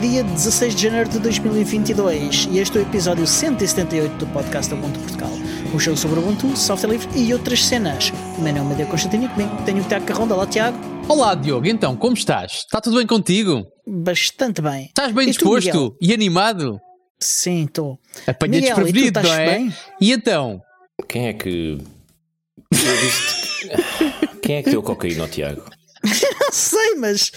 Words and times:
Dia 0.00 0.22
16 0.24 0.74
de 0.74 0.82
janeiro 0.82 1.08
de 1.10 1.18
2022 1.18 2.48
e 2.50 2.58
este 2.58 2.78
é 2.78 2.80
o 2.80 2.84
episódio 2.84 3.26
178 3.26 4.16
do 4.16 4.26
podcast 4.28 4.72
Ubuntu 4.72 4.98
Portugal. 5.00 5.30
Um 5.74 5.78
show 5.78 5.96
sobre 5.96 6.18
Ubuntu, 6.20 6.56
software 6.56 6.90
livre 6.90 7.08
e 7.18 7.32
outras 7.32 7.64
cenas. 7.64 8.10
O 8.38 8.40
meu 8.40 8.52
nome 8.54 8.72
é 8.72 8.76
Diego 8.76 8.90
Constantino 8.90 9.24
e 9.26 9.28
comigo 9.28 9.62
tenho 9.64 9.82
o 9.82 9.84
Tiago 9.84 10.06
Carronda. 10.06 10.34
Olá, 10.34 10.46
Tiago. 10.46 10.78
Olá, 11.08 11.34
Diogo. 11.34 11.66
Então, 11.66 11.96
como 11.96 12.14
estás? 12.14 12.52
Está 12.52 12.80
tudo 12.80 12.96
bem 12.96 13.06
contigo? 13.06 13.66
Bastante 13.86 14.62
bem. 14.62 14.86
Estás 14.86 15.12
bem 15.12 15.28
E 15.28 15.32
tu, 15.34 15.38
disposto 15.38 15.66
Miguel? 15.66 15.96
e 16.00 16.14
animado? 16.14 16.80
Sim, 17.18 17.64
estou. 17.64 17.98
Apanhei 18.26 18.60
tu 18.62 18.64
desprevenido, 18.66 19.22
não 19.22 19.34
é? 19.34 19.46
bem? 19.58 19.74
E 20.00 20.12
então? 20.12 20.60
Quem 21.08 21.26
é 21.28 21.32
que. 21.32 21.78
Quem 24.42 24.56
é 24.56 24.62
que 24.62 24.70
deu 24.70 24.82
cocaína 24.82 25.22
ao 25.24 25.28
Tiago? 25.28 25.62
Não 26.40 26.50
sei, 26.52 26.94
mas. 26.96 27.30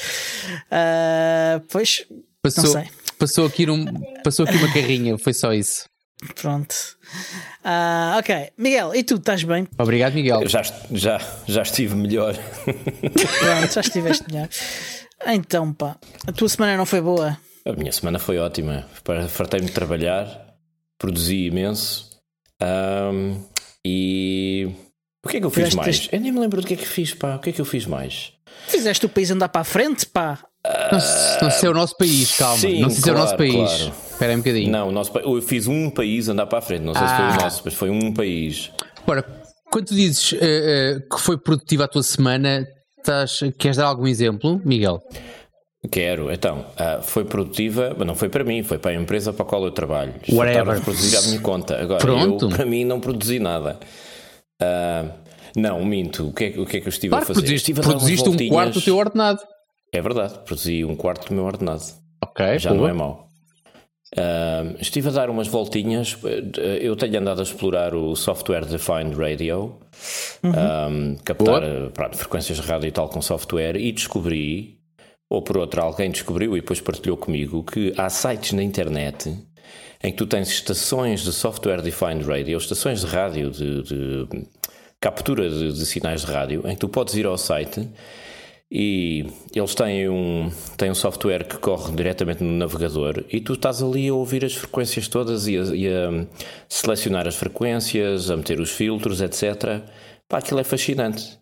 ah, 0.72 1.62
pois, 1.70 2.06
Passou, 2.44 2.64
Não 2.66 2.72
sei. 2.72 2.90
passou, 3.18 3.46
aqui 3.46 3.70
um, 3.70 3.86
passou 4.24 4.46
aqui 4.46 4.58
uma 4.58 4.72
carrinha, 4.74 5.18
foi 5.18 5.34
só 5.34 5.54
isso. 5.54 5.86
pronto. 6.36 6.76
Ah, 7.64 8.18
ok. 8.20 8.52
Miguel, 8.58 8.94
e 8.94 9.04
tu 9.04 9.16
estás 9.16 9.44
bem? 9.44 9.66
Obrigado, 9.78 10.14
Miguel. 10.14 10.42
Eu 10.42 10.50
já, 10.50 10.62
já, 10.92 11.20
já 11.48 11.62
estive 11.62 11.96
melhor. 11.96 12.36
Pronto, 12.66 13.74
já 13.74 13.82
estiveste 13.82 14.26
melhor. 14.30 14.50
Então, 15.26 15.74
pá, 15.74 15.96
a 16.28 16.32
tua 16.34 16.50
semana 16.50 16.76
não 16.76 16.86
foi 16.86 17.00
boa? 17.02 17.38
A 17.66 17.72
minha 17.74 17.92
semana 17.94 18.20
foi 18.20 18.38
ótima. 18.38 18.86
Fartei-me 19.30 19.68
de 19.68 19.72
trabalhar, 19.72 20.54
produzi 20.98 21.46
imenso. 21.46 22.10
ahm, 22.62 23.42
e. 23.86 24.70
O 25.26 25.30
que 25.30 25.38
é 25.38 25.40
que 25.40 25.46
eu 25.46 25.50
fiz 25.50 25.56
Fizeste 25.64 25.78
mais? 25.78 25.96
este- 25.96 26.14
Eu 26.14 26.20
nem 26.20 26.32
me 26.34 26.40
lembro 26.42 26.60
do 26.60 26.68
que 26.68 26.74
é 26.74 26.78
que 26.78 26.86
fiz, 26.86 27.14
pá. 27.14 27.36
O 27.38 27.40
que 27.40 27.52
é 27.52 27.54
que 27.54 27.62
eu 27.62 27.66
fiz 27.66 27.86
mais? 27.86 28.34
Fizeste 28.68 29.06
o 29.06 29.10
país 29.10 29.32
andar 29.32 29.48
para 29.48 29.62
a 29.62 29.66
frente, 29.66 30.06
pá. 30.06 30.46
Não, 30.92 31.00
se- 31.00 31.42
não 31.44 31.50
sei 31.52 31.60
se 31.60 31.66
é 31.66 31.70
o 31.70 31.74
nosso 31.74 31.98
país, 31.98 32.38
calma. 32.38 32.58
Sim, 32.58 32.80
não 32.82 32.90
sei 32.90 33.02
se 33.04 33.10
é 33.10 33.12
o 33.12 33.16
nosso 33.18 33.36
claro, 33.36 33.52
país. 33.54 33.70
claro. 33.78 33.94
Espera 34.12 34.32
aí 34.32 34.36
um 34.36 34.40
bocadinho. 34.40 34.72
Não, 34.72 34.88
o 34.88 34.92
nosso, 34.92 35.12
eu 35.18 35.42
fiz 35.42 35.68
um 35.68 35.90
país 35.90 36.30
andar 36.30 36.46
para 36.46 36.60
a 36.60 36.62
frente. 36.62 36.84
Não 36.84 36.94
sei 36.94 37.06
se 37.08 37.16
foi 37.16 37.26
Ah. 37.26 37.38
o 37.38 37.42
nosso, 37.44 37.62
mas 37.66 37.74
foi 37.74 37.90
um 37.90 38.14
país. 38.14 38.72
Ora, 39.06 39.26
quando 39.72 39.86
tu 39.88 39.94
dizes 39.96 40.34
eh, 40.34 40.38
eh, 40.42 41.00
que 41.14 41.20
foi 41.20 41.38
produtiva 41.38 41.84
a 41.84 41.88
tua 41.88 42.04
semana, 42.04 42.66
estás, 42.98 43.40
queres 43.60 43.76
dar 43.78 43.88
algum 43.88 44.08
exemplo, 44.08 44.62
Miguel? 44.64 45.02
Quero, 45.92 46.32
então, 46.32 46.66
ah, 46.78 47.02
foi 47.04 47.26
produtiva, 47.26 47.94
mas 47.98 48.08
não 48.08 48.16
foi 48.16 48.30
para 48.30 48.46
mim, 48.46 48.64
foi 48.64 48.78
para 48.78 48.92
a 48.92 48.94
empresa 48.96 49.34
para 49.34 49.44
a 49.44 49.50
qual 49.50 49.66
eu 49.66 49.72
trabalho. 49.72 50.14
Whatever. 50.32 50.80
Produzir 50.80 51.18
à 51.18 51.22
minha 51.24 51.42
conta. 51.42 51.76
Agora, 51.78 52.00
Pronto. 52.00 52.46
eu, 52.46 52.50
para 52.50 52.66
mim, 52.66 52.86
não 52.86 53.02
produzi 53.02 53.38
nada. 53.38 53.78
Ah, 54.62 55.06
não, 55.58 55.84
minto. 55.84 56.30
O 56.30 56.34
que, 56.34 56.46
é, 56.46 56.50
que- 56.52 56.60
o 56.62 56.66
que 56.66 56.78
é 56.78 56.80
que 56.80 56.88
eu 56.88 56.90
estive 56.90 57.10
Claro, 57.10 57.24
a 57.24 57.28
fazer? 57.28 57.40
produziste, 57.42 57.72
Estive 57.72 57.80
a 57.82 57.84
produziste 57.92 58.30
um 58.30 58.48
quarto 58.48 58.74
do 58.76 58.82
teu 58.82 58.96
ordenado. 58.98 59.40
É 59.94 60.02
verdade, 60.02 60.40
produzi 60.46 60.84
um 60.84 60.96
quarto 60.96 61.28
do 61.30 61.36
meu 61.36 61.44
ordenado. 61.46 61.84
Ok, 62.24 62.58
Já 62.60 62.72
boa. 62.72 62.82
não 62.82 62.90
é 62.90 62.94
mau. 62.94 63.28
Ah, 64.18 64.64
estive 64.80 65.10
a 65.10 65.12
dar 65.12 65.30
umas 65.30 65.48
voltinhas. 65.48 66.18
eh, 66.24 66.80
Eu 66.82 66.96
tenho 66.96 67.20
andado 67.20 67.40
a 67.40 67.44
explorar 67.44 67.94
o 67.96 68.16
software 68.16 68.66
Defined 68.66 69.16
Radio, 69.16 69.76
ah, 70.44 70.90
captar 71.24 71.62
Boa. 71.62 71.66
eh, 71.66 71.90
pronto, 71.94 72.18
frequências 72.18 72.60
de 72.60 72.68
rádio 72.68 72.88
e 72.88 72.92
tal 72.92 73.08
com 73.10 73.22
software, 73.22 73.76
e 73.76 73.92
descobri, 73.92 74.80
ou 75.30 75.42
por 75.42 75.58
outra, 75.58 75.82
alguém 75.84 76.10
descobriu 76.12 76.56
e 76.58 76.62
depois 76.62 76.82
partilhou 76.82 77.18
comigo, 77.18 77.64
que 77.64 77.94
há 77.98 78.10
sites 78.10 78.52
na 78.54 78.64
internet 78.64 79.36
em 80.04 80.12
que 80.12 80.18
tu 80.18 80.28
tens 80.28 80.50
estações 80.50 81.22
de 81.24 81.32
software 81.32 81.82
Defined 81.82 82.24
Radio, 82.26 82.58
estações 82.58 83.00
de 83.02 83.06
rádio 83.08 83.50
de, 83.50 83.84
de 83.84 84.28
captura 85.00 85.50
de, 85.50 85.72
de 85.72 85.86
sinais 85.86 86.22
de 86.22 86.28
rádio, 86.32 86.62
em 86.68 86.74
que 86.74 86.80
tu 86.82 86.90
podes 86.90 87.16
ir 87.16 87.26
ao 87.26 87.38
site 87.38 87.90
e 88.72 89.26
eles 89.54 89.76
têm 89.76 90.10
um, 90.10 90.50
têm 90.78 90.90
um 90.90 90.96
software 90.96 91.48
que 91.48 91.58
corre 91.58 91.92
diretamente 91.96 92.44
no 92.44 92.52
navegador 92.52 93.24
e 93.32 93.40
tu 93.40 93.54
estás 93.54 93.84
ali 93.84 94.08
a 94.08 94.14
ouvir 94.14 94.44
as 94.44 94.56
frequências 94.56 95.08
todas 95.08 95.48
e 95.48 95.58
a, 95.58 95.62
e 95.76 95.88
a 95.88 96.26
selecionar 96.68 97.28
as 97.28 97.36
frequências, 97.36 98.32
a 98.32 98.38
meter 98.38 98.60
os 98.60 98.72
filtros, 98.72 99.22
etc. 99.22 99.82
Pá, 100.28 100.40
aquilo 100.40 100.60
é 100.60 100.64
fascinante. 100.64 101.38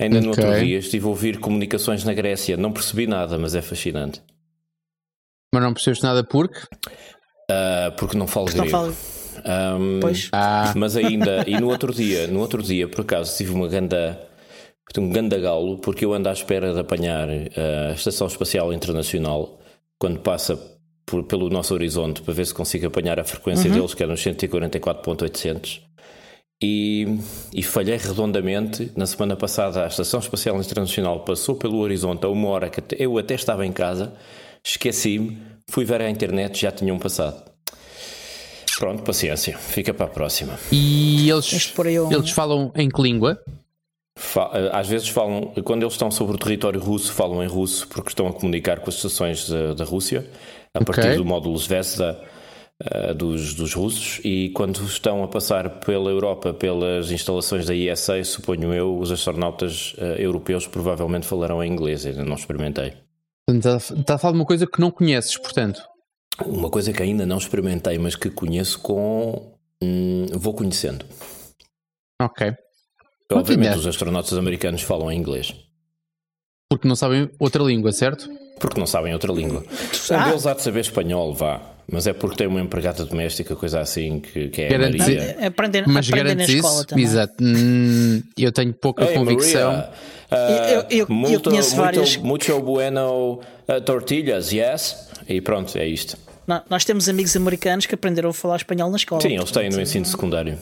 Ainda 0.00 0.20
no 0.20 0.30
Ok. 0.30 0.44
outro 0.44 0.60
dia 0.64 0.78
estive 0.78 1.06
a 1.06 1.08
ouvir 1.08 1.40
comunicações 1.40 2.04
na 2.04 2.14
Grécia, 2.14 2.56
não 2.56 2.72
percebi 2.72 3.06
nada, 3.08 3.36
mas 3.36 3.56
é 3.56 3.62
fascinante. 3.62 4.22
Mas 5.52 5.62
não 5.62 5.72
percebeste 5.72 6.04
nada 6.04 6.22
porque? 6.22 6.60
Ah, 7.50 7.92
porque 7.98 8.16
não 8.16 8.26
falo 8.28 8.46
Não 8.46 8.52
grego. 8.54 8.70
falo. 8.70 8.96
Ahm, 9.44 10.00
Pois. 10.00 10.28
Ah, 10.32 10.72
Mas 10.76 10.96
ainda, 10.96 11.44
e 11.48 11.58
no 11.58 11.68
outro 11.68 11.92
dia, 11.92 12.26
no 12.28 12.38
outro 12.40 12.62
dia, 12.62 12.86
por 12.86 13.00
acaso, 13.00 13.36
tive 13.36 13.52
uma 13.52 13.66
ganda, 13.66 14.27
um 14.96 15.10
ganda 15.10 15.38
galo, 15.38 15.78
porque 15.78 16.04
eu 16.04 16.14
ando 16.14 16.28
à 16.28 16.32
espera 16.32 16.72
de 16.72 16.80
apanhar 16.80 17.28
eh, 17.28 17.50
a 17.90 17.92
Estação 17.92 18.26
Espacial 18.26 18.72
Internacional 18.72 19.58
quando 19.98 20.20
passa 20.20 20.56
por- 21.04 21.24
pelo 21.24 21.50
nosso 21.50 21.74
horizonte 21.74 22.22
para 22.22 22.32
ver 22.34 22.46
se 22.46 22.54
consigo 22.54 22.86
apanhar 22.86 23.18
a 23.20 23.24
frequência 23.24 23.68
deles, 23.76 23.94
que 23.94 24.02
é 24.02 24.06
nos 24.06 24.20
144.800. 24.22 25.80
E, 26.62 27.06
e 27.54 27.62
falhei 27.62 27.96
redondamente. 27.96 28.90
Na 28.96 29.06
semana 29.06 29.36
passada, 29.36 29.84
a 29.84 29.88
Estação 29.88 30.18
Espacial 30.20 30.56
Internacional 30.60 31.20
passou 31.20 31.54
pelo 31.54 31.78
horizonte 31.78 32.24
a 32.24 32.28
uma 32.28 32.48
hora 32.48 32.68
que 32.70 32.82
eu 32.98 33.16
até 33.18 33.34
estava 33.34 33.64
em 33.66 33.72
casa, 33.72 34.12
esqueci-me, 34.64 35.38
fui 35.68 35.84
ver 35.84 36.00
a 36.02 36.10
internet, 36.10 36.60
já 36.60 36.72
tinham 36.72 36.98
passado. 36.98 37.42
Pronto, 38.78 39.02
paciência, 39.02 39.56
fica 39.58 39.92
para 39.92 40.06
a 40.06 40.08
próxima. 40.08 40.58
e 40.72 41.28
eles, 41.30 41.46
um- 42.06 42.12
eles 42.12 42.30
falam 42.30 42.72
em 42.76 42.88
que 42.88 43.02
língua? 43.02 43.38
Eh, 44.52 44.70
Às 44.72 44.88
vezes 44.88 45.08
falam, 45.08 45.52
quando 45.64 45.82
eles 45.82 45.94
estão 45.94 46.10
sobre 46.10 46.36
o 46.36 46.38
território 46.38 46.80
russo, 46.80 47.12
falam 47.12 47.42
em 47.42 47.46
russo 47.46 47.86
porque 47.88 48.08
estão 48.10 48.26
a 48.26 48.32
comunicar 48.32 48.80
com 48.80 48.90
as 48.90 48.96
estações 48.96 49.48
da, 49.48 49.74
da 49.74 49.84
Rússia, 49.84 50.28
a 50.74 50.78
Ok. 50.80 50.94
partir 50.94 51.16
do 51.16 51.24
módulo 51.24 51.56
Zvezda 51.56 52.20
eh, 52.84 53.14
dos, 53.14 53.54
dos 53.54 53.74
russos, 53.74 54.20
e 54.24 54.50
quando 54.50 54.82
estão 54.84 55.22
a 55.24 55.28
passar 55.28 55.80
pela 55.80 56.10
Europa, 56.10 56.52
pelas 56.52 57.10
instalações 57.10 57.66
da 57.66 57.74
ISA, 57.74 58.22
suponho 58.24 58.72
eu, 58.74 58.98
os 58.98 59.10
astronautas 59.10 59.94
eh, 59.98 60.16
europeus 60.18 60.66
provavelmente 60.66 61.26
falarão 61.26 61.62
em 61.62 61.70
inglês, 61.72 62.04
ainda 62.06 62.24
não 62.24 62.34
experimentei. 62.34 62.92
Está 63.48 63.76
está 63.76 64.14
a 64.14 64.18
falar 64.18 64.32
de 64.32 64.38
uma 64.40 64.44
coisa 64.46 64.66
que 64.66 64.80
não 64.80 64.90
conheces, 64.90 65.36
portanto. 65.38 65.80
Uma 66.44 66.68
coisa 66.70 66.92
que 66.92 67.02
ainda 67.02 67.24
não 67.26 67.38
experimentei, 67.38 67.98
mas 67.98 68.14
que 68.14 68.30
conheço 68.30 68.78
com. 68.80 69.54
hum, 69.82 70.26
vou 70.34 70.54
conhecendo. 70.54 71.04
Ok. 72.20 72.52
Obviamente, 73.30 73.76
os 73.78 73.86
astronautas 73.86 74.32
americanos 74.32 74.82
falam 74.82 75.10
em 75.12 75.18
inglês. 75.18 75.54
Porque 76.70 76.88
não 76.88 76.96
sabem 76.96 77.30
outra 77.38 77.62
língua, 77.62 77.92
certo? 77.92 78.28
Porque 78.60 78.78
não 78.78 78.86
sabem 78.86 79.12
outra 79.12 79.32
língua. 79.32 79.64
Um 80.10 80.14
Ah. 80.14 80.24
deles 80.28 80.46
há 80.46 80.54
de 80.54 80.62
saber 80.62 80.80
espanhol, 80.80 81.34
vá. 81.34 81.60
Mas 81.90 82.06
é 82.06 82.12
porque 82.12 82.36
tem 82.36 82.46
uma 82.46 82.60
empregada 82.60 83.04
doméstica, 83.04 83.56
coisa 83.56 83.80
assim, 83.80 84.20
que, 84.20 84.48
que 84.48 84.62
é 84.62 84.66
a 84.66 84.70
Garante- 84.70 84.98
Maria. 84.98 85.36
É, 85.40 85.46
Aprender, 85.46 85.84
Mas 85.86 86.08
aprender 86.08 86.34
na 86.34 86.44
escola 86.44 86.74
isso? 86.74 86.86
também. 86.86 87.04
Exato. 87.04 87.34
Hum, 87.42 88.22
eu 88.36 88.52
tenho 88.52 88.74
pouca 88.74 89.04
Hey, 89.04 89.14
convicção. 89.14 89.72
Maria, 89.72 89.90
uh, 90.30 90.34
Eu- 90.34 90.74
eu- 90.80 90.86
eu 90.90 91.06
muito, 91.08 91.48
conheço 91.50 91.70
muito, 91.76 91.80
várias- 91.84 92.16
Muito 92.18 92.60
bueno 92.60 93.40
uh, 93.68 93.80
tortillas, 93.82 94.52
yes? 94.52 95.08
E 95.26 95.40
pronto, 95.40 95.78
é 95.78 95.86
isto. 95.86 96.18
Nó- 96.46 96.62
Nós 96.68 96.84
temos 96.84 97.08
amigos 97.08 97.34
americanos 97.36 97.86
que 97.86 97.94
aprenderam 97.94 98.30
a 98.30 98.34
falar 98.34 98.56
espanhol 98.56 98.90
na 98.90 98.96
escola. 98.96 99.22
Sim, 99.22 99.36
eles 99.36 99.50
têm 99.50 99.70
no 99.70 99.80
ensino 99.80 100.04
secundário. 100.04 100.58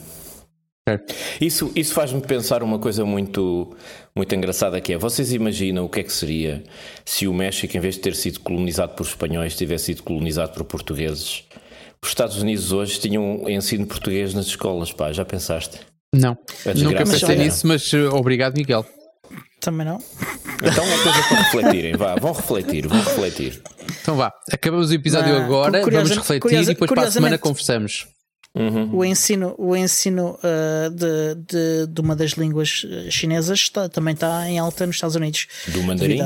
Isso, 1.41 1.71
isso 1.75 1.93
faz-me 1.93 2.21
pensar 2.21 2.63
uma 2.63 2.79
coisa 2.79 3.03
muito, 3.05 3.75
muito 4.15 4.33
engraçada 4.35 4.79
que 4.81 4.93
é, 4.93 4.97
vocês 4.97 5.33
imaginam 5.33 5.85
o 5.85 5.89
que 5.89 5.99
é 5.99 6.03
que 6.03 6.13
seria 6.13 6.63
se 7.05 7.27
o 7.27 7.33
México, 7.33 7.75
em 7.75 7.79
vez 7.79 7.95
de 7.95 8.01
ter 8.01 8.15
sido 8.15 8.39
colonizado 8.39 8.95
por 8.95 9.05
espanhóis, 9.05 9.55
tivesse 9.55 9.85
sido 9.85 10.03
colonizado 10.03 10.53
por 10.53 10.63
portugueses? 10.63 11.43
Os 12.01 12.09
Estados 12.09 12.41
Unidos 12.41 12.71
hoje 12.71 12.99
tinham 12.99 13.49
ensino 13.49 13.85
português 13.85 14.33
nas 14.33 14.45
escolas, 14.45 14.91
pá, 14.91 15.11
já 15.11 15.25
pensaste? 15.25 15.79
Não. 16.13 16.37
É 16.65 16.73
Nunca 16.73 17.03
pensei 17.03 17.35
nisso, 17.35 17.67
mas 17.67 17.91
uh, 17.93 18.15
obrigado, 18.15 18.55
Miguel. 18.55 18.85
Também 19.59 19.85
não. 19.85 19.97
Então 20.63 20.83
é 20.85 20.97
coisa 21.03 21.23
para 21.27 21.37
refletirem, 21.41 21.95
vá, 21.97 22.15
vão 22.15 22.31
refletir, 22.31 22.87
vão 22.87 22.97
refletir. 22.99 23.61
Então 24.01 24.15
vá, 24.15 24.31
acabamos 24.51 24.89
o 24.89 24.93
episódio 24.93 25.35
Ah, 25.35 25.43
agora, 25.43 25.81
curiosa- 25.81 26.03
vamos 26.05 26.17
refletir 26.17 26.41
curiosa- 26.41 26.71
e 26.71 26.73
depois 26.73 26.89
para 26.91 27.03
a 27.07 27.11
semana 27.11 27.37
curiosamente- 27.37 28.07
conversamos. 28.57 28.93
O 28.93 29.05
ensino, 29.05 29.55
o 29.57 29.75
ensino 29.75 30.39
ah, 30.43 30.89
de, 30.89 31.35
de, 31.35 31.87
de 31.87 32.01
uma 32.01 32.15
das 32.15 32.31
línguas 32.31 32.85
ah, 32.89 33.09
chinesas 33.11 33.59
está- 33.59 33.87
também 33.89 34.13
está 34.13 34.49
em 34.49 34.59
alta 34.59 34.85
nos 34.85 34.95
Estados 34.95 35.15
Unidos. 35.15 35.47
Do 35.67 35.83
mandarim? 35.83 36.19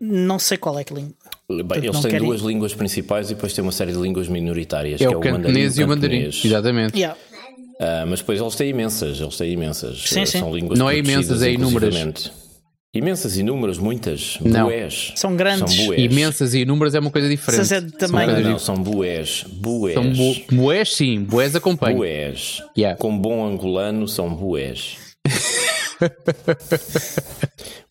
Não 0.00 0.38
sei 0.38 0.56
qual 0.58 0.78
é 0.78 0.84
que 0.84 0.92
língua. 0.92 1.14
Bem, 1.48 1.84
eles 1.84 2.00
têm 2.00 2.18
duas 2.18 2.40
línguas 2.40 2.74
principais 2.74 3.30
e 3.30 3.34
depois 3.34 3.52
têm 3.52 3.62
uma 3.62 3.72
série 3.72 3.92
de 3.92 3.98
línguas 3.98 4.28
minoritárias, 4.28 5.00
É 5.00 5.06
que 5.06 5.14
o 5.14 5.20
cantonês 5.20 5.76
mandarim 5.76 5.80
e 5.80 5.84
o 5.84 5.88
mandarim. 5.88 6.16
cantonês. 6.24 6.44
Exatamente. 6.44 6.96
Yeah. 6.96 7.18
Ah, 7.80 8.04
mas 8.06 8.20
depois 8.20 8.40
eles 8.40 8.54
têm 8.54 8.70
imensas, 8.70 9.20
eles 9.20 9.36
têm 9.36 9.52
imensas. 9.52 10.02
Sim, 10.06 10.26
sim. 10.26 10.38
São 10.40 10.54
línguas 10.54 10.78
Não 10.78 10.88
é 10.90 10.96
imensas, 10.98 11.42
é 11.42 11.50
inúmeras. 11.52 11.94
Imensas, 12.94 13.36
inúmeras, 13.36 13.78
muitas. 13.78 14.38
Não. 14.40 14.66
Bués. 14.66 15.12
São 15.16 15.34
grandes. 15.34 15.74
São 15.74 15.86
bués. 15.86 16.00
Imensas 16.00 16.54
e 16.54 16.60
inúmeras 16.60 16.94
é 16.94 17.00
uma 17.00 17.10
coisa 17.10 17.28
diferente. 17.28 17.60
Essas 17.60 17.72
é 17.72 17.80
de 17.80 17.90
São. 17.90 18.42
Não, 18.42 18.50
não, 18.52 18.58
são 18.58 18.76
bués. 18.76 19.44
Bués. 19.48 19.94
São 19.94 20.12
bu 20.12 20.34
bués, 20.52 20.94
sim, 20.94 21.24
bués 21.24 21.56
acompanham. 21.56 21.98
Bués. 21.98 22.62
Yeah. 22.78 22.96
Com 22.96 23.18
bom 23.18 23.44
angolano, 23.44 24.06
são 24.06 24.32
bués. 24.32 24.96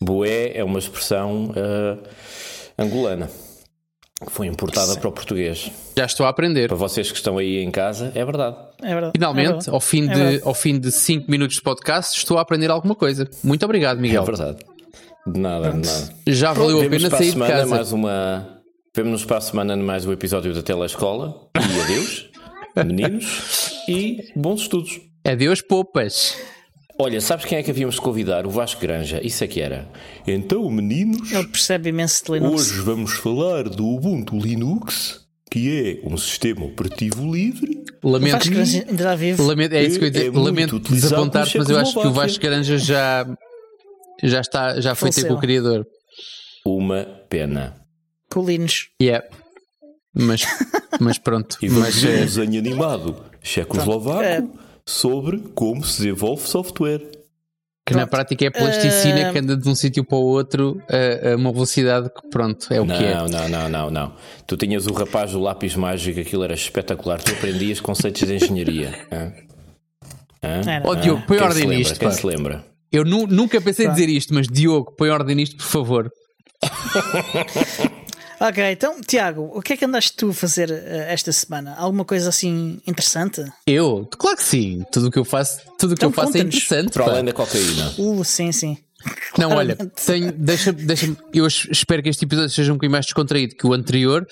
Bué 0.00 0.52
é 0.54 0.64
uma 0.64 0.78
expressão 0.78 1.52
ah, 1.56 1.98
angolana. 2.78 3.30
Foi 4.28 4.46
importada 4.46 4.96
para 4.96 5.08
o 5.08 5.12
português. 5.12 5.70
Já 5.98 6.06
estou 6.06 6.24
a 6.24 6.28
aprender. 6.30 6.68
Para 6.68 6.76
vocês 6.76 7.10
que 7.10 7.16
estão 7.16 7.36
aí 7.36 7.58
em 7.58 7.70
casa, 7.70 8.10
é 8.14 8.24
verdade. 8.24 8.56
É 8.82 8.88
verdade. 8.92 9.12
Finalmente, 9.16 9.46
É 9.46 9.52
verdade. 9.52 9.70
ao, 9.70 9.80
fim 9.80 10.04
É 10.04 10.12
de, 10.12 10.14
verdade. 10.14 10.40
ao 10.44 10.54
fim 10.54 10.78
de 10.78 10.92
5 10.92 11.30
minutos 11.30 11.56
de 11.56 11.62
podcast, 11.62 12.16
estou 12.16 12.38
a 12.38 12.40
aprender 12.40 12.70
alguma 12.70 12.94
coisa. 12.94 13.28
Muito 13.42 13.64
obrigado, 13.64 13.98
É 13.98 14.00
Miguel. 14.00 14.24
verdade. 14.24 14.58
De 15.26 15.40
nada, 15.40 15.70
de 15.70 15.76
nada. 15.86 16.14
Já 16.26 16.52
valeu 16.52 16.82
a 16.82 16.88
pena 16.88 17.10
sair 17.10 17.32
de 17.32 17.38
casa. 17.38 17.66
mais 17.66 17.92
uma. 17.92 18.60
Vemos-nos 18.94 19.24
para 19.24 19.38
a 19.38 19.40
semana 19.40 19.76
mais 19.76 20.04
um 20.06 20.12
episódio 20.12 20.52
da 20.54 20.62
Telescola. 20.62 21.48
E 21.56 21.80
adeus, 21.80 22.30
meninos, 22.86 23.72
e 23.88 24.18
bons 24.36 24.62
estudos. 24.62 25.00
Adeus, 25.26 25.60
poupas. 25.62 26.36
Olha, 26.98 27.20
sabes 27.20 27.44
quem 27.46 27.58
é 27.58 27.62
que 27.62 27.70
havíamos 27.70 27.96
de 27.96 28.00
convidar? 28.02 28.46
O 28.46 28.50
Vasco 28.50 28.80
Granja. 28.80 29.20
Isso 29.24 29.42
é 29.42 29.48
que 29.48 29.60
era. 29.60 29.88
Então, 30.26 30.70
meninos, 30.70 31.32
Ele 31.32 31.48
percebe 31.48 31.88
imenso 31.88 32.24
de 32.24 32.32
Linux. 32.32 32.70
hoje 32.70 32.80
vamos 32.82 33.14
falar 33.14 33.64
do 33.68 33.84
Ubuntu 33.84 34.38
Linux, 34.38 35.22
que 35.50 36.00
é 36.04 36.08
um 36.08 36.16
sistema 36.16 36.64
operativo 36.64 37.34
livre. 37.34 37.82
O 38.00 38.10
Lamento, 38.10 38.32
Vasco 38.32 38.50
Granja 38.50 38.78
ainda 38.80 38.92
está 38.92 39.14
vivo. 39.16 39.42
lamento, 39.44 39.72
é 39.72 39.82
isso 39.82 39.98
que 39.98 40.04
eu 40.04 40.06
ia 40.08 40.12
dizer. 40.12 40.26
É 40.28 40.38
Lamento 40.38 40.78
desapontar-te, 40.78 41.58
mas 41.58 41.68
eu 41.68 41.78
acho 41.78 42.00
que 42.00 42.06
o. 42.06 42.12
Vasco 42.12 42.40
Garanja 42.40 42.78
já, 42.78 43.26
já, 44.22 44.40
está, 44.40 44.80
já 44.80 44.94
foi 44.94 45.10
ter 45.10 45.22
Faleceu. 45.22 45.32
com 45.32 45.38
o 45.38 45.40
criador. 45.40 45.86
Uma 46.64 47.04
pena. 47.28 47.74
Colinos. 48.30 48.88
Yeah. 49.00 49.24
Mas, 50.14 50.42
mas 51.00 51.18
pronto. 51.18 51.58
E 51.62 51.68
vamos 51.68 51.84
Mas, 51.86 52.02
ver 52.02 52.08
um 52.10 52.16
eh, 52.22 52.24
desenho 52.24 52.58
animado 52.58 53.16
checoslovaco 53.42 54.22
É. 54.22 54.44
sobre 54.86 55.38
como 55.54 55.84
se 55.84 55.98
desenvolve 56.02 56.42
software. 56.46 57.00
que 57.86 57.92
na 57.92 58.00
pronto. 58.06 58.10
prática 58.10 58.46
é 58.46 58.50
plasticina 58.50 59.18
Eh, 59.20 59.32
que 59.32 59.38
anda 59.40 59.56
de 59.56 59.68
um 59.68 59.74
sítio 59.74 60.04
para 60.04 60.16
o 60.18 60.22
outro 60.22 60.80
a, 60.88 61.32
a 61.32 61.36
uma 61.36 61.52
velocidade 61.52 62.08
que 62.10 62.28
pronto, 62.30 62.72
é 62.72 62.80
o 62.80 62.84
Não, 62.86 62.96
que 62.96 63.04
é. 63.04 63.14
não, 63.14 63.48
não, 63.48 63.68
não, 63.68 63.90
não. 63.90 64.12
Tu 64.46 64.56
tinhas 64.56 64.86
o 64.86 64.92
rapaz 64.94 65.32
do 65.32 65.40
lápis 65.40 65.74
mágico, 65.76 66.18
aquilo 66.20 66.44
era 66.44 66.54
espetacular. 66.54 67.20
Tu 67.22 67.32
aprendias 67.32 67.80
conceitos 67.80 68.22
de 68.26 68.34
engenharia. 68.36 69.06
Hã? 69.12 69.32
Hã? 70.42 70.70
Era. 70.70 70.88
Ó 70.88 70.94
Diogo, 70.94 71.22
põe 71.26 71.38
Quem 71.38 71.46
ordem 71.46 71.62
se 71.62 71.68
lembra? 71.68 71.76
nisto. 71.78 71.98
Quem 72.00 72.10
se 72.12 72.26
lembra? 72.26 72.64
Eu 72.94 73.04
nu- 73.04 73.26
nunca 73.26 73.60
pensei 73.60 73.86
em 73.86 73.88
Pá. 73.88 73.94
dizer 73.94 74.08
isto, 74.08 74.32
mas 74.32 74.46
Diogo, 74.46 74.92
põe 74.96 75.10
ordem 75.10 75.34
nisto, 75.34 75.56
por 75.56 75.64
favor. 75.66 76.10
Ok, 78.40 78.62
então, 78.72 79.00
Tiago, 79.00 79.50
o 79.54 79.62
que 79.62 79.72
é 79.72 79.76
que 79.76 79.84
andaste 79.84 80.12
tu 80.16 80.28
a 80.30 80.34
fazer 80.34 80.68
eh, 80.70 81.06
esta 81.08 81.32
semana? 81.32 81.74
Alguma 81.78 82.04
coisa 82.04 82.28
assim 82.28 82.80
interessante? 82.86 83.42
Eu? 83.66 84.06
Claro 84.18 84.36
que 84.36 84.42
sim. 84.44 84.82
Tudo 84.92 85.06
o 85.06 85.10
que 85.10 85.18
eu 85.18 85.24
faço, 85.24 85.60
tudo 85.78 85.92
o 85.92 85.96
que 85.96 86.04
Então 86.04 86.10
eu 86.10 86.12
faço 86.12 86.36
é 86.36 86.40
interessante. 86.40 86.92
Para 86.92 87.04
além 87.04 87.24
da 87.24 87.32
cocaína. 87.32 87.94
Uh, 87.96 88.22
sim, 88.24 88.50
sim. 88.52 88.76
Não, 89.38 89.50
olha, 89.52 89.76
tenho, 90.04 90.32
deixa, 90.32 90.72
deixa 90.72 91.16
eu 91.32 91.46
es- 91.46 91.66
espero 91.70 92.02
que 92.02 92.08
este 92.08 92.24
episódio 92.24 92.50
seja 92.50 92.72
um 92.72 92.74
bocadinho 92.74 92.92
mais 92.92 93.06
descontraído 93.06 93.54
que 93.54 93.66
o 93.66 93.72
anterior. 93.72 94.26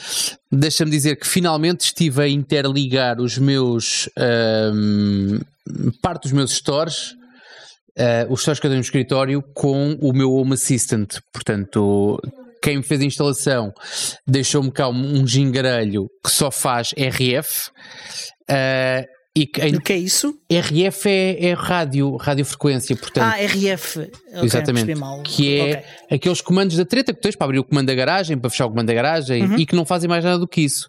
Deixa-me 0.50 0.90
dizer 0.90 1.16
que 1.16 1.26
finalmente 1.26 1.82
estive 1.82 2.22
a 2.22 2.28
interligar 2.28 3.20
os 3.20 3.38
meus 3.38 4.10
ahm, 4.18 5.38
parte 6.02 6.24
dos 6.24 6.32
meus 6.32 6.50
stores, 6.50 7.14
ah, 7.98 8.26
os 8.30 8.40
stores 8.40 8.58
que 8.60 8.66
eu 8.66 8.70
tenho 8.70 8.78
no 8.80 8.84
escritório, 8.84 9.42
com 9.54 9.92
o 10.00 10.12
meu 10.12 10.32
Home 10.32 10.54
Assistant. 10.54 11.18
Portanto, 11.32 12.20
quem 12.62 12.76
me 12.78 12.82
fez 12.82 13.00
a 13.00 13.04
instalação 13.04 13.72
deixou-me 14.26 14.70
cá 14.70 14.88
um, 14.88 15.20
um 15.20 15.26
gingarelho 15.26 16.08
que 16.24 16.30
só 16.30 16.50
faz 16.50 16.92
RF. 16.96 17.70
ah, 18.48 19.04
e 19.34 19.46
que 19.46 19.62
em 19.62 19.76
O 19.76 19.80
que 19.80 19.94
é 19.94 19.96
isso? 19.96 20.34
RF 20.50 21.08
é, 21.08 21.46
é 21.46 21.52
rádio, 21.54 22.16
radiofrequência, 22.16 22.94
portanto. 22.94 23.24
Ah, 23.32 23.38
RF. 23.42 24.00
Ok, 24.00 24.42
Exatamente. 24.42 24.92
Que 25.24 25.58
é 25.58 25.62
Ok. 25.62 25.82
aqueles 26.16 26.40
comandos 26.42 26.76
da 26.76 26.84
treta 26.84 27.14
que 27.14 27.20
tens 27.22 27.34
para 27.34 27.46
abrir 27.46 27.58
o 27.58 27.64
comando 27.64 27.86
da 27.86 27.94
garagem, 27.94 28.36
para 28.36 28.50
fechar 28.50 28.66
o 28.66 28.68
comando 28.68 28.88
da 28.88 28.92
garagem 28.94 29.42
Uhum. 29.44 29.56
e 29.56 29.64
que 29.64 29.74
não 29.74 29.86
fazem 29.86 30.06
mais 30.06 30.22
nada 30.22 30.38
do 30.38 30.46
que 30.46 30.60
isso. 30.60 30.86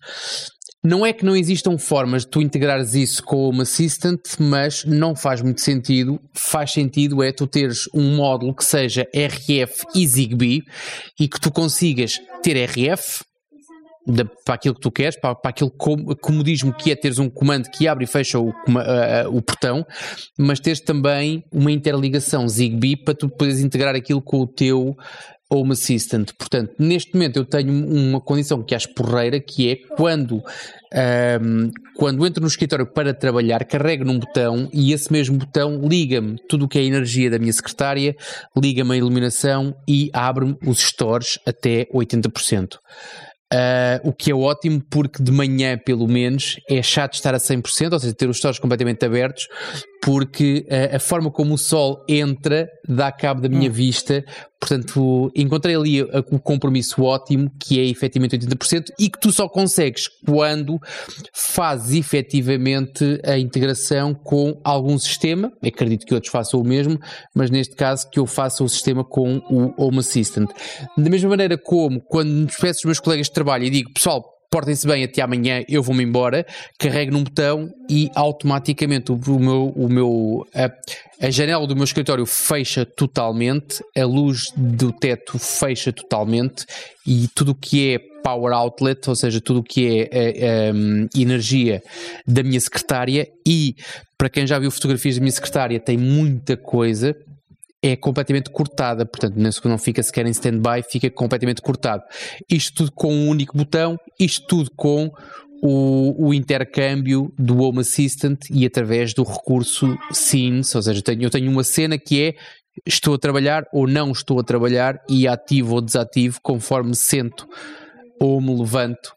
Não 0.84 1.06
é 1.06 1.14
que 1.14 1.24
não 1.24 1.36
existam 1.36 1.78
formas 1.78 2.24
de 2.24 2.32
tu 2.32 2.42
integrares 2.42 2.94
isso 2.94 3.24
com 3.24 3.38
o 3.38 3.50
Home 3.50 3.62
Assistant, 3.62 4.20
mas 4.38 4.84
não 4.84 5.16
faz 5.16 5.42
muito 5.42 5.62
sentido. 5.62 6.20
Faz 6.34 6.72
sentido 6.74 7.24
é 7.24 7.32
tu 7.32 7.48
teres 7.48 7.88
um 7.94 8.16
módulo 8.18 8.54
que 8.54 8.66
seja 8.66 9.08
RF 9.16 9.86
e 9.96 10.06
Zigbee 10.06 10.62
e 11.20 11.28
que 11.30 11.40
tu 11.40 11.50
consigas 11.52 12.20
ter 12.42 12.58
RF 12.70 13.24
para 14.44 14.56
aquilo 14.56 14.76
que 14.76 14.82
tu 14.82 14.92
queres, 14.92 15.18
para, 15.18 15.34
para 15.34 15.52
aquele 15.52 15.72
com- 15.78 16.14
comodismo 16.18 16.74
que 16.74 16.92
é 16.92 16.96
teres 16.98 17.20
um 17.20 17.30
comando 17.30 17.70
que 17.70 17.88
abre 17.88 18.04
e 18.04 18.08
fecha 18.08 18.38
o, 18.38 18.50
a- 18.50 19.30
o 19.30 19.42
portão, 19.42 19.86
mas 20.38 20.60
teres 20.60 20.82
também 20.82 21.42
uma 21.50 21.72
interligação 21.72 22.46
Zigbee 22.46 22.98
para 22.98 23.14
tu 23.14 23.30
poderes 23.30 23.62
integrar 23.62 23.96
aquilo 23.96 24.22
com 24.22 24.42
o 24.42 24.48
teu 24.48 24.94
Home 25.54 25.74
Assistant. 25.74 26.32
Portanto, 26.38 26.74
neste 26.80 27.14
momento 27.14 27.38
eu 27.38 27.46
tenho 27.46 27.72
uma 27.72 28.20
condição 28.20 28.64
que 28.64 28.74
acho 28.74 28.94
porreira, 28.94 29.40
que 29.40 29.70
é 29.70 29.76
quando, 29.96 30.42
ahm, 30.94 31.70
quando 31.96 32.26
entro 32.26 32.42
no 32.42 32.48
escritório 32.48 32.86
para 32.86 33.14
trabalhar, 33.14 33.64
carrego 33.66 34.04
num 34.04 34.20
botão 34.20 34.68
e 34.74 34.92
esse 34.92 35.12
mesmo 35.12 35.38
botão 35.38 35.82
liga-me 35.88 36.38
tudo 36.50 36.66
o 36.66 36.68
que 36.68 36.80
é 36.80 36.84
energia 36.84 37.30
da 37.30 37.38
minha 37.38 37.54
secretária, 37.54 38.16
liga-me 38.58 38.94
a 38.94 38.98
iluminação 38.98 39.76
e 39.88 40.10
abre-me 40.14 40.58
os 40.66 40.80
stores 40.80 41.38
até 41.46 41.86
80%. 41.94 42.78
Uh, 43.54 44.10
o 44.10 44.12
que 44.12 44.32
é 44.32 44.34
ótimo 44.34 44.82
porque 44.90 45.22
de 45.22 45.32
manhã, 45.32 45.78
pelo 45.78 46.08
menos, 46.08 46.56
é 46.68 46.82
chato 46.82 47.14
estar 47.14 47.36
a 47.36 47.38
100%, 47.38 47.94
ou 47.94 48.00
seja, 48.00 48.12
ter 48.12 48.28
os 48.28 48.38
stores 48.38 48.58
completamente 48.58 49.06
abertos, 49.06 49.48
porque 50.02 50.66
uh, 50.72 50.96
a 50.96 51.00
forma 51.00 51.30
como 51.30 51.54
o 51.54 51.58
sol 51.58 52.04
entra 52.10 52.68
dá 52.90 53.12
cabo 53.12 53.42
da 53.42 53.50
minha 53.50 53.70
vista. 53.70 54.26
Portanto, 54.64 55.30
encontrei 55.36 55.76
ali 55.76 56.02
o 56.02 56.40
compromisso 56.40 57.04
ótimo, 57.04 57.52
que 57.60 57.80
é 57.80 57.86
efetivamente 57.86 58.38
80%, 58.38 58.94
e 58.98 59.10
que 59.10 59.20
tu 59.20 59.30
só 59.30 59.50
consegues 59.50 60.08
quando 60.26 60.80
fazes 61.34 61.98
efetivamente 61.98 63.20
a 63.26 63.38
integração 63.38 64.14
com 64.14 64.58
algum 64.64 64.98
sistema. 64.98 65.52
Acredito 65.62 66.06
que 66.06 66.14
outros 66.14 66.32
façam 66.32 66.62
o 66.62 66.64
mesmo, 66.64 66.98
mas 67.36 67.50
neste 67.50 67.76
caso 67.76 68.10
que 68.10 68.20
eu 68.20 68.26
faça 68.26 68.64
o 68.64 68.70
sistema 68.70 69.04
com 69.04 69.38
o 69.50 69.74
Home 69.78 70.00
Assistant. 70.00 70.50
Da 70.98 71.10
mesma 71.10 71.30
maneira 71.30 71.58
como 71.58 72.00
quando 72.00 72.30
me 72.30 72.46
despeço 72.46 72.80
dos 72.80 72.86
meus 72.86 73.00
colegas 73.02 73.28
de 73.28 73.34
trabalho 73.34 73.66
e 73.66 73.70
digo, 73.70 73.94
pessoal, 73.94 74.33
portem-se 74.54 74.86
bem 74.86 75.04
até 75.04 75.20
amanhã, 75.20 75.64
eu 75.68 75.82
vou-me 75.82 76.04
embora, 76.04 76.46
carrego 76.78 77.12
num 77.12 77.24
botão 77.24 77.74
e 77.90 78.12
automaticamente 78.14 79.12
o, 79.12 79.40
meu, 79.40 79.74
o 79.76 79.90
meu 79.90 80.48
a, 80.54 81.26
a 81.26 81.32
janela 81.32 81.66
do 81.66 81.76
meu 81.76 81.84
escritório 81.84 82.24
fecha 82.28 82.86
totalmente, 82.86 83.84
a 83.98 84.06
luz 84.06 84.52
do 84.56 84.92
teto 84.92 85.40
fecha 85.40 85.92
totalmente 85.92 86.68
e 87.04 87.28
tudo 87.34 87.54
o 87.54 87.56
que 87.56 87.96
é 87.96 88.00
power 88.24 88.54
outlet, 88.54 89.10
ou 89.10 89.16
seja, 89.16 89.42
tudo 89.42 89.62
o 89.62 89.64
que 89.64 89.88
é 89.88 90.10
eh, 90.12 90.70
em, 90.70 91.10
energia 91.20 91.82
da 92.28 92.44
minha 92.44 92.60
secretária 92.62 93.28
e 93.44 93.76
para 94.16 94.30
quem 94.30 94.46
já 94.46 94.60
viu 94.60 94.70
fotografias 94.70 95.16
da 95.16 95.22
minha 95.22 95.32
secretária 95.32 95.80
tem 95.80 95.98
muita 95.98 96.56
coisa 96.56 97.16
é 97.84 97.98
completamente 97.98 98.50
cortada, 98.50 99.06
portanto 99.06 99.36
não- 99.36 99.78
fica 99.78 100.02
sequer 100.02 100.26
em 100.26 100.30
stand-by, 100.30 100.82
fica 100.90 101.10
completamente 101.10 101.62
cortado. 101.62 102.04
Isto 102.50 102.74
tudo 102.76 102.92
com 102.94 103.14
um 103.14 103.28
único 103.28 103.58
botão, 103.58 104.00
isto 104.18 104.48
tudo 104.48 104.72
com 104.72 105.12
o, 105.62 106.28
o 106.30 106.34
intercâmbio 106.34 107.34
do 107.38 107.62
Home 107.62 107.80
Assistant 107.82 108.40
e 108.50 108.66
através 108.66 109.14
do 109.14 109.24
recurso 109.24 109.98
Scenes, 110.14 110.74
ou 110.74 110.82
seja, 110.82 111.00
eu 111.00 111.04
tenho, 111.04 111.24
eu 111.24 111.30
tenho 111.30 111.52
uma 111.52 111.64
cena 111.64 111.98
que 111.98 112.22
é 112.22 112.36
estou 112.86 113.16
a 113.16 113.20
trabalhar 113.20 113.66
ou 113.74 113.86
não 113.86 114.12
estou 114.12 114.40
a 114.40 114.44
trabalhar 114.44 114.98
e 115.10 115.28
ativo 115.28 115.76
ou 115.76 115.82
desativo 115.82 116.40
conforme 116.42 116.90
me 116.92 116.96
sento 116.96 117.48
ou 118.20 118.40
me 118.40 118.58
levanto 118.58 119.14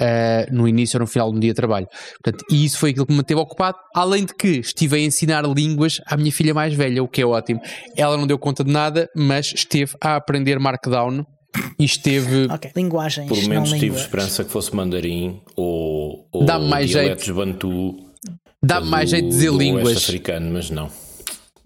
Uh, 0.00 0.54
no 0.54 0.66
início 0.66 0.96
ou 0.96 1.00
no 1.00 1.06
final 1.06 1.30
de 1.30 1.36
um 1.36 1.40
dia 1.40 1.50
de 1.50 1.56
trabalho. 1.56 1.86
Portanto, 2.22 2.44
e 2.50 2.64
isso 2.64 2.78
foi 2.78 2.90
aquilo 2.90 3.06
que 3.06 3.12
me 3.12 3.18
manteve 3.18 3.40
ocupado, 3.40 3.76
além 3.94 4.24
de 4.24 4.34
que 4.34 4.48
estive 4.58 4.96
a 4.96 4.98
ensinar 4.98 5.44
línguas 5.44 6.00
à 6.06 6.16
minha 6.16 6.32
filha 6.32 6.54
mais 6.54 6.74
velha, 6.74 7.02
o 7.02 7.08
que 7.08 7.20
é 7.22 7.26
ótimo. 7.26 7.60
Ela 7.96 8.16
não 8.16 8.26
deu 8.26 8.38
conta 8.38 8.64
de 8.64 8.70
nada, 8.70 9.08
mas 9.14 9.52
esteve 9.54 9.92
a 10.00 10.16
aprender 10.16 10.58
Markdown 10.58 11.24
e 11.78 11.84
esteve. 11.84 12.46
Ok, 12.50 12.70
linguagens. 12.74 13.28
Por 13.28 13.36
menos 13.48 13.70
não 13.70 13.78
tive 13.78 13.86
língua. 13.86 14.00
esperança 14.00 14.44
que 14.44 14.50
fosse 14.50 14.74
mandarim 14.74 15.40
ou, 15.56 16.26
ou 16.32 16.44
Dá-me 16.44 16.68
mais 16.68 16.88
dialetos 16.88 17.28
bantu. 17.30 17.94
Dá-me 18.62 18.86
mais 18.88 19.10
jeito 19.10 19.24
de 19.24 19.30
dizer 19.30 19.52
línguas. 19.52 19.96
africano, 19.96 20.50
mas 20.52 20.70
não. 20.70 20.88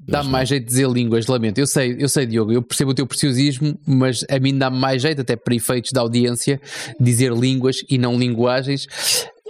Dá-me 0.08 0.30
mais 0.30 0.48
jeito 0.48 0.62
de 0.64 0.68
dizer 0.68 0.88
línguas, 0.88 1.26
lamento. 1.26 1.58
Eu 1.58 1.66
sei, 1.66 1.96
eu 1.98 2.08
sei, 2.08 2.26
Diogo, 2.26 2.52
eu 2.52 2.62
percebo 2.62 2.92
o 2.92 2.94
teu 2.94 3.06
preciosismo, 3.06 3.76
mas 3.86 4.24
a 4.30 4.38
mim 4.38 4.56
dá-me 4.56 4.78
mais 4.78 5.02
jeito, 5.02 5.20
até 5.20 5.34
para 5.36 5.54
efeitos 5.54 5.90
da 5.92 6.00
audiência, 6.00 6.60
dizer 7.00 7.32
línguas 7.32 7.76
e 7.90 7.98
não 7.98 8.16
linguagens. 8.18 8.86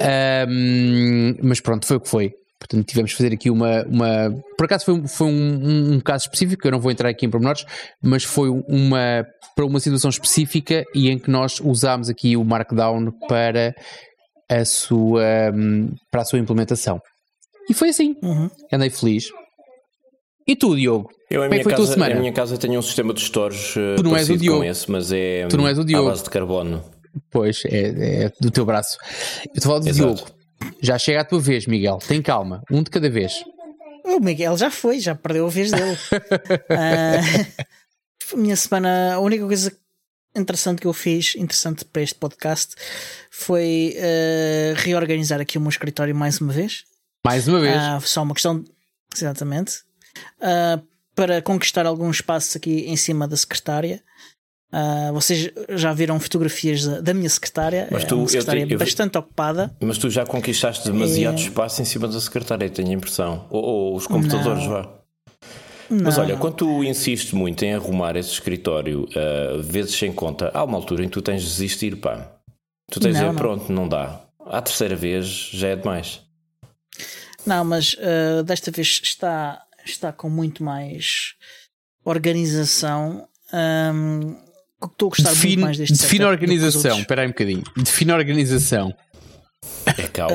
Ahm, 0.01 1.35
mas 1.43 1.61
pronto, 1.61 1.87
foi 1.87 1.97
o 1.97 2.01
que 2.01 2.09
foi. 2.09 2.31
Portanto, 2.59 2.87
tivemos 2.87 3.11
de 3.11 3.17
fazer 3.17 3.33
aqui 3.35 3.51
uma. 3.51 3.85
uma... 3.85 4.35
Por 4.57 4.65
acaso 4.65 4.85
foi, 4.87 5.07
foi 5.07 5.27
um, 5.27 5.31
um- 5.33 5.93
um 5.95 6.01
caso 6.01 6.25
específico, 6.25 6.67
eu 6.67 6.73
não 6.73 6.81
vou 6.81 6.91
entrar 6.91 7.09
aqui 7.11 7.27
em 7.27 7.31
pormenores, 7.31 7.65
mas 8.03 8.25
foi 8.25 8.49
uma 8.69 9.25
para 9.55 9.65
uma 9.67 9.79
situação 9.81 10.11
específica 10.11 10.85
e 10.95 11.09
em 11.11 11.19
que 11.19 11.31
nós 11.31 11.61
usámos 11.61 12.09
aqui 12.09 12.37
o 12.37 12.45
Markdown 12.45 13.11
para 13.29 13.75
a 14.51 14.65
sua, 14.65 15.23
hum, 15.55 15.91
para 16.11 16.23
a 16.23 16.25
sua 16.25 16.39
implementação. 16.39 16.99
E 17.69 17.75
foi 17.75 17.89
assim. 17.91 18.15
Uhum. 18.23 18.49
Andei 18.73 18.91
feliz. 18.91 19.29
E 20.47 20.55
tu, 20.55 20.77
Diogo? 20.77 21.11
Eu, 21.31 21.43
em 21.43 21.45
Como 21.45 21.45
é 21.45 21.49
minha, 21.49 21.59
que 21.59 21.65
foi 21.65 21.73
a 21.73 21.77
tua 21.77 21.85
casa, 21.87 21.95
semana? 21.95 22.15
em 22.15 22.21
minha 22.21 22.33
casa 22.33 22.57
tenho 22.57 22.79
um 22.79 22.83
sistema 22.83 23.13
de 23.13 23.21
stores 23.21 23.75
uh, 23.77 23.97
Tu 23.97 24.03
não 24.05 24.17
és 24.17 24.31
o 24.31 24.37
Diogo. 24.37 24.59
com 24.61 24.65
esse, 24.65 24.91
mas 24.91 25.11
é 25.13 25.47
Tu 25.49 25.57
não 25.57 25.67
és 25.67 25.79
o 25.79 25.85
Diogo. 25.85 26.07
à 26.07 26.11
base 26.11 26.23
de 26.23 26.31
carbono. 26.31 26.85
Pois, 27.31 27.63
é, 27.65 28.25
é 28.27 28.33
do 28.41 28.51
teu 28.51 28.65
braço. 28.65 28.97
Eu 29.47 29.53
estou 29.57 29.59
a 29.59 29.63
falar 29.63 29.79
do 29.81 29.89
Exato. 29.89 30.15
Diogo. 30.15 30.31
Já 30.81 30.99
chega 30.99 31.21
a 31.21 31.25
tua 31.25 31.41
vez, 31.41 31.67
Miguel. 31.67 31.99
Tem 32.07 32.23
calma. 32.23 32.63
Um 32.71 32.83
de 32.83 32.91
cada 32.91 33.11
vez. 33.11 33.33
O 34.05 34.21
Miguel 34.21 34.57
já 34.57 34.71
foi, 34.71 35.01
já 35.01 35.15
perdeu 35.17 35.47
a 35.47 35.51
vez 35.51 35.71
dele. 35.73 35.97
A 38.33 38.37
minha 38.37 38.57
semana, 38.57 39.15
a 39.15 39.21
única 39.21 39.45
coisa 39.47 39.73
interessante 40.35 40.81
que 40.81 40.87
eu 40.87 40.93
fiz, 40.93 41.35
interessante 41.37 41.85
para 41.85 42.03
este 42.03 42.17
podcast, 42.17 42.75
foi 43.31 43.97
ah, 43.99 44.75
reorganizar 44.77 45.41
aqui 45.41 45.57
o 45.59 45.61
meu 45.61 45.71
escritório 45.71 46.15
mais 46.15 46.41
uma 46.41 46.53
vez. 46.53 46.83
Mais 47.25 47.47
uma 47.47 47.61
vez. 47.61 47.77
Ah, 47.77 48.01
só 48.01 48.23
uma 48.23 48.35
questão, 48.35 48.61
de- 48.61 48.71
exatamente, 49.15 49.75
Ah, 50.41 50.81
para 51.15 51.41
conquistar 51.41 51.87
algum 51.87 52.11
espaço 52.11 52.59
aqui 52.59 52.85
em 52.89 52.97
cima 52.97 53.27
da 53.27 53.37
secretária. 53.37 54.03
Ah, 54.73 55.11
vocês 55.13 55.51
já 55.71 55.93
viram 55.95 56.19
fotografias 56.21 56.85
da, 56.85 57.01
da 57.01 57.15
minha 57.15 57.29
secretária? 57.31 57.89
Mas 57.91 58.03
é 58.03 58.07
tu- 58.07 58.17
uma 58.17 58.23
eu 58.25 58.27
te- 58.27 58.31
secretária 58.33 58.63
eu 58.63 58.67
vi- 58.69 58.77
bastante 58.77 59.17
ocupada. 59.17 59.75
Mas 59.81 59.97
tu 59.97 60.11
já 60.11 60.27
conquistaste 60.27 60.85
demasiado 60.91 61.39
É. 61.39 61.41
espaço 61.41 61.81
em 61.81 61.85
cima 61.85 62.07
da 62.09 62.21
secretária, 62.21 62.69
tenho 62.69 62.89
a 62.91 62.93
impressão. 62.93 63.47
Ou, 63.51 63.63
ou 63.65 63.97
os 63.97 64.07
computadores, 64.07 64.65
Não. 64.65 64.71
vá. 64.71 64.89
Mas 65.89 66.17
Não, 66.17 66.25
olha, 66.25 66.35
não. 66.35 66.41
quando 66.41 66.55
tu 66.57 66.83
insistes 66.85 67.33
muito 67.33 67.65
em 67.65 67.73
arrumar 67.73 68.17
esse 68.17 68.31
escritório, 68.33 69.09
ah, 69.15 69.61
vezes 69.63 69.95
sem 69.95 70.13
conta, 70.13 70.51
há 70.53 70.65
uma 70.65 70.77
altura 70.77 71.05
em 71.05 71.07
que 71.09 71.13
tu 71.15 71.23
tens 71.23 71.43
de 71.43 71.49
desistir, 71.49 71.97
pá. 71.97 72.33
Tu 72.91 72.99
tens 73.01 73.15
de 73.15 73.21
Não, 73.21 73.21
dizer, 73.21 73.27
não. 73.29 73.35
pronto, 73.37 73.73
não 73.73 73.89
dá. 73.89 74.21
À 74.45 74.61
terceira 74.61 74.95
vez 74.97 75.27
já 75.53 75.69
é 75.69 75.77
demais. 75.77 76.21
Não, 77.47 77.65
mas 77.65 77.95
uh, 77.95 78.43
desta 78.43 78.71
vez 78.73 79.01
está, 79.03 79.63
está 79.91 80.13
com 80.13 80.29
muito 80.31 80.63
mais 80.63 81.35
organização. 82.05 83.29
Um, 83.53 84.37
estou 84.85 85.07
a 85.09 85.11
gostar 85.11 85.31
Define, 85.31 85.49
muito 85.57 85.65
mais 85.65 85.79
deste 85.79 85.93
define 85.97 86.25
os 86.25 86.31
organização. 86.31 86.99
Espera 87.01 87.23
aí 87.23 87.27
um 87.29 87.31
bocadinho. 87.31 87.65
Define 87.77 88.13
organização. 88.13 88.95
É 89.87 90.09
caos. 90.09 90.33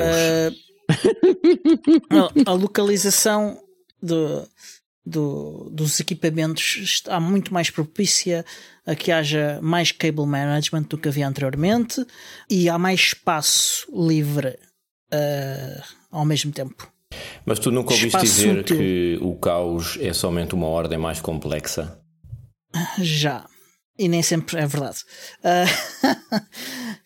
A, 2.10 2.50
a 2.50 2.54
localização 2.54 3.58
do, 4.02 4.48
do- 5.04 5.70
dos 5.70 6.00
equipamentos 6.00 6.78
está 6.82 7.18
muito 7.20 7.52
mais 7.54 7.70
propícia 7.70 8.44
a 8.84 8.94
que 8.94 9.12
haja 9.12 9.58
mais 9.62 9.92
cable 9.92 10.26
management 10.26 10.82
do 10.84 10.98
que 10.98 11.08
havia 11.08 11.26
anteriormente 11.28 12.04
e 12.50 12.68
há 12.68 12.76
mais 12.78 13.00
espaço 13.00 13.86
livre 13.94 14.58
uh, 15.12 15.82
ao 16.10 16.24
mesmo 16.24 16.52
tempo. 16.52 16.91
Mas 17.44 17.58
tu 17.58 17.70
nunca 17.70 17.90
ouviste 17.92 18.06
espaço 18.08 18.24
dizer 18.26 18.58
útil. 18.60 18.76
que 18.76 19.18
o 19.20 19.34
caos 19.36 19.98
é 20.00 20.12
somente 20.12 20.54
uma 20.54 20.66
ordem 20.66 20.98
mais 20.98 21.20
complexa? 21.20 21.98
Já. 22.98 23.46
E 23.98 24.08
nem 24.08 24.22
sempre 24.22 24.58
é 24.58 24.66
verdade. 24.66 24.98
Ah, 25.44 25.64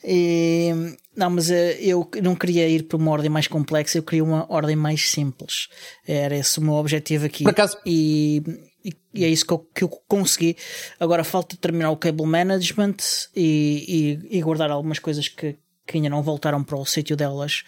e- 0.04 0.96
não, 1.16 1.30
mas 1.30 1.50
eh, 1.50 1.78
eu 1.80 2.08
não 2.22 2.34
queria 2.36 2.68
ir 2.68 2.84
para 2.84 2.96
uma 2.96 3.10
ordem 3.10 3.30
mais 3.30 3.46
complexa, 3.48 3.98
eu 3.98 4.02
queria 4.02 4.22
uma 4.22 4.46
ordem 4.52 4.76
mais 4.76 5.08
simples. 5.10 5.68
Era 6.06 6.36
esse 6.36 6.58
o 6.58 6.62
meu 6.62 6.74
objetivo 6.74 7.26
aqui. 7.26 7.42
Por 7.44 7.50
acaso- 7.50 7.78
E, 7.86 8.42
e- 8.84 8.92
e 9.14 9.24
é 9.24 9.28
isso 9.28 9.44
que 9.46 9.52
eu, 9.52 9.58
que 9.58 9.84
eu 9.84 9.88
consegui. 10.06 10.56
Agora 11.00 11.24
falta 11.24 11.56
terminar 11.56 11.90
o 11.90 11.96
cable 11.96 12.26
management 12.26 12.96
e, 13.34 14.20
e- 14.30 14.38
e 14.38 14.42
guardar 14.42 14.70
algumas 14.70 14.98
coisas 14.98 15.26
que, 15.28 15.56
que 15.86 15.96
ainda 15.96 16.10
não 16.10 16.22
voltaram 16.22 16.62
para 16.62 16.76
o 16.78 16.84
sítio 16.86 17.16
delas. 17.16 17.62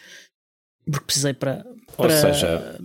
Porque 0.85 1.07
precisei 1.07 1.35
para. 1.35 1.65
Ou 1.99 2.11
seja, 2.11 2.79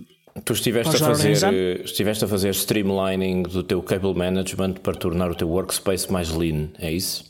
tu 0.44 0.52
estiveste 0.52 0.96
a, 0.96 0.98
fazer, 0.98 1.44
eh, 1.44 1.82
estiveste 1.84 2.24
a 2.24 2.28
fazer 2.28 2.50
streamlining 2.50 3.44
do 3.44 3.62
teu 3.62 3.82
cable 3.82 4.14
management 4.14 4.74
para 4.82 4.94
tornar 4.94 5.30
o 5.30 5.34
teu 5.34 5.48
workspace 5.48 6.10
mais 6.12 6.30
lean, 6.30 6.68
é 6.78 6.92
isso? 6.92 7.24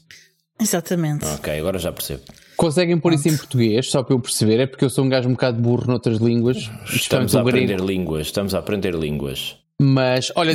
Exatamente. 0.61 1.27
Ok, 1.27 1.59
agora 1.59 1.79
já 1.79 1.93
percebo. 1.93 2.23
Conseguem 2.57 2.99
pôr 2.99 3.13
isso 3.13 3.29
em 3.29 3.37
português, 3.37 3.91
só 3.91 4.03
para 4.03 4.15
eu 4.15 4.21
perceber? 4.21 4.61
É 4.61 4.67
porque 4.67 4.85
eu 4.85 4.91
sou 4.91 5.05
um 5.05 5.09
gajo 5.09 5.29
um 5.29 5.33
bocado 5.33 5.61
burro 5.61 5.87
noutras 5.87 6.19
línguas. 6.19 6.71
Estamos 6.87 7.35
a 7.35 7.43
o 7.43 7.45
grego. 7.45 7.65
aprender 7.65 7.85
línguas, 7.85 8.27
estamos 8.27 8.55
a 8.55 8.61
aprender 8.61 8.95
línguas. 8.95 9.57
Mas, 9.79 10.33
olha, 10.37 10.53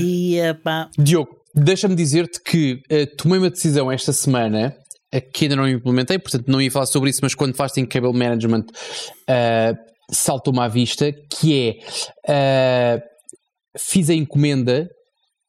epá, 0.49 0.89
Diogo, 0.97 1.29
deixa-me 1.53 1.95
dizer-te 1.95 2.41
que 2.41 2.81
eh, 2.89 3.05
tomei 3.05 3.37
uma 3.37 3.49
decisão 3.49 3.91
esta 3.91 4.13
semana 4.13 4.75
eh, 5.11 5.19
que 5.19 5.45
ainda 5.45 5.57
não 5.57 5.67
implementei, 5.67 6.17
portanto 6.17 6.47
não 6.47 6.61
ia 6.61 6.71
falar 6.71 6.85
sobre 6.85 7.09
isso, 7.09 7.19
mas 7.21 7.35
quando 7.35 7.53
faz 7.53 7.75
em 7.77 7.85
cable 7.85 8.13
management 8.13 8.65
eh, 9.27 9.73
saltou-me 10.09 10.59
à 10.59 10.67
vista, 10.67 11.11
que 11.11 11.67
é 11.67 11.77
eh, 12.27 13.03
fiz 13.77 14.09
a 14.09 14.13
encomenda 14.13 14.89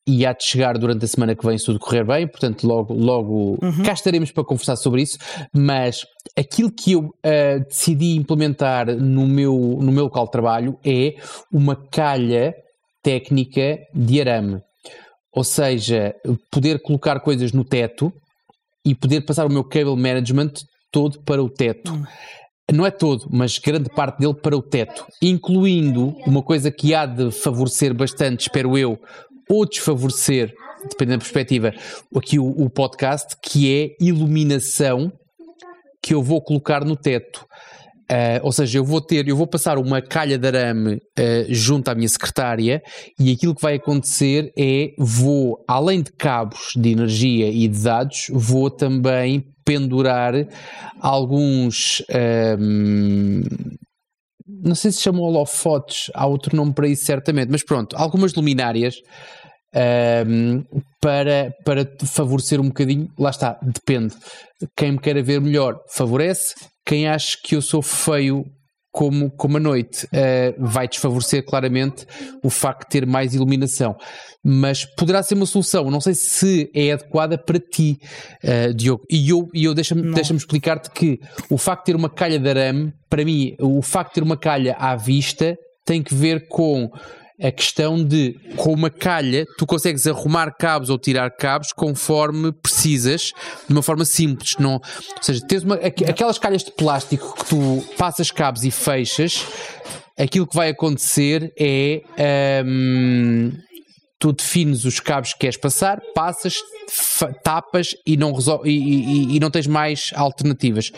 e 0.06 0.26
há 0.26 0.32
de 0.32 0.44
chegar 0.44 0.76
durante 0.76 1.04
a 1.04 1.08
semana 1.08 1.34
que 1.36 1.46
vem 1.46 1.56
se 1.56 1.64
tudo 1.64 1.78
correr 1.78 2.04
bem, 2.04 2.26
portanto 2.26 2.66
logo, 2.66 2.92
logo 2.92 3.58
cá 3.84 3.92
estaremos 3.92 4.32
para 4.32 4.44
conversar 4.44 4.76
sobre 4.76 5.02
isso, 5.02 5.18
mas 5.54 6.04
aquilo 6.36 6.70
que 6.70 6.92
eu 6.92 7.10
eh, 7.22 7.60
decidi 7.60 8.16
implementar 8.16 8.86
no 8.96 9.26
meu, 9.26 9.78
no 9.80 9.92
meu 9.92 10.04
local 10.04 10.24
de 10.24 10.32
trabalho 10.32 10.78
é 10.84 11.14
uma 11.52 11.76
calha 11.76 12.54
técnica 13.02 13.78
de 13.94 14.20
arame. 14.20 14.60
Ou 15.32 15.44
seja, 15.44 16.14
poder 16.50 16.82
colocar 16.82 17.20
coisas 17.20 17.52
no 17.52 17.64
teto 17.64 18.12
e 18.84 18.94
poder 18.94 19.20
passar 19.20 19.46
o 19.46 19.52
meu 19.52 19.62
cable 19.62 19.96
management 19.96 20.52
todo 20.90 21.22
para 21.22 21.42
o 21.42 21.48
teto. 21.48 21.92
Não 22.72 22.86
é 22.86 22.90
todo, 22.90 23.28
mas 23.30 23.58
grande 23.58 23.88
parte 23.90 24.18
dele 24.18 24.34
para 24.34 24.56
o 24.56 24.62
teto, 24.62 25.06
incluindo 25.20 26.14
uma 26.26 26.42
coisa 26.42 26.70
que 26.70 26.94
há 26.94 27.04
de 27.04 27.30
favorecer 27.30 27.92
bastante, 27.92 28.42
espero 28.42 28.78
eu, 28.78 28.98
ou 29.48 29.66
desfavorecer, 29.66 30.54
dependendo 30.88 31.18
da 31.18 31.24
perspectiva, 31.24 31.72
aqui 32.14 32.38
o, 32.38 32.46
o 32.46 32.70
podcast, 32.70 33.36
que 33.42 33.74
é 33.74 34.04
iluminação 34.04 35.12
que 36.02 36.14
eu 36.14 36.22
vou 36.22 36.40
colocar 36.40 36.84
no 36.84 36.96
teto. 36.96 37.44
Ah, 38.10 38.40
ou 38.42 38.50
seja, 38.50 38.78
eu 38.78 38.84
vou 38.84 39.00
ter, 39.00 39.28
eu 39.28 39.36
vou 39.36 39.46
passar 39.46 39.78
uma 39.78 40.02
calha 40.02 40.36
de 40.36 40.46
arame 40.46 41.00
ah, 41.16 41.22
junto 41.48 41.88
à 41.88 41.94
minha 41.94 42.08
secretária 42.08 42.82
e 43.18 43.30
aquilo 43.32 43.54
que 43.54 43.62
vai 43.62 43.76
acontecer 43.76 44.52
é 44.58 44.92
vou, 44.98 45.64
além 45.68 46.02
de 46.02 46.10
cabos 46.12 46.72
de 46.74 46.90
energia 46.90 47.48
e 47.48 47.68
de 47.68 47.82
dados, 47.84 48.26
vou 48.30 48.68
também 48.68 49.44
pendurar 49.70 50.34
alguns 51.00 52.02
ahm, 52.12 53.42
não 54.44 54.74
sei 54.74 54.90
se 54.90 55.00
chamam 55.00 55.22
holofotes, 55.22 56.10
há 56.12 56.26
outro 56.26 56.56
nome 56.56 56.72
para 56.74 56.88
isso 56.88 57.04
certamente, 57.04 57.50
mas 57.50 57.64
pronto, 57.64 57.94
algumas 57.96 58.34
luminárias 58.34 58.96
ahm, 59.72 60.64
para, 61.00 61.54
para 61.64 61.84
te 61.84 62.04
favorecer 62.04 62.60
um 62.60 62.66
bocadinho, 62.66 63.08
lá 63.16 63.30
está, 63.30 63.60
depende. 63.62 64.16
Quem 64.76 64.92
me 64.92 64.98
queira 64.98 65.22
ver 65.22 65.40
melhor 65.40 65.78
favorece, 65.94 66.52
quem 66.84 67.06
acha 67.06 67.38
que 67.44 67.54
eu 67.54 67.62
sou 67.62 67.80
feio 67.80 68.44
como, 68.92 69.30
como 69.30 69.56
a 69.56 69.60
noite 69.60 70.06
ah, 70.12 70.54
vai 70.58 70.88
desfavorecer 70.88 71.44
claramente 71.44 72.06
o 72.42 72.50
facto 72.50 72.82
de 72.82 72.88
ter 72.88 73.06
mais 73.06 73.34
iluminação. 73.34 73.96
Mas 74.42 74.84
poderá 74.84 75.22
ser 75.22 75.34
uma 75.34 75.46
solução, 75.46 75.90
não 75.90 76.00
sei 76.00 76.14
se 76.14 76.70
é 76.74 76.92
adequada 76.92 77.38
para 77.38 77.58
ti, 77.58 77.98
ah, 78.44 78.72
Diogo. 78.74 79.04
E 79.10 79.30
eu, 79.30 79.48
e 79.54 79.64
eu 79.64 79.74
deixa-me 79.74 80.12
deixa 80.12 80.34
explicar-te 80.34 80.90
que 80.90 81.18
o 81.48 81.56
facto 81.56 81.80
de 81.80 81.92
ter 81.92 81.96
uma 81.96 82.10
calha 82.10 82.38
de 82.38 82.48
arame, 82.48 82.92
para 83.08 83.24
mim, 83.24 83.54
o 83.60 83.82
facto 83.82 84.10
de 84.10 84.14
ter 84.14 84.22
uma 84.22 84.36
calha 84.36 84.74
à 84.78 84.96
vista 84.96 85.56
tem 85.84 86.02
que 86.02 86.14
ver 86.14 86.46
com 86.48 86.90
a 87.42 87.50
questão 87.50 88.02
de, 88.04 88.34
com 88.56 88.72
uma 88.72 88.90
calha, 88.90 89.44
tu 89.56 89.66
consegues 89.66 90.06
arrumar 90.06 90.50
cabos 90.52 90.90
ou 90.90 90.98
tirar 90.98 91.30
cabos 91.30 91.72
conforme 91.72 92.52
precisas, 92.52 93.32
de 93.66 93.72
uma 93.72 93.82
forma 93.82 94.04
simples. 94.04 94.56
Não, 94.58 94.74
ou 94.74 95.22
seja, 95.22 95.40
tens 95.46 95.62
uma, 95.62 95.76
aqu- 95.76 96.04
aquelas 96.08 96.38
calhas 96.38 96.62
de 96.64 96.70
plástico 96.72 97.34
que 97.36 97.46
tu 97.46 97.84
passas 97.96 98.30
cabos 98.30 98.64
e 98.64 98.70
fechas, 98.70 99.44
aquilo 100.18 100.46
que 100.46 100.54
vai 100.56 100.68
acontecer 100.70 101.52
é. 101.58 102.62
hum, 102.66 103.52
tu 104.18 104.32
defines 104.34 104.84
os 104.84 105.00
cabos 105.00 105.32
que 105.32 105.38
queres 105.38 105.56
passar, 105.56 105.98
passas, 106.14 106.56
tapas 107.42 107.94
e 108.06 108.18
não, 108.18 108.34
e, 108.66 108.70
e- 108.70 109.36
e 109.36 109.40
não 109.40 109.50
tens 109.50 109.66
mais 109.66 110.10
alternativas. 110.14 110.92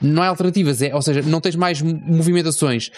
Não 0.00 0.22
é 0.22 0.28
alternativas, 0.28 0.80
é, 0.80 0.94
ou 0.94 1.02
seja, 1.02 1.22
não 1.22 1.40
tens 1.40 1.56
mais 1.56 1.82
mo- 1.82 2.00
movimentações. 2.06 2.88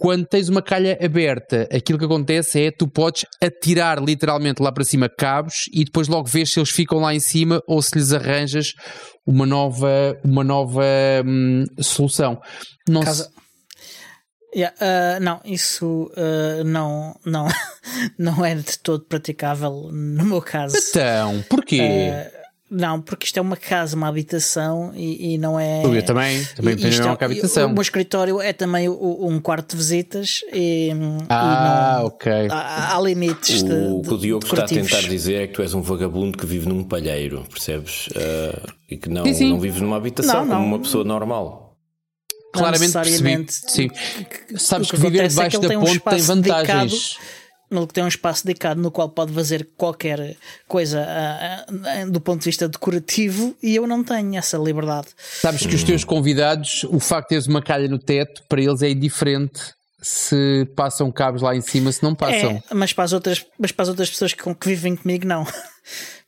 Quando 0.00 0.24
tens 0.26 0.48
uma 0.48 0.62
calha 0.62 0.98
aberta, 1.02 1.68
aquilo 1.70 1.98
que 1.98 2.04
acontece 2.06 2.58
é 2.62 2.70
tu 2.70 2.88
podes 2.88 3.26
atirar 3.42 4.02
literalmente 4.02 4.62
lá 4.62 4.72
para 4.72 4.82
cima 4.82 5.10
cabos 5.10 5.68
e 5.72 5.84
depois 5.84 6.08
logo 6.08 6.26
vês 6.26 6.50
se 6.50 6.58
eles 6.58 6.70
ficam 6.70 6.98
lá 7.00 7.14
em 7.14 7.20
cima 7.20 7.62
ou 7.68 7.82
se 7.82 7.94
lhes 7.98 8.10
arranjas 8.12 8.72
uma 9.26 9.44
nova, 9.44 10.18
uma 10.24 10.42
nova 10.42 10.82
hum, 11.24 11.64
solução. 11.80 12.40
Não 12.88 13.02
Casa- 13.02 13.24
se- 13.24 13.40
Yeah, 14.52 14.74
uh, 14.80 15.22
não, 15.22 15.40
isso 15.44 16.10
uh, 16.16 16.64
não, 16.64 17.14
não, 17.24 17.46
não 18.18 18.44
é 18.44 18.56
de 18.56 18.78
todo 18.80 19.04
praticável 19.04 19.90
no 19.92 20.24
meu 20.24 20.42
caso. 20.42 20.76
Então, 20.90 21.44
porquê? 21.48 21.78
Uh, 21.80 22.39
Não, 22.70 23.00
porque 23.00 23.26
isto 23.26 23.36
é 23.36 23.42
uma 23.42 23.56
casa, 23.56 23.96
uma 23.96 24.06
habitação 24.06 24.92
e, 24.94 25.34
e 25.34 25.38
não 25.38 25.58
é. 25.58 25.82
Eu 25.84 26.04
também, 26.04 26.44
também 26.54 26.76
e, 26.78 26.88
isto 26.88 27.00
não 27.02 27.08
é 27.08 27.10
uma 27.12 27.18
é- 27.20 27.24
habitação. 27.24 27.68
O 27.68 27.72
meu 27.72 27.82
escritório 27.82 28.40
é 28.40 28.52
também 28.52 28.88
o- 28.88 29.26
um 29.26 29.40
quarto 29.40 29.70
de 29.72 29.76
visitas 29.76 30.42
e, 30.52 30.90
Ah, 31.28 31.96
e 31.96 31.98
não, 32.00 32.06
ok. 32.06 32.32
há, 32.48 32.96
há 32.96 33.00
limites 33.00 33.64
de, 33.64 33.72
O 33.72 34.02
de, 34.02 34.08
que 34.08 34.14
o 34.14 34.18
Diogo 34.18 34.44
está 34.46 34.62
a 34.62 34.66
tentar 34.68 35.00
dizer 35.00 35.34
é 35.42 35.46
que 35.48 35.54
tu 35.54 35.62
és 35.62 35.74
um 35.74 35.82
vagabundo 35.82 36.38
que 36.38 36.46
vive 36.46 36.68
num 36.68 36.84
palheiro, 36.84 37.44
percebes? 37.50 38.08
Ah, 38.14 38.72
e 38.88 38.96
que 38.96 39.08
não, 39.08 39.24
Sim, 39.24 39.34
sim. 39.34 39.50
não 39.50 39.58
vives 39.58 39.80
numa 39.80 39.96
habitação 39.96 40.36
Não, 40.36 40.44
não. 40.44 40.54
como 40.58 40.66
uma 40.66 40.78
pessoa 40.78 41.02
normal. 41.02 41.76
Claramente 42.52 42.92
percebi. 42.92 43.46
Sim. 43.48 43.90
Sabes 44.56 44.88
O 44.88 44.90
que, 44.90 44.96
que 44.96 45.02
viver 45.02 45.18
é 45.18 45.22
que 45.22 45.28
debaixo 45.28 45.56
ele 45.56 45.62
da 45.62 45.68
tem 45.68 45.76
um 45.76 45.80
ponte 45.84 46.00
tem 46.00 46.20
vantagens. 46.20 47.16
Ele 47.70 47.86
tem 47.86 48.02
um 48.02 48.08
espaço 48.08 48.44
dedicado 48.44 48.80
no 48.80 48.90
qual 48.90 49.08
pode 49.08 49.32
fazer 49.32 49.68
qualquer 49.76 50.36
coisa 50.66 51.04
ah, 51.06 51.66
ah, 51.68 52.04
do 52.06 52.20
ponto 52.20 52.40
de 52.40 52.46
vista 52.46 52.68
decorativo 52.68 53.56
e 53.62 53.76
eu 53.76 53.86
não 53.86 54.02
tenho 54.02 54.36
essa 54.36 54.58
liberdade. 54.58 55.08
Sabes 55.18 55.64
que 55.64 55.74
os 55.74 55.84
teus 55.84 56.02
convidados, 56.02 56.84
o 56.84 56.98
facto 56.98 57.28
de 57.28 57.36
teres 57.36 57.46
uma 57.46 57.62
calha 57.62 57.88
no 57.88 57.98
teto, 57.98 58.42
para 58.48 58.60
eles 58.60 58.82
é 58.82 58.90
indiferente 58.90 59.74
se 60.02 60.66
passam 60.74 61.10
cabos 61.10 61.42
lá 61.42 61.54
em 61.54 61.60
cima, 61.60 61.92
se 61.92 62.02
não 62.02 62.14
passam. 62.14 62.62
É, 62.70 62.74
mas 62.74 62.92
para 62.92 63.04
as 63.04 63.12
outras, 63.12 63.44
mas 63.58 63.72
para 63.72 63.82
as 63.84 63.88
outras 63.88 64.10
pessoas 64.10 64.32
que, 64.32 64.54
que 64.54 64.68
vivem 64.68 64.96
comigo, 64.96 65.26
não. 65.26 65.46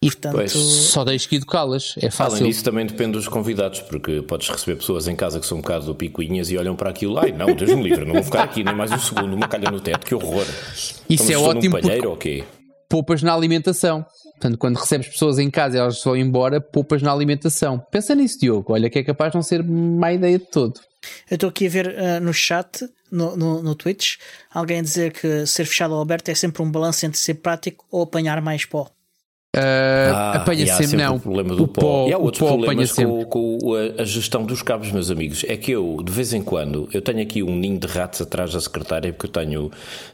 E 0.00 0.06
Portanto, 0.10 0.34
Pois. 0.34 0.52
Só 0.52 1.04
tens 1.04 1.26
que 1.26 1.36
educá-las, 1.36 1.94
é 1.96 2.06
Além 2.06 2.10
fácil. 2.10 2.46
disso, 2.46 2.64
também 2.64 2.84
depende 2.84 3.12
dos 3.12 3.28
convidados, 3.28 3.80
porque 3.82 4.20
podes 4.22 4.48
receber 4.48 4.76
pessoas 4.76 5.06
em 5.06 5.14
casa 5.14 5.38
que 5.38 5.46
são 5.46 5.58
um 5.58 5.60
bocado 5.60 5.86
do 5.86 5.94
picuinhas 5.94 6.50
e 6.50 6.58
olham 6.58 6.74
para 6.74 6.90
aquilo, 6.90 7.18
ai 7.18 7.30
não, 7.30 7.54
Deus 7.54 7.72
me 7.72 7.82
livre, 7.82 8.04
não 8.04 8.14
vou 8.14 8.24
ficar 8.24 8.42
aqui 8.42 8.64
nem 8.64 8.74
mais 8.74 8.90
um 8.90 8.98
segundo, 8.98 9.34
uma 9.34 9.46
calha 9.46 9.70
no 9.70 9.80
teto, 9.80 10.04
que 10.04 10.14
horror. 10.14 10.44
Isso 11.08 11.24
mas 11.24 11.30
é 11.30 11.36
ótimo 11.36 11.76
num 11.76 11.82
palheiro 11.82 12.16
quê? 12.16 12.44
poupas 12.92 13.22
na 13.22 13.32
alimentação. 13.32 14.04
Portanto, 14.32 14.58
quando 14.58 14.76
recebes 14.76 15.08
pessoas 15.08 15.38
em 15.38 15.48
casa 15.48 15.76
e 15.76 15.80
elas 15.80 16.02
vão 16.04 16.14
embora, 16.14 16.60
poupas 16.60 17.00
na 17.00 17.10
alimentação. 17.10 17.78
Pensa 17.90 18.14
nisso, 18.14 18.38
Diogo. 18.38 18.74
Olha 18.74 18.90
que 18.90 18.98
é 18.98 19.02
capaz 19.02 19.32
de 19.32 19.36
não 19.36 19.42
ser 19.42 19.64
má 19.64 20.12
ideia 20.12 20.38
de 20.38 20.44
todo. 20.44 20.78
eu 21.30 21.36
estou 21.36 21.48
aqui 21.48 21.66
a 21.66 21.70
ver 21.70 21.98
ah, 21.98 22.20
no 22.20 22.34
chat, 22.34 22.84
no, 23.12 23.36
no, 23.36 23.62
no 23.62 23.74
Twitch, 23.74 24.16
alguém 24.50 24.80
a 24.80 24.82
dizer 24.82 25.12
que 25.12 25.46
ser 25.46 25.66
fechado 25.66 25.94
ou 25.94 26.00
aberto 26.00 26.30
é 26.30 26.34
sempre 26.34 26.62
um 26.62 26.70
balanço 26.70 27.04
entre 27.04 27.18
ser 27.18 27.34
prático 27.34 27.84
ou 27.90 28.02
apanhar 28.02 28.40
mais 28.40 28.64
pó. 28.64 28.90
Uh, 29.54 30.38
apanha 30.38 30.64
e 30.64 30.70
há 30.70 30.76
sempre, 30.76 30.96
não. 30.96 31.16
o 31.16 31.20
problema 31.20 31.54
do 31.54 31.64
o 31.64 31.68
pó. 31.68 31.80
pó, 31.82 32.08
E 32.08 32.12
há 32.14 32.16
o 32.16 32.22
outros 32.22 32.38
pó 32.38 32.46
apanha 32.46 32.64
problemas 32.64 32.90
sempre. 32.92 33.26
com, 33.26 33.58
com 33.58 33.74
a, 33.74 34.00
a 34.00 34.04
gestão 34.06 34.46
dos 34.46 34.62
cabos, 34.62 34.90
meus 34.90 35.10
amigos. 35.10 35.44
É 35.46 35.58
que 35.58 35.72
eu, 35.72 35.98
de 36.02 36.10
vez 36.10 36.32
em 36.32 36.40
quando, 36.40 36.88
eu 36.90 37.02
tenho 37.02 37.20
aqui 37.20 37.42
um 37.42 37.54
ninho 37.54 37.78
de 37.78 37.86
ratos 37.86 38.22
atrás 38.22 38.54
da 38.54 38.60
secretária, 38.62 39.12
porque 39.12 39.26
eu 39.26 39.30
tenho 39.30 39.70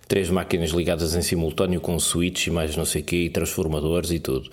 três 0.09 0.29
máquinas 0.29 0.71
ligadas 0.71 1.15
em 1.15 1.23
simultâneo 1.23 1.81
com 1.81 1.97
switch 2.01 2.49
e 2.49 2.51
mais 2.51 2.77
não 2.77 2.85
sei 2.85 3.01
o 3.01 3.05
quê, 3.05 3.17
e 3.17 3.31
transformadores 3.31 4.11
e 4.11 4.19
tudo. 4.19 4.51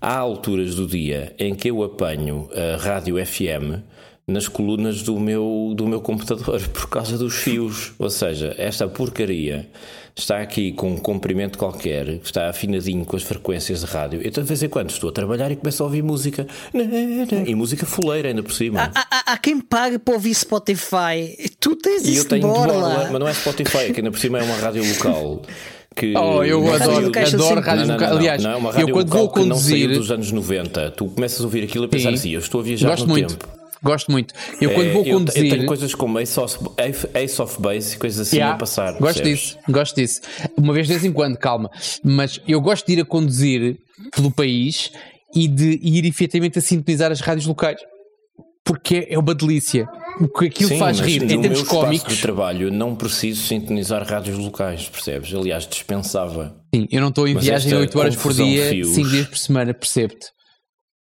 Há 0.00 0.16
alturas 0.16 0.76
do 0.76 0.86
dia 0.86 1.34
em 1.36 1.52
que 1.52 1.68
eu 1.68 1.82
apanho 1.82 2.48
a 2.54 2.80
rádio 2.80 3.16
FM 3.26 3.82
nas 4.28 4.46
colunas 4.46 5.02
do 5.02 5.18
meu, 5.18 5.72
do 5.74 5.86
meu 5.88 6.00
computador 6.00 6.60
por 6.68 6.88
causa 6.88 7.16
dos 7.18 7.34
fios. 7.34 7.92
Ou 7.98 8.10
seja, 8.10 8.54
esta 8.58 8.86
porcaria 8.86 9.66
está 10.14 10.38
aqui 10.40 10.72
com 10.72 10.90
um 10.92 10.96
comprimento 10.98 11.56
qualquer, 11.56 12.08
está 12.22 12.48
afinadinho 12.50 13.04
com 13.04 13.16
as 13.16 13.22
frequências 13.22 13.80
de 13.80 13.86
rádio. 13.86 14.20
Então, 14.24 14.42
de 14.42 14.48
vez 14.48 14.62
em 14.62 14.68
quando, 14.68 14.90
estou 14.90 15.08
a 15.10 15.12
trabalhar 15.12 15.50
e 15.50 15.56
começo 15.56 15.82
a 15.82 15.86
ouvir 15.86 16.02
música. 16.02 16.46
E 17.46 17.54
música 17.54 17.86
fuleira 17.86 18.28
ainda 18.28 18.42
por 18.42 18.52
cima. 18.52 18.90
Há, 18.94 19.00
há- 19.10 19.32
há 19.32 19.38
quem 19.38 19.60
pague 19.60 19.98
para 19.98 20.14
ouvir 20.14 20.34
Spotify. 20.34 21.36
Tu 21.60 21.76
tens 21.76 22.04
e 22.04 22.12
isso 22.12 22.20
eu 22.22 22.28
tenho 22.28 22.42
de 22.42 22.48
borla. 22.48 22.72
borla, 22.72 23.08
mas 23.12 23.20
não 23.20 23.28
é 23.28 23.32
Spotify, 23.34 23.92
que 23.92 24.00
ainda 24.00 24.10
por 24.10 24.18
cima 24.18 24.38
é 24.38 24.42
uma 24.42 24.56
rádio 24.56 24.82
local. 24.88 25.42
Que 25.94 26.14
Oh, 26.18 26.42
eu 26.44 26.60
não 26.62 26.66
rádio 26.72 26.84
adoro, 26.84 27.06
adoro 27.06 27.60
rádios 27.60 27.88
locais. 27.88 28.10
não, 28.10 28.18
Aliás, 28.18 28.42
não, 28.42 28.50
é 28.50 28.56
uma 28.56 28.70
eu 28.70 28.74
rádio 28.74 28.92
quando 28.94 29.08
local 29.08 29.20
vou 29.26 29.32
que 29.32 29.44
não 29.44 29.56
saiu 29.56 29.80
conduzir. 29.86 29.98
dos 29.98 30.10
anos 30.10 30.32
90. 30.32 30.90
Tu 30.90 31.06
começas 31.06 31.40
a 31.40 31.44
ouvir 31.44 31.64
aquilo 31.64 31.84
a 31.84 31.88
pensar 31.88 32.08
Sim. 32.10 32.14
assim, 32.14 32.30
eu 32.30 32.40
estou 32.40 32.60
a 32.60 32.64
viajar 32.64 32.88
Gosto 32.88 33.06
no 33.06 33.12
muito. 33.12 33.36
tempo. 33.36 33.48
Gosto 33.82 34.10
muito. 34.10 34.34
Eu 34.60 34.70
quando 34.74 34.88
É, 34.88 34.92
vou 34.92 35.02
eu, 35.02 35.08
eu 35.12 35.18
conduzir. 35.18 35.50
tenho 35.50 35.66
coisas 35.66 35.94
como 35.94 36.18
Ace 36.18 36.38
of, 36.40 36.58
Ace 37.14 37.40
of 37.42 37.60
Base 37.62 37.94
e 37.94 37.98
coisas 37.98 38.26
assim 38.26 38.36
Yeah, 38.36 38.54
a 38.54 38.58
passar. 38.58 38.92
Gosto 38.94 39.22
percebes? 39.22 39.40
disso, 39.40 39.58
gosto 39.68 39.94
disso. 39.96 40.20
Uma 40.56 40.72
vez 40.74 40.86
de 40.86 40.92
vez 40.94 41.04
em 41.04 41.12
quando, 41.12 41.36
calma. 41.36 41.70
Mas 42.02 42.40
eu 42.48 42.60
gosto 42.60 42.86
de 42.86 42.94
ir 42.94 43.00
a 43.00 43.04
conduzir 43.04 43.76
pelo 44.14 44.30
país 44.30 44.90
e 45.34 45.46
de 45.46 45.78
ir 45.82 46.04
efetivamente 46.06 46.58
a 46.58 46.62
sintonizar 46.62 47.12
as 47.12 47.20
rádios 47.20 47.46
locais. 47.46 47.80
Porque 48.64 49.06
é 49.08 49.18
uma 49.18 49.34
delícia. 49.34 49.88
O 50.20 50.28
que 50.28 50.46
aquilo 50.46 50.68
Sim, 50.68 50.78
faz 50.78 51.00
rir 51.00 51.22
em 51.22 51.26
meu 51.26 51.40
termos 51.40 51.62
cómicos. 51.62 52.14
de 52.16 52.20
trabalho 52.20 52.70
não 52.70 52.94
preciso 52.94 53.46
sintonizar 53.46 54.02
rádios 54.06 54.36
locais, 54.36 54.88
percebes? 54.88 55.32
Aliás, 55.32 55.66
dispensava. 55.66 56.54
Sim, 56.74 56.86
eu 56.90 57.00
não 57.00 57.08
estou 57.08 57.26
em 57.26 57.34
Mas 57.34 57.44
viagem 57.44 57.68
esta 57.72 57.80
8 57.80 57.98
horas 57.98 58.16
por 58.16 58.34
dia, 58.34 58.68
fios- 58.68 58.88
5 58.94 59.08
dias 59.08 59.26
por 59.26 59.38
semana, 59.38 59.72
percebe-te. 59.72 60.26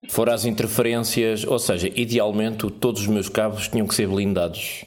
Fora 0.10 0.34
as 0.34 0.46
interferências, 0.46 1.44
ou 1.46 1.60
seja, 1.60 1.92
idealmente 1.96 2.70
todos 2.72 3.02
os 3.02 3.08
meus 3.08 3.30
cabos 3.30 3.68
tinham 3.68 3.88
que 3.88 3.96
ser 3.96 4.08
blindados. 4.08 4.86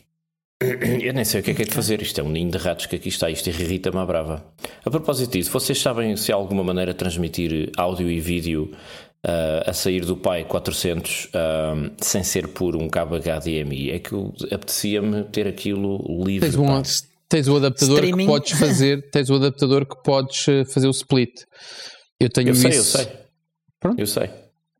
Eu 0.61 1.15
nem 1.15 1.25
sei 1.25 1.41
o 1.41 1.43
que 1.45 1.53
é 1.53 1.55
que 1.55 1.63
é 1.63 1.65
de 1.65 1.73
fazer. 1.75 2.03
Isto 2.03 2.21
é 2.21 2.25
um 2.25 2.29
ninho 2.31 2.51
de 2.51 2.59
ratos 2.59 2.87
que 2.87 2.97
aqui 2.97 3.09
está. 3.09 3.31
Isto 3.31 3.49
irrita-me 3.49 3.99
à 3.99 4.05
brava. 4.05 4.45
A 4.85 4.91
propósito 4.91 5.33
disso, 5.33 5.51
vocês 5.51 5.81
sabem 5.81 6.17
se 6.17 6.33
há 6.33 6.35
alguma 6.35 6.63
maneira 6.63 6.93
de 6.93 6.99
transmitir 6.99 7.71
áudio 7.77 8.11
e 8.11 8.21
vídeo 8.21 8.71
ah, 9.25 9.65
a 9.67 9.73
sair 9.73 10.05
do 10.05 10.17
Pi 10.17 10.45
400 10.47 11.29
ah, 11.35 11.91
sem 11.99 12.23
ser 12.23 12.49
por 12.49 12.77
um 12.77 12.89
cabo 12.89 13.17
HDMI? 13.19 13.91
É 13.91 13.99
que 13.99 14.15
apetecia-me 14.53 15.25
ter 15.25 15.47
aquilo 15.47 16.25
livre. 16.25 16.51
Tens, 16.51 16.57
um, 16.57 16.83
tens 17.29 17.49
o 17.49 17.57
adaptador 17.57 17.97
Streaming. 17.99 18.27
que 18.27 18.31
podes 18.33 18.53
fazer, 18.59 19.09
tens 19.13 19.31
o 19.31 19.35
adaptador 19.37 19.87
que 19.87 20.03
podes 20.03 20.47
eh, 20.49 20.65
fazer 20.67 20.89
o 20.89 20.91
split. 20.91 21.43
Eu 22.19 22.29
tenho 22.29 22.49
Eu 22.49 22.55
sei, 22.55 22.67
eu 22.67 22.81
isso. 22.81 22.99
sei. 22.99 23.09
Pronto. 23.81 23.99
Eu 23.99 24.07
sei. 24.07 24.29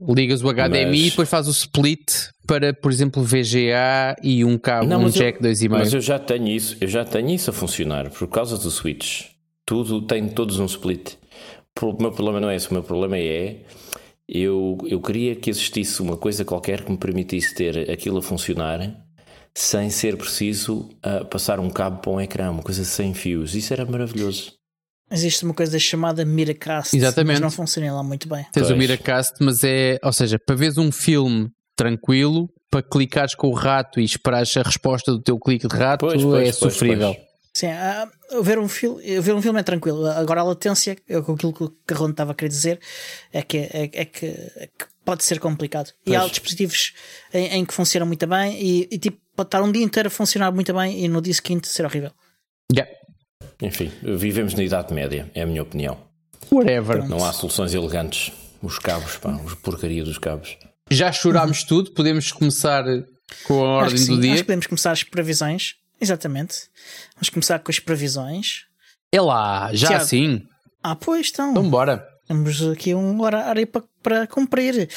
Ligas 0.09 0.43
o 0.43 0.49
HDMI 0.49 0.87
Mas- 0.87 1.01
e 1.01 1.11
depois 1.11 1.29
faz 1.29 1.47
o 1.47 1.51
split 1.51 2.29
para, 2.47 2.73
por 2.73 2.91
exemplo, 2.91 3.23
VGA 3.23 4.17
e 4.23 4.45
um 4.45 4.57
cabo, 4.57 4.87
um 4.87 5.03
mas 5.03 5.15
eu- 5.15 5.23
jack 5.23 5.41
2,5. 5.43 5.71
Mas 5.79 5.93
eu 5.93 6.01
já 6.01 6.19
tenho 6.19 6.49
isso, 6.49 6.77
eu 6.81 6.89
já 6.89 7.05
tenho 7.05 7.31
isso 7.31 7.51
a 7.51 7.53
funcionar 7.53 8.11
por 8.11 8.27
causa 8.29 8.57
do 8.57 8.71
switch. 8.71 9.27
Tudo 9.67 10.03
tem 10.03 10.29
todos 10.29 10.59
um 10.59 10.65
split. 10.65 11.13
O 11.81 11.97
meu 12.03 12.11
problema 12.13 12.41
não 12.41 12.51
é 12.51 12.57
esse, 12.57 12.69
o 12.71 12.73
meu 12.75 12.83
problema 12.83 13.17
é 13.19 13.59
eu, 14.29 14.79
eu 14.87 15.01
queria 15.01 15.35
que 15.35 15.51
existisse 15.51 16.01
uma 16.03 16.17
coisa 16.17 16.45
qualquer 16.45 16.85
que 16.85 16.91
me 16.91 16.99
permitisse 16.99 17.55
ter 17.55 17.91
aquilo 17.91 18.19
a 18.19 18.23
funcionar 18.23 18.97
sem 19.55 19.91
ser 19.91 20.17
preciso 20.17 20.89
ah, 21.03 21.25
passar 21.25 21.59
um 21.59 21.69
cabo 21.69 21.99
para 22.01 22.11
um 22.13 22.21
ecrã, 22.21 22.51
uma 22.51 22.63
coisa 22.63 22.85
sem 22.85 23.13
fios. 23.15 23.55
Isso 23.55 23.73
era 23.73 23.85
maravilhoso. 23.85 24.53
Existe 25.11 25.45
uma 25.45 25.55
coisa 25.55 25.79
chamada 25.79 26.25
Miracast, 26.25 26.97
Exatamente. 26.97 27.33
mas 27.33 27.41
não 27.41 27.51
funciona 27.51 27.93
lá 27.93 28.03
muito 28.03 28.29
bem. 28.29 28.47
Tens 28.53 28.65
o 28.65 28.69
Pois. 28.69 28.79
Miracast, 28.79 29.35
mas 29.41 29.65
é, 29.65 29.99
ou 30.03 30.13
seja, 30.13 30.39
para 30.39 30.55
veres 30.55 30.79
um 30.79 30.93
filme 30.93 31.51
tranquilo, 31.77 32.49
para 32.71 32.83
clicares 32.83 33.35
com 33.35 33.49
o 33.49 33.55
rato 33.55 33.99
e 33.99 34.05
esperares 34.05 34.57
a 34.57 34.63
resposta 34.63 35.11
do 35.13 35.21
teu 35.21 35.39
clique 35.39 35.67
de 35.67 35.77
rato, 35.77 36.07
Pois, 36.07 36.23
pois, 36.23 36.35
é 36.41 36.43
pois, 36.45 36.57
sofrível. 36.57 37.15
pois. 37.15 37.31
Sim, 37.53 37.67
ah, 37.67 38.09
ver 38.43 38.61
um 38.61 38.69
filme, 38.69 39.21
ver 39.21 39.35
um 39.35 39.43
filme 39.43 39.59
é 39.59 39.63
tranquilo. 39.65 40.07
Agora 40.07 40.41
a 40.41 40.45
latência, 40.45 40.97
é 41.09 41.21
com 41.21 41.33
aquilo 41.33 41.53
que 41.53 41.65
o 41.65 41.71
Carrone 41.85 42.13
estava 42.13 42.31
a 42.31 42.35
querer 42.35 42.49
dizer, 42.49 42.81
é 43.33 43.43
que, 43.43 43.57
é, 43.59 43.91
é 43.93 44.05
que, 44.05 44.27
é 44.27 44.67
que 44.69 44.85
pode 45.05 45.25
ser 45.25 45.41
complicado. 45.41 45.91
E 46.07 46.15
há 46.15 46.21
Pois. 46.21 46.31
dispositivos 46.31 46.93
em, 47.35 47.47
em 47.57 47.65
que 47.65 47.75
funcionam 47.75 48.07
muito 48.07 48.25
bem 48.29 48.57
e, 48.63 48.89
e, 48.93 48.99
tipo 48.99 49.19
pode 49.35 49.49
estar 49.49 49.63
um 49.63 49.73
dia 49.73 49.83
inteiro 49.83 50.07
a 50.07 50.11
funcionar 50.11 50.53
muito 50.53 50.73
bem 50.73 51.05
e 51.05 51.09
no 51.09 51.21
dia 51.21 51.35
seguinte 51.35 51.67
ser 51.67 51.85
horrível. 51.85 52.13
Yeah. 52.73 52.93
Enfim, 53.63 53.91
vivemos 54.03 54.55
na 54.55 54.63
Idade 54.63 54.93
Média, 54.95 55.31
é 55.35 55.43
a 55.43 55.47
minha 55.47 55.63
opinião. 55.63 55.99
Whatever. 56.51 57.07
Não 57.09 57.25
há 57.25 57.33
soluções 57.33 57.75
elegantes. 57.75 58.33
Os 58.63 58.79
cabos, 58.79 59.17
pá, 59.17 59.31
os 59.45 59.55
porcaria 59.55 60.05
dos 60.05 60.19
cabos. 60.19 60.57
Já 60.91 61.11
chorámos 61.13 61.63
tudo, 61.65 61.93
podemos 61.93 62.31
começar 62.33 62.85
com 63.45 63.55
a 63.65 63.79
que 63.81 63.85
ordem 63.85 63.97
sim, 63.99 64.15
do 64.15 64.21
dia. 64.21 64.33
Acho 64.33 64.43
que 64.43 64.47
podemos 64.47 64.67
começar 64.67 64.91
as 64.93 65.03
previsões. 65.03 65.75
Exatamente. 66.01 66.55
Vamos 67.15 67.29
começar 67.31 67.59
com 67.61 67.71
as 67.71 67.79
previsões. 67.79 68.65
É 69.13 69.21
lá, 69.21 69.71
já 69.73 69.89
Tiago. 69.89 70.03
assim. 70.05 70.43
Ah, 70.83 70.97
pois 70.97 71.31
então. 71.33 71.51
Então 71.53 71.71
bora. 71.71 72.07
Temos 72.27 72.63
aqui 72.69 72.95
um 72.95 73.21
horário 73.23 73.67
para, 73.67 73.83
para 74.03 74.27
cumprir. 74.27 74.89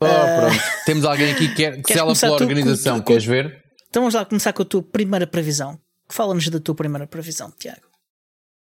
Oh, 0.00 0.04
Ah, 0.06 0.40
pronto. 0.48 0.62
Temos 0.86 1.04
alguém 1.04 1.32
aqui 1.32 1.48
que 1.48 1.54
quer 1.54 1.82
que 1.82 1.92
zela 1.92 2.06
começar 2.06 2.26
pela 2.28 2.38
tu 2.38 2.44
organização. 2.44 2.98
com- 2.98 3.04
Queres 3.04 3.24
ver? 3.24 3.62
Então 3.88 4.02
vamos 4.02 4.14
lá 4.14 4.24
começar 4.24 4.52
com 4.52 4.62
a 4.62 4.64
tua 4.64 4.82
primeira 4.82 5.26
previsão. 5.26 5.78
Fala-nos 6.08 6.48
da 6.48 6.58
tua 6.60 6.74
primeira 6.74 7.06
previsão, 7.06 7.52
Tiago. 7.58 7.82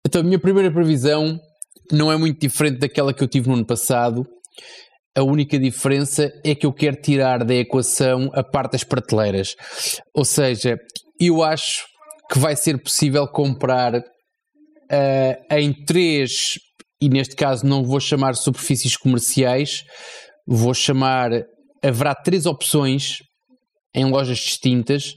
Então, 0.05 0.21
a 0.21 0.23
minha 0.23 0.39
primeira 0.39 0.71
previsão 0.71 1.39
não 1.91 2.11
é 2.11 2.17
muito 2.17 2.39
diferente 2.39 2.79
daquela 2.79 3.13
que 3.13 3.23
eu 3.23 3.27
tive 3.27 3.47
no 3.47 3.55
ano 3.55 3.65
passado. 3.65 4.25
A 5.15 5.23
única 5.23 5.59
diferença 5.59 6.31
é 6.43 6.55
que 6.55 6.65
eu 6.65 6.73
quero 6.73 6.99
tirar 7.01 7.43
da 7.43 7.53
equação 7.53 8.29
a 8.33 8.43
parte 8.43 8.73
das 8.73 8.83
prateleiras. 8.83 9.55
Ou 10.13 10.25
seja, 10.25 10.77
eu 11.19 11.43
acho 11.43 11.85
que 12.31 12.39
vai 12.39 12.55
ser 12.55 12.81
possível 12.81 13.27
comprar 13.27 14.03
ah, 14.89 15.59
em 15.59 15.71
três, 15.85 16.59
e 17.01 17.09
neste 17.09 17.35
caso 17.35 17.65
não 17.65 17.83
vou 17.83 17.99
chamar 17.99 18.35
superfícies 18.35 18.97
comerciais, 18.97 19.83
vou 20.45 20.73
chamar. 20.73 21.31
Haverá 21.81 22.15
três 22.15 22.45
opções 22.45 23.19
em 23.93 24.05
lojas 24.05 24.37
distintas 24.37 25.15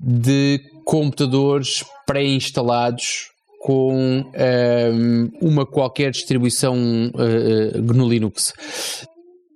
de 0.00 0.60
computadores 0.84 1.84
pré-instalados 2.06 3.28
com 3.66 4.24
ahm, 4.32 5.28
uma 5.40 5.66
qualquer 5.66 6.12
distribuição 6.12 6.76
ah, 7.16 7.74
ah, 7.74 7.80
GNU 7.80 8.08
Linux. 8.08 8.54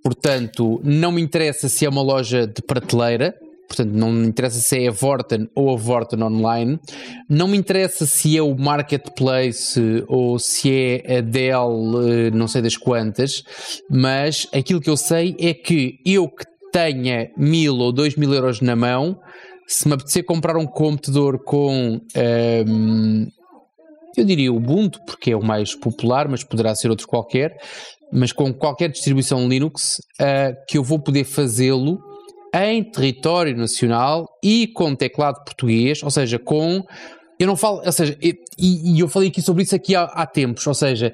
Portanto, 0.03 0.81
não 0.83 1.13
me 1.13 1.23
interessa 1.23 1.69
se 1.69 1.87
é 1.87 1.89
uma 1.89 2.03
loja 2.03 2.45
de 2.45 2.61
prateleira, 2.61 3.37
portanto, 3.69 3.93
não 3.93 4.11
me 4.11 4.27
interessa 4.27 4.59
se 4.59 4.83
é 4.83 4.89
a 4.89 4.91
Vorten 4.91 5.49
ou 5.55 5.73
a 5.73 5.77
Vorten 5.77 6.21
Online, 6.25 6.81
não 7.29 7.47
me 7.47 7.57
interessa 7.57 8.05
se 8.05 8.37
é 8.37 8.43
o 8.43 8.53
Marketplace 8.59 10.05
ou 10.09 10.41
se 10.41 10.73
é 11.07 11.19
a 11.19 11.21
Dell, 11.21 11.93
eh, 12.03 12.31
não 12.33 12.49
sei 12.49 12.63
das 12.63 12.77
quantas, 12.77 13.45
mas 13.89 14.49
aquilo 14.53 14.81
que 14.81 14.91
eu 14.91 14.97
sei 14.97 15.37
é 15.39 15.55
que 15.55 16.01
eu 16.05 16.29
que 16.29 16.45
tenha 16.73 17.31
mil 17.37 17.77
ou 17.77 17.93
dois 17.93 18.17
mil 18.17 18.35
euros 18.35 18.61
na 18.61 18.75
mão, 18.75 19.21
se 19.69 19.87
me 19.87 19.95
apetecer 19.95 20.25
comprar 20.25 20.57
um 20.57 20.67
computador 20.67 21.45
com. 21.45 22.01
ehm, 22.17 23.29
eu 24.17 24.25
diria 24.25 24.53
Ubuntu, 24.53 25.01
porque 25.07 25.31
é 25.31 25.37
o 25.37 25.43
mais 25.43 25.75
popular, 25.75 26.29
mas 26.29 26.45
poderá 26.45 26.75
ser 26.75 26.91
outro 26.91 27.07
qualquer, 27.07 27.57
mas 28.13 28.33
com 28.33 28.53
qualquer 28.53 28.89
distribuição 28.89 29.49
Linux, 29.49 29.99
ah, 30.21 30.53
que 30.69 30.79
eu 30.79 30.83
vou 30.83 30.99
poder 31.01 31.25
fazê-lo 31.25 31.99
em 32.55 32.83
território 32.83 33.57
nacional 33.57 34.27
e 34.43 34.67
com 34.69 34.95
teclado 34.95 35.43
português, 35.45 36.03
ou 36.03 36.11
seja, 36.11 36.39
com. 36.39 36.83
Eu 37.39 37.47
não 37.47 37.57
falo, 37.57 37.81
ou 37.85 37.93
seja, 37.93 38.17
e, 38.21 38.35
e 38.59 39.01
eu 39.01 39.09
falei 39.09 39.29
aqui 39.29 39.41
sobre 39.41 39.63
isso 39.63 39.75
aqui 39.75 39.95
há, 39.95 40.03
há 40.03 40.27
tempos, 40.27 40.67
ou 40.67 40.75
seja, 40.75 41.13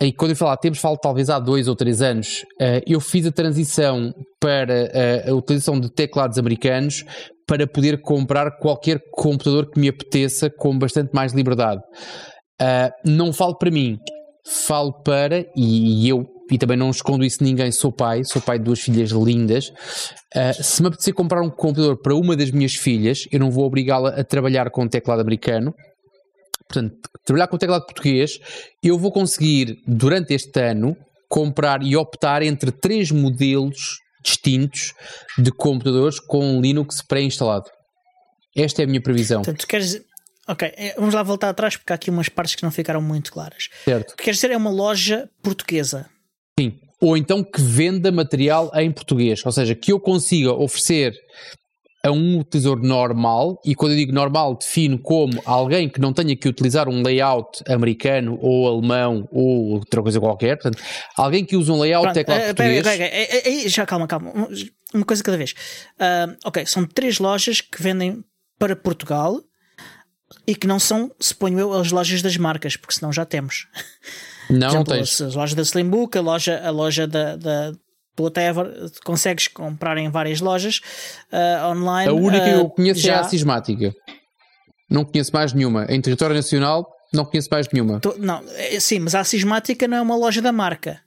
e 0.00 0.12
quando 0.12 0.30
eu 0.30 0.36
falo 0.36 0.52
há 0.52 0.56
tempos, 0.56 0.78
falo 0.78 0.96
talvez 0.96 1.28
há 1.30 1.38
dois 1.38 1.68
ou 1.68 1.76
três 1.76 2.02
anos. 2.02 2.44
Ah, 2.60 2.80
eu 2.86 3.00
fiz 3.00 3.26
a 3.26 3.32
transição 3.32 4.12
para 4.40 4.90
ah, 5.26 5.30
a 5.30 5.34
utilização 5.34 5.80
de 5.80 5.90
teclados 5.90 6.38
americanos 6.38 7.04
para 7.46 7.66
poder 7.66 8.00
comprar 8.00 8.58
qualquer 8.58 9.00
computador 9.12 9.70
que 9.70 9.78
me 9.78 9.88
apeteça 9.88 10.50
com 10.50 10.76
bastante 10.76 11.10
mais 11.14 11.32
liberdade. 11.32 11.80
Uh, 12.60 12.90
não 13.04 13.32
falo 13.32 13.56
para 13.56 13.70
mim, 13.70 13.98
falo 14.66 14.92
para, 15.02 15.40
e, 15.56 16.04
e 16.04 16.08
eu, 16.08 16.26
e 16.50 16.58
também 16.58 16.76
não 16.76 16.90
escondo 16.90 17.24
isso 17.24 17.38
de 17.38 17.44
ninguém, 17.44 17.70
sou 17.70 17.92
pai, 17.92 18.22
sou 18.24 18.40
pai 18.40 18.58
de 18.58 18.64
duas 18.64 18.80
filhas 18.80 19.10
lindas. 19.10 19.68
Uh, 20.34 20.62
se 20.62 20.80
me 20.80 20.88
apetecer 20.88 21.14
comprar 21.14 21.42
um 21.42 21.50
computador 21.50 22.00
para 22.00 22.14
uma 22.14 22.36
das 22.36 22.50
minhas 22.50 22.74
filhas, 22.74 23.24
eu 23.30 23.40
não 23.40 23.50
vou 23.50 23.64
obrigá-la 23.66 24.10
a 24.10 24.24
trabalhar 24.24 24.70
com 24.70 24.88
teclado 24.88 25.20
americano. 25.20 25.74
Portanto, 26.68 26.96
trabalhar 27.24 27.46
com 27.46 27.58
teclado 27.58 27.84
português, 27.84 28.38
eu 28.82 28.98
vou 28.98 29.12
conseguir, 29.12 29.76
durante 29.86 30.34
este 30.34 30.60
ano, 30.60 30.96
comprar 31.28 31.82
e 31.82 31.96
optar 31.96 32.42
entre 32.42 32.72
três 32.72 33.10
modelos 33.10 33.98
distintos 34.24 34.92
de 35.38 35.52
computadores 35.52 36.18
com 36.18 36.60
Linux 36.60 37.02
pré-instalado. 37.02 37.70
Esta 38.56 38.82
é 38.82 38.84
a 38.84 38.88
minha 38.88 39.02
previsão. 39.02 39.42
Portanto, 39.42 39.60
tu 39.60 39.66
queres. 39.66 40.00
Ok, 40.48 40.72
eh, 40.76 40.94
vamos 40.96 41.14
lá 41.14 41.22
voltar 41.22 41.48
atrás 41.48 41.76
porque 41.76 41.92
há 41.92 41.96
aqui 41.96 42.10
umas 42.10 42.28
partes 42.28 42.54
que 42.54 42.62
não 42.62 42.70
ficaram 42.70 43.02
muito 43.02 43.32
claras. 43.32 43.68
Certo. 43.84 44.12
O 44.12 44.16
que 44.16 44.24
queres 44.24 44.38
dizer 44.38 44.52
é 44.52 44.56
uma 44.56 44.70
loja 44.70 45.28
portuguesa. 45.42 46.08
Sim. 46.58 46.78
Ou 47.00 47.16
então 47.16 47.42
que 47.42 47.60
venda 47.60 48.12
material 48.12 48.70
em 48.74 48.90
português. 48.90 49.44
Ou 49.44 49.52
seja, 49.52 49.74
que 49.74 49.92
eu 49.92 49.98
consiga 50.00 50.52
oferecer 50.52 51.14
a 52.06 52.12
um 52.12 52.38
utilizador 52.38 52.80
normal, 52.82 53.60
e 53.64 53.74
quando 53.74 53.92
eu 53.92 53.98
digo 53.98 54.12
normal, 54.12 54.56
defino 54.56 54.96
como 54.96 55.42
alguém 55.44 55.88
que 55.88 56.00
não 56.00 56.12
tenha 56.12 56.36
que 56.36 56.48
utilizar 56.48 56.88
um 56.88 57.02
layout 57.02 57.64
americano 57.68 58.38
ou 58.40 58.68
alemão 58.68 59.28
ou 59.32 59.72
outra 59.72 60.00
coisa 60.00 60.20
qualquer. 60.20 60.56
Portanto, 60.56 60.80
alguém 61.16 61.44
que 61.44 61.56
usa 61.56 61.72
um 61.72 61.80
layout 61.80 62.04
Pronto, 62.04 62.14
teclado 62.14 62.40
eh, 62.40 62.54
pera 62.54 62.82
português. 62.82 62.98
pera 62.98 63.48
aí, 63.48 63.66
eh, 63.66 63.68
já 63.68 63.84
calma, 63.84 64.06
calma. 64.06 64.32
Uma 64.94 65.04
coisa 65.04 65.22
cada 65.22 65.36
vez. 65.36 65.52
Ah, 65.98 66.28
ok, 66.44 66.64
são 66.64 66.86
três 66.86 67.18
lojas 67.18 67.60
que 67.60 67.82
vendem 67.82 68.22
para 68.56 68.76
Portugal 68.76 69.42
e 70.46 70.54
que 70.54 70.66
não 70.66 70.78
são, 70.78 71.10
suponho 71.20 71.58
eu, 71.58 71.72
as 71.72 71.90
lojas 71.92 72.22
das 72.22 72.36
marcas, 72.36 72.76
porque 72.76 72.94
senão 72.94 73.12
já 73.12 73.24
temos. 73.24 73.66
Não, 74.50 74.68
exemplo, 74.68 74.94
tens. 74.94 75.20
as 75.20 75.34
lojas 75.34 75.54
da 75.54 75.62
Slimbook, 75.62 76.16
a 76.16 76.20
loja, 76.20 76.60
a 76.64 76.70
loja 76.70 77.06
da, 77.06 77.36
da 77.36 77.72
do 78.16 78.22
whatever, 78.22 78.66
consegues 79.04 79.46
comprar 79.46 79.98
em 79.98 80.08
várias 80.08 80.40
lojas 80.40 80.80
ah, 81.30 81.68
online. 81.70 82.08
A 82.10 82.14
única 82.14 82.44
que 82.44 82.50
ah, 82.50 82.54
eu 82.56 82.70
conheço 82.70 83.00
é 83.00 83.02
já- 83.02 83.20
a 83.20 83.24
Sismática. 83.24 83.92
Não 84.90 85.04
conheço 85.04 85.30
mais 85.34 85.52
nenhuma. 85.52 85.84
Em 85.90 86.00
território 86.00 86.34
nacional, 86.34 86.86
não 87.12 87.24
conheço 87.24 87.48
mais 87.50 87.68
nenhuma. 87.70 88.00
Tô- 88.00 88.16
não, 88.18 88.42
é- 88.54 88.80
sim, 88.80 89.00
mas 89.00 89.14
a 89.14 89.22
Sismática 89.22 89.86
não 89.86 89.98
é 89.98 90.00
uma 90.00 90.16
loja 90.16 90.40
da 90.40 90.50
marca. 90.52 91.00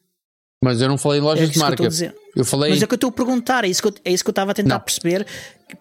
Mas 0.61 0.81
eu 0.81 0.89
não 0.89 0.97
falei 0.97 1.19
em 1.19 1.23
É 1.23 1.25
lojas 1.25 1.43
isso 1.43 1.53
de 1.53 1.53
que 1.53 1.59
eu 1.59 1.63
marca. 1.63 1.73
estou 1.75 1.85
a 1.85 1.89
dizer. 1.89 2.15
Eu 2.35 2.43
falei. 2.43 2.69
Mas 2.71 2.83
é 2.83 2.85
que 2.87 2.93
eu 2.93 2.95
estou 2.97 3.09
a 3.09 3.13
perguntar, 3.13 3.63
é 3.63 3.67
isso 3.69 3.81
que 3.81 3.87
eu, 3.87 3.93
é 4.03 4.11
isso 4.11 4.23
que 4.25 4.29
eu 4.29 4.33
estava 4.33 4.51
a 4.51 4.53
tentar 4.53 4.75
Não. 4.75 4.81
perceber 4.81 5.25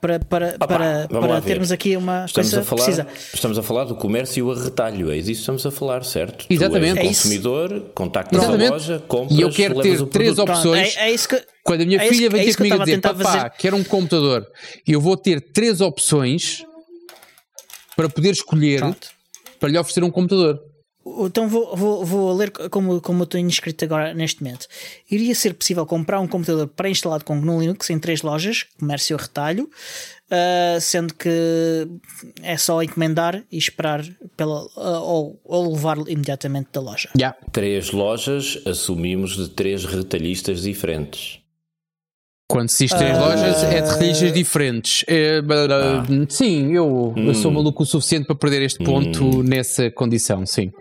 para, 0.00 0.20
para, 0.20 0.54
Opa, 0.54 0.66
para, 0.68 1.08
para 1.08 1.40
ver. 1.40 1.46
termos 1.46 1.72
aqui 1.72 1.96
uma 1.96 2.26
Estamos 2.26 2.50
coisa 2.50 2.60
a, 2.60 2.64
falar, 2.64 2.84
precisa. 2.84 3.06
estamos 3.34 3.58
a 3.58 3.62
falar 3.64 3.84
do 3.86 3.96
comércio 3.96 4.48
a 4.52 4.54
retalho, 4.62 5.10
é 5.10 5.16
disso 5.16 5.26
que 5.26 5.32
estamos 5.32 5.66
a 5.66 5.72
falar, 5.72 6.04
certo? 6.04 6.46
Exatamente. 6.48 6.94
Tu 6.94 6.98
É 7.00 7.02
és 7.06 7.10
isso. 7.10 7.22
consumidor, 7.24 7.90
contactas 7.92 8.38
Exatamente. 8.38 8.68
a 8.68 8.70
loja, 8.70 8.98
compras, 9.08 9.36
E 9.36 9.42
eu 9.42 9.50
quero 9.50 9.80
ter 9.82 10.00
o 10.00 10.06
três 10.06 10.38
opções. 10.38 10.92
Pronto, 10.92 10.98
é, 11.04 11.08
é 11.08 11.12
isso 11.12 11.28
que, 11.28 11.42
Quando 11.64 11.80
a 11.80 11.84
minha 11.84 11.98
é 12.00 12.04
isso 12.04 12.14
filha 12.14 12.28
que- 12.28 12.32
vem 12.34 12.40
é 12.40 12.44
ter 12.44 12.48
isso 12.50 12.56
que 12.58 12.62
eu 12.62 12.68
comigo 12.68 12.82
a 12.90 12.94
estava 12.94 13.14
a 13.14 13.16
dizer, 13.16 13.24
papá, 13.24 13.38
fazer. 13.50 13.60
quero 13.60 13.76
um 13.76 13.82
computador, 13.84 14.46
eu 14.86 15.00
vou 15.00 15.16
ter 15.16 15.40
três 15.52 15.80
opções 15.80 16.62
para 17.96 18.08
poder 18.08 18.30
escolher 18.30 18.78
Pronto. 18.78 19.08
para 19.58 19.68
lhe 19.70 19.76
oferecer 19.78 20.04
um 20.04 20.10
computador. 20.10 20.60
Então 21.26 21.48
vou, 21.48 21.76
vou, 21.76 22.04
vou 22.04 22.32
ler 22.34 22.50
como, 22.50 23.00
como 23.00 23.22
eu 23.22 23.26
tenho 23.26 23.48
escrito 23.48 23.84
agora 23.84 24.14
neste 24.14 24.42
momento. 24.42 24.66
Iria 25.10 25.34
ser 25.34 25.54
possível 25.54 25.84
comprar 25.86 26.20
um 26.20 26.26
computador 26.26 26.68
pré-instalado 26.68 27.24
com 27.24 27.40
GNU 27.40 27.60
Linux 27.60 27.90
em 27.90 27.98
três 27.98 28.22
lojas, 28.22 28.66
comércio 28.78 29.16
a 29.16 29.20
retalho, 29.20 29.68
ah, 30.30 30.78
sendo 30.80 31.14
que 31.14 31.88
é 32.42 32.56
só 32.56 32.82
encomendar 32.82 33.42
e 33.50 33.56
esperar 33.58 34.04
pela, 34.36 34.66
ah, 34.76 35.00
ou, 35.00 35.40
ou 35.44 35.72
levar 35.72 35.98
imediatamente 36.08 36.68
da 36.72 36.80
loja. 36.80 37.08
Já. 37.18 37.34
Três 37.52 37.90
lojas, 37.90 38.58
assumimos 38.66 39.36
de 39.36 39.48
três 39.48 39.84
retalhistas 39.84 40.62
diferentes. 40.62 41.40
Quando 42.50 42.70
se 42.70 42.86
diz 42.86 42.96
três 42.96 43.14
Ah. 43.16 43.20
lojas, 43.20 43.62
é 43.62 43.68
de 43.68 43.74
retalhistas 43.74 44.32
diferentes. 44.32 45.04
É, 45.06 45.42
blá, 45.42 46.06
Sim, 46.30 46.72
eu, 46.72 47.12
eu 47.16 47.34
sou 47.34 47.50
maluco 47.50 47.82
o 47.82 47.86
suficiente 47.86 48.26
para 48.26 48.36
perder 48.36 48.62
este 48.62 48.82
ponto 48.82 49.42
nessa 49.42 49.90
condição, 49.90 50.46
sim. 50.46 50.72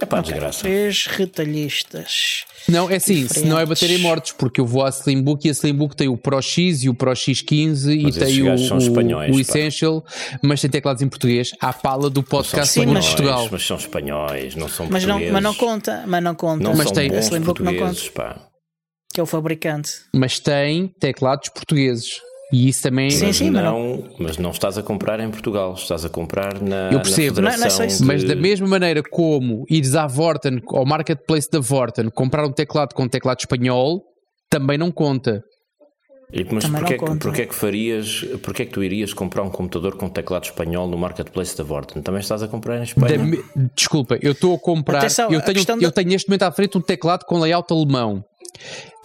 É 0.00 0.06
pá, 0.06 0.20
desgraça. 0.20 0.60
Três 0.60 1.06
retalhistas. 1.06 2.44
Não, 2.68 2.88
é 2.90 2.96
assim, 2.96 3.26
se 3.26 3.44
não 3.46 3.58
é 3.58 3.64
bater 3.64 3.90
em 3.90 3.98
mortos, 3.98 4.32
porque 4.32 4.60
eu 4.60 4.66
vou 4.66 4.84
à 4.84 4.90
Slimbook 4.90 5.46
e 5.46 5.50
a 5.50 5.52
Slimbook 5.52 5.96
tem 5.96 6.08
o 6.08 6.16
Pro 6.16 6.40
X 6.42 6.84
e 6.84 6.88
o 6.88 6.94
Pro 6.94 7.10
X15 7.12 7.94
e 7.98 8.02
Mas 8.02 8.16
esses 8.16 8.34
tem 8.34 8.42
o, 8.42 8.50
o- 8.50 9.30
o 9.30 9.34
pá. 9.34 9.40
Essential, 9.40 10.04
mas 10.42 10.60
tem 10.60 10.70
teclados 10.70 11.02
em 11.02 11.08
português. 11.08 11.50
À 11.60 11.72
pala 11.72 12.10
do 12.10 12.22
podcast 12.22 12.72
Sim, 12.74 12.86
mas- 12.86 13.06
Portugal. 13.06 13.48
mas 13.50 13.66
são 13.66 13.76
espanhóis, 13.76 14.54
não 14.54 14.68
são 14.68 14.86
Mas 14.90 15.02
não, 15.04 15.14
portugueses. 15.14 15.32
mas 15.32 15.42
não 15.42 15.54
conta, 15.54 16.04
mas 16.06 16.22
não 16.22 16.34
conta. 16.34 16.62
Não 16.64 16.74
Mas 16.74 16.84
são 16.88 16.92
tem- 16.94 17.10
a 17.10 17.18
Slimbook 17.20 17.62
não 17.62 17.74
conta, 17.74 18.00
pá. 18.14 18.40
que 19.14 19.20
é 19.20 19.22
o 19.22 19.26
fabricante. 19.26 19.90
Mas 20.14 20.38
tem 20.38 20.88
teclados 21.00 21.48
portugueses. 21.48 22.20
E 22.50 22.68
isso 22.68 22.82
também. 22.82 23.10
Sim, 23.10 23.26
Mas, 23.26 23.36
sim, 23.36 23.50
mas 23.50 23.62
não, 23.64 24.04
mas 24.18 24.38
não 24.38 24.50
estás 24.50 24.78
a 24.78 24.82
comprar 24.82 25.20
em 25.20 25.30
Portugal, 25.30 25.74
estás 25.74 26.04
a 26.04 26.08
comprar 26.08 26.60
na, 26.62 26.90
Eu 26.90 27.00
percebo. 27.00 27.42
na 27.42 27.50
Não, 27.50 27.58
não 27.58 27.66
é 27.66 27.70
Federação 27.70 27.86
isso. 27.86 28.04
Mas 28.06 28.22
de- 28.22 28.28
da 28.28 28.34
mesma 28.36 28.66
maneira 28.66 29.02
como 29.02 29.64
ires 29.68 29.94
à 29.94 30.06
Vorten, 30.06 30.62
ao 30.68 30.86
marketplace 30.86 31.50
da 31.50 31.60
Vorten, 31.60 32.08
comprar 32.10 32.46
um 32.46 32.52
teclado 32.52 32.94
com 32.94 33.02
um 33.02 33.08
teclado 33.08 33.40
espanhol, 33.40 34.02
também 34.48 34.78
não 34.78 34.90
conta. 34.90 35.42
E, 36.30 36.44
mas 36.44 36.66
porquê, 36.66 36.96
não 36.98 37.14
que- 37.14 37.18
porquê 37.24 37.46
que 37.46 37.54
farias, 37.54 38.22
porquê 38.42 38.66
que 38.66 38.72
tu 38.72 38.82
irias 38.84 39.14
comprar 39.14 39.42
um 39.42 39.50
computador 39.50 39.96
com 39.96 40.10
teclado 40.10 40.44
espanhol 40.44 40.86
no 40.86 40.98
marketplace 40.98 41.56
da 41.56 41.64
Vorten? 41.64 42.02
Também 42.02 42.20
estás 42.20 42.42
a 42.42 42.48
comprar 42.48 42.78
em 42.78 42.82
Espanha? 42.82 43.18
me- 43.18 43.42
Desculpa, 43.74 44.18
eu 44.20 44.32
estou 44.32 44.54
a 44.54 44.58
comprar. 44.58 44.98
Atenção, 44.98 45.30
eu, 45.32 45.40
tenho, 45.42 45.82
eu 45.82 45.90
tenho 45.90 46.08
neste 46.10 46.28
momento 46.28 46.42
à 46.42 46.52
frente 46.52 46.76
um 46.76 46.82
teclado 46.82 47.24
com 47.24 47.38
layout 47.38 47.72
alemão. 47.72 48.22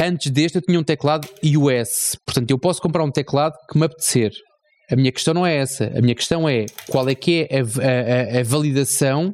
Antes 0.02 0.32
deste, 0.32 0.58
eu 0.58 0.62
tinha 0.62 0.78
um 0.78 0.84
teclado 0.84 1.28
US. 1.58 2.18
Portanto, 2.26 2.52
eu 2.52 2.60
posso 2.60 2.82
comprar 2.82 3.04
um 3.06 3.12
teclado 3.12 3.56
que 3.72 3.78
me 3.80 3.86
apetecer. 3.86 4.34
A 4.92 4.96
minha 4.98 5.12
questão 5.12 5.34
não 5.34 5.48
é 5.48 5.56
essa. 5.56 5.86
A 5.98 6.02
minha 6.02 6.16
questão 6.16 6.48
é 6.50 6.66
qual 6.90 7.08
é 7.08 7.16
que 7.16 7.48
é 7.50 7.60
a, 7.60 7.62
a- 7.62 8.38
a- 8.38 8.42
a 8.42 8.44
validação 8.44 9.34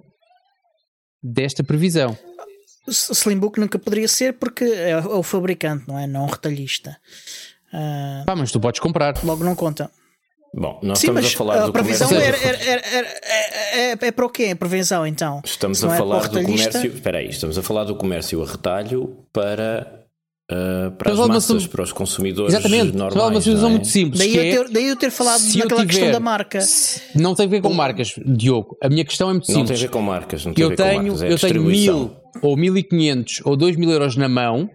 desta 1.23 1.63
previsão. 1.63 2.15
O 2.87 2.91
Slimbook 2.91 3.59
nunca 3.59 3.77
poderia 3.79 4.07
ser 4.07 4.33
porque 4.33 4.63
é 4.63 4.97
o 4.97 5.21
fabricante, 5.23 5.85
não 5.87 5.97
é? 5.97 6.05
Não 6.07 6.23
o 6.25 6.27
retalhista. 6.27 6.95
Ah, 7.73 8.23
Pá, 8.25 8.35
mas 8.35 8.51
tu 8.51 8.59
podes 8.59 8.79
comprar. 8.79 9.13
logo 9.23 9.43
não 9.43 9.55
conta. 9.55 9.89
Bom, 10.53 10.79
nós 10.81 10.97
Sim, 10.97 11.07
estamos 11.09 11.25
a 11.31 11.37
falar 11.37 11.65
do 11.67 11.71
previsão 11.71 12.07
comércio. 12.07 12.43
era, 12.47 12.57
era- 12.57 12.71
era- 12.71 12.87
era- 12.87 13.07
é, 13.21 13.91
é- 13.91 13.97
é 14.07 14.11
para 14.11 14.25
o 14.25 14.29
quê? 14.29 14.45
A 14.51 14.55
prevenção, 14.55 15.05
então? 15.05 15.41
Estamos 15.45 15.83
a 15.83 15.93
é 15.93 15.97
falar 15.97 16.27
do 16.27 16.41
comércio. 16.41 16.87
Espera 16.91 17.19
aí, 17.19 17.29
estamos 17.29 17.57
a 17.57 17.61
falar 17.61 17.83
do 17.83 17.95
comércio 17.95 18.41
a 18.41 18.45
retalho 18.47 19.15
para, 19.31 20.05
ah, 20.51 20.91
para 20.97 21.11
as 21.11 21.19
uma 21.19 21.27
massas, 21.27 21.43
solu- 21.61 21.69
para 21.69 21.83
os 21.83 21.91
consumidores 21.93 22.51
Exatamente. 22.55 22.97
normais. 22.97 23.45
Uma 23.47 23.67
é? 23.67 23.69
muito 23.69 23.85
simples. 23.87 24.17
Daí 24.17 24.31
que 24.31 24.37
eu, 24.37 24.41
é, 24.43 24.51
ter, 24.65 24.69
daí 24.73 24.87
eu 24.87 24.95
ter 24.95 25.11
falado 25.11 25.39
naquela 25.55 25.85
questão 25.85 26.05
tiver- 26.07 26.11
da 26.13 26.19
marca. 26.19 26.59
Não 27.13 27.35
tem 27.35 27.45
a 27.45 27.49
ver 27.49 27.61
com 27.61 27.71
marcas, 27.71 28.13
Diogo. 28.25 28.75
A 28.81 28.89
minha 28.89 29.05
questão 29.05 29.29
é 29.29 29.33
muito 29.33 29.47
Não 29.49 29.53
tem 29.53 29.61
a 29.61 29.67
simples. 29.67 29.81
ver 29.81 29.89
com 29.89 30.01
marcas, 30.01 30.45
não 30.47 30.53
tem 30.55 30.63
a 30.63 30.65
eu 30.65 30.69
ver 30.71 30.77
com 30.77 30.83
tenho, 30.83 31.03
marcas, 31.03 31.21
é 31.21 31.27
a 31.27 31.29
eu 31.29 31.37
tenho 31.37 31.61
mil 31.63 32.15
ou 32.41 32.57
mil 32.57 32.75
e 32.75 32.81
quinhentos 32.81 33.39
ou 33.45 33.55
dois 33.55 33.75
mil 33.75 33.91
euros 33.91 34.15
na 34.15 34.27
mão 34.27 34.67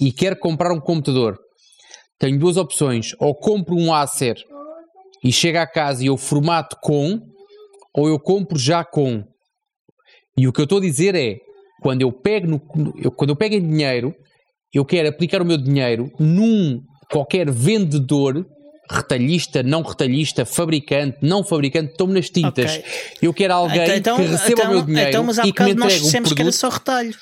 e 0.00 0.10
quero 0.10 0.34
comprar 0.36 0.72
um 0.72 0.80
computador. 0.80 1.38
Tenho 2.20 2.38
duas 2.38 2.56
opções. 2.56 3.12
Ou 3.18 3.34
compro 3.34 3.74
um 3.74 3.92
Acer 3.92 4.36
e 5.24 5.32
chega 5.32 5.62
a 5.62 5.66
casa 5.66 6.04
e 6.04 6.06
eu 6.06 6.16
formato 6.16 6.76
com, 6.80 7.18
ou 7.94 8.06
eu 8.08 8.18
compro 8.20 8.56
já 8.58 8.84
com. 8.84 9.24
E 10.36 10.46
o 10.46 10.52
que 10.52 10.60
eu 10.60 10.64
estou 10.64 10.78
a 10.78 10.82
dizer 10.82 11.14
é, 11.16 11.36
quando 11.82 12.02
eu 12.02 12.12
pego, 12.12 12.46
no, 12.46 12.94
eu- 13.02 13.10
quando 13.10 13.30
eu 13.30 13.36
pego 13.36 13.54
em 13.56 13.66
dinheiro, 13.66 14.14
eu 14.72 14.84
quero 14.84 15.08
aplicar 15.08 15.42
o 15.42 15.44
meu 15.44 15.56
dinheiro 15.56 16.12
num 16.20 16.80
qualquer 17.10 17.50
vendedor 17.50 18.46
retalhista, 18.88 19.62
não 19.62 19.82
retalhista, 19.82 20.44
fabricante, 20.44 21.18
não 21.22 21.42
fabricante, 21.44 21.92
estou-me 21.92 22.12
nas 22.14 22.28
tintas. 22.30 22.76
Ok. 22.76 22.84
Eu 23.22 23.32
quero 23.34 23.54
alguém 23.54 23.96
então, 23.96 24.16
que 24.16 24.22
receba 24.22 24.52
então, 24.52 24.70
o 24.70 24.74
meu 24.74 24.82
dinheiro 24.82 25.08
então, 25.10 25.24
mas 25.24 25.38
há 25.38 25.46
e 25.46 25.52
que 25.52 25.62
me 25.62 25.74
bocado 25.74 25.80
nós 25.80 25.86
entregue 25.92 26.02
um 26.02 26.06
dissemos 26.06 26.28
que 26.32 26.34
era 26.42 26.44
produto. 26.50 26.60
só 26.60 26.68
retalho. 26.68 27.14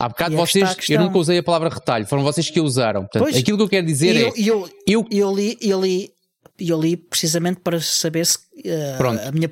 Há 0.00 0.08
bocado 0.08 0.32
E 0.32 0.36
vocês, 0.36 0.64
a 0.70 0.76
eu 0.88 1.00
nunca 1.00 1.18
usei 1.18 1.36
a 1.38 1.42
palavra 1.42 1.68
retalho, 1.68 2.06
foram 2.06 2.22
vocês 2.22 2.48
que 2.48 2.58
a 2.58 2.62
usaram. 2.62 3.02
Portanto, 3.02 3.22
Pois. 3.22 3.36
aquilo 3.36 3.58
que 3.58 3.64
eu 3.64 3.68
quero 3.68 3.86
dizer 3.86 4.16
E 4.16 4.18
é, 4.18 4.28
eu, 4.28 4.32
eu, 4.36 4.68
eu 4.86 5.06
eu 5.10 5.34
li, 5.36 5.58
eu 5.60 5.80
li, 5.80 6.10
eu 6.58 6.80
li 6.80 6.96
precisamente 6.96 7.60
para 7.60 7.78
saber 7.80 8.24
se 8.24 8.38
eh, 8.64 8.94
Pronto. 8.96 9.20
a 9.20 9.30
minha 9.30 9.50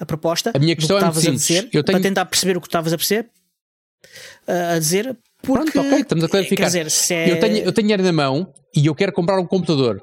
a 0.00 0.04
proposta 0.04 0.50
A 0.52 0.58
minha 0.58 0.74
questão 0.74 0.98
que 0.98 1.04
é 1.04 1.06
muito 1.12 1.28
a 1.28 1.30
dizer, 1.30 1.68
Eu 1.72 1.84
tenho- 1.84 1.98
para 1.98 2.00
tentar 2.00 2.24
perceber 2.26 2.56
o 2.56 2.60
que 2.60 2.66
estavas 2.66 2.92
a 2.92 2.96
perceber 2.96 3.30
eh, 4.48 4.74
a 4.74 4.78
dizer 4.80 5.16
porque 5.42 5.70
Pronto, 5.72 5.86
ok, 5.86 6.00
estamos 6.00 6.24
a 6.24 6.28
clarificar. 6.28 6.66
dizer, 6.66 6.88
é, 7.14 7.30
eu, 7.30 7.38
tenho, 7.38 7.56
eu 7.58 7.72
tenho 7.72 7.86
dinheiro 7.86 8.02
na 8.02 8.12
mão 8.12 8.52
e 8.74 8.84
eu 8.86 8.94
quero 8.96 9.12
comprar 9.12 9.38
um 9.38 9.46
computador. 9.46 10.00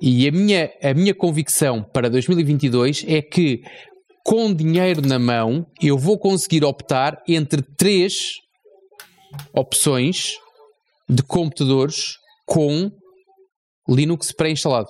E 0.00 0.26
a 0.26 0.32
minha, 0.32 0.68
a 0.82 0.92
minha 0.92 1.14
convicção 1.14 1.84
para 1.84 2.10
2022 2.10 3.04
é 3.06 3.22
que 3.22 3.60
com 4.24 4.52
dinheiro 4.52 5.00
na 5.06 5.20
mão 5.20 5.64
eu 5.80 5.96
vou 5.96 6.18
conseguir 6.18 6.64
optar 6.64 7.22
entre 7.28 7.62
três 7.76 8.32
opções 9.54 10.34
de 11.08 11.22
computadores 11.22 12.16
com 12.46 12.90
Linux 13.88 14.32
pré-instalado. 14.32 14.88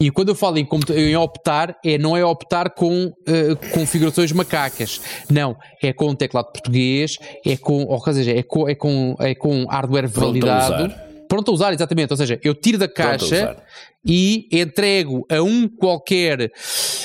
E 0.00 0.10
quando 0.12 0.28
eu 0.28 0.34
falo 0.34 0.58
em, 0.58 0.68
em 0.96 1.16
optar, 1.16 1.76
é, 1.84 1.98
não 1.98 2.16
é 2.16 2.24
optar 2.24 2.70
com 2.70 3.12
eh, 3.26 3.56
configurações 3.72 4.30
macacas. 4.30 5.00
Não, 5.28 5.56
é 5.82 5.92
com 5.92 6.14
teclado 6.14 6.52
português, 6.52 7.16
é 7.44 7.56
com, 7.56 7.84
ou 7.84 8.00
seja, 8.12 8.30
é 8.30 8.42
com, 8.44 8.68
é 8.68 8.76
com, 8.76 9.16
é 9.18 9.34
com 9.34 9.64
hardware 9.66 10.08
Pronto 10.08 10.24
a 10.24 10.26
validado. 10.28 10.74
usar. 10.84 11.08
Pronto 11.28 11.50
a 11.50 11.54
usar, 11.54 11.72
exatamente. 11.74 12.12
Ou 12.12 12.16
seja, 12.16 12.38
eu 12.44 12.54
tiro 12.54 12.78
da 12.78 12.84
a 12.84 12.88
caixa 12.88 13.56
e 14.06 14.48
entrego 14.52 15.26
a 15.28 15.42
um 15.42 15.68
qualquer 15.68 16.50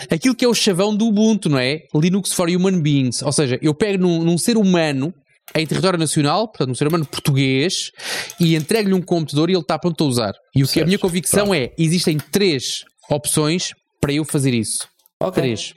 aquilo 0.10 0.36
que 0.36 0.46
é 0.46 0.48
o 0.48 0.54
chavão 0.54 0.96
do 0.96 1.08
Ubuntu, 1.08 1.50
não 1.50 1.58
é? 1.58 1.80
Linux 1.96 2.32
for 2.32 2.48
Human 2.48 2.80
Beings. 2.80 3.24
Ou 3.24 3.32
seja, 3.32 3.58
eu 3.62 3.74
pego 3.74 4.04
num, 4.04 4.24
num 4.24 4.38
ser 4.38 4.56
humano 4.56 5.12
em 5.56 5.68
território 5.68 6.00
nacional, 6.00 6.48
portanto, 6.48 6.72
um 6.72 6.76
ser 6.76 6.88
humano 6.88 7.06
português, 7.06 7.92
e 8.40 8.56
entrego-lhe 8.56 8.96
um 8.96 9.02
computador 9.02 9.50
e 9.50 9.54
ele 9.54 9.62
está 9.62 9.78
pronto 9.78 10.04
a 10.04 10.08
usar. 10.08 10.34
E 10.56 10.64
o 10.64 10.66
que 10.66 10.72
a 10.72 10.74
Certo. 10.74 10.88
minha 10.88 11.00
convicção 11.00 11.48
Pronto. 11.48 11.56
é: 11.56 11.74
existem 11.78 12.18
três 12.18 12.84
opções 13.10 13.72
para 14.02 14.14
eu 14.14 14.26
fazer 14.26 14.54
isso. 14.54 14.88
Ok. 15.20 15.42
Três. 15.44 15.74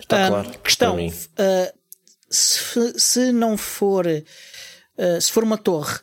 Está 0.00 0.26
ah, 0.26 0.28
claro. 0.30 0.50
questão 0.62 0.96
ah, 1.38 1.72
se, 2.30 2.98
se 2.98 3.32
não 3.32 3.56
for 3.56 4.06
ah, 4.08 5.20
se 5.20 5.30
for 5.30 5.44
uma 5.44 5.56
torre 5.58 5.98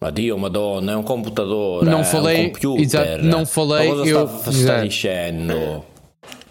Uma 0.00 0.10
dia, 0.10 0.34
uma 0.34 0.48
dona, 0.50 0.92
é 0.92 0.96
um 0.96 1.02
computador, 1.02 1.84
Não 1.84 2.00
é 2.00 2.04
falei- 2.04 2.46
um 2.46 2.50
computer. 2.52 2.82
exato, 2.82 3.22
não 3.24 3.44
falei, 3.46 3.88
eu- 3.90 4.24
está, 4.24 4.50
está 4.50 4.84
dizendo. 4.84 5.84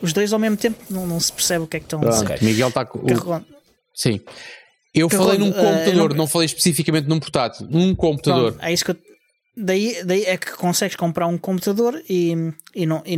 os 0.02 0.14
dois 0.14 0.32
ao 0.32 0.40
mesmo 0.40 0.56
tempo 0.58 0.80
não, 0.90 1.06
não 1.08 1.20
se 1.20 1.32
percebe 1.34 1.64
o 1.64 1.68
que 1.68 1.78
é 1.78 1.80
que 1.80 1.86
estão 1.88 2.02
a 2.02 2.10
dizer 2.10 2.26
Ok. 2.26 2.38
Miguel 2.42 2.68
está 2.70 2.86
com. 2.86 3.00
o- 3.00 3.46
Sim. 3.96 4.22
Eu 4.94 5.08
Que 5.08 5.18
falei 5.18 5.38
num 5.38 5.50
ah, 5.50 5.54
computador, 5.54 6.10
não- 6.10 6.18
não 6.18 6.28
falei 6.28 6.46
especificamente 6.46 7.08
num 7.08 7.20
portátil. 7.20 7.68
Num 7.70 7.94
computador. 7.96 8.54
Pronto, 8.54 8.66
é 8.66 8.74
isso 8.74 8.84
que 8.86 8.92
eu, 8.92 8.98
daí, 9.56 10.04
daí 10.04 10.24
é 10.24 10.38
que 10.38 10.52
consegues 10.54 10.96
comprar 10.96 11.28
um 11.28 11.38
computador 11.38 12.02
e, 12.10 12.34
e, 12.74 12.86
não, 12.86 13.04
e 13.06 13.18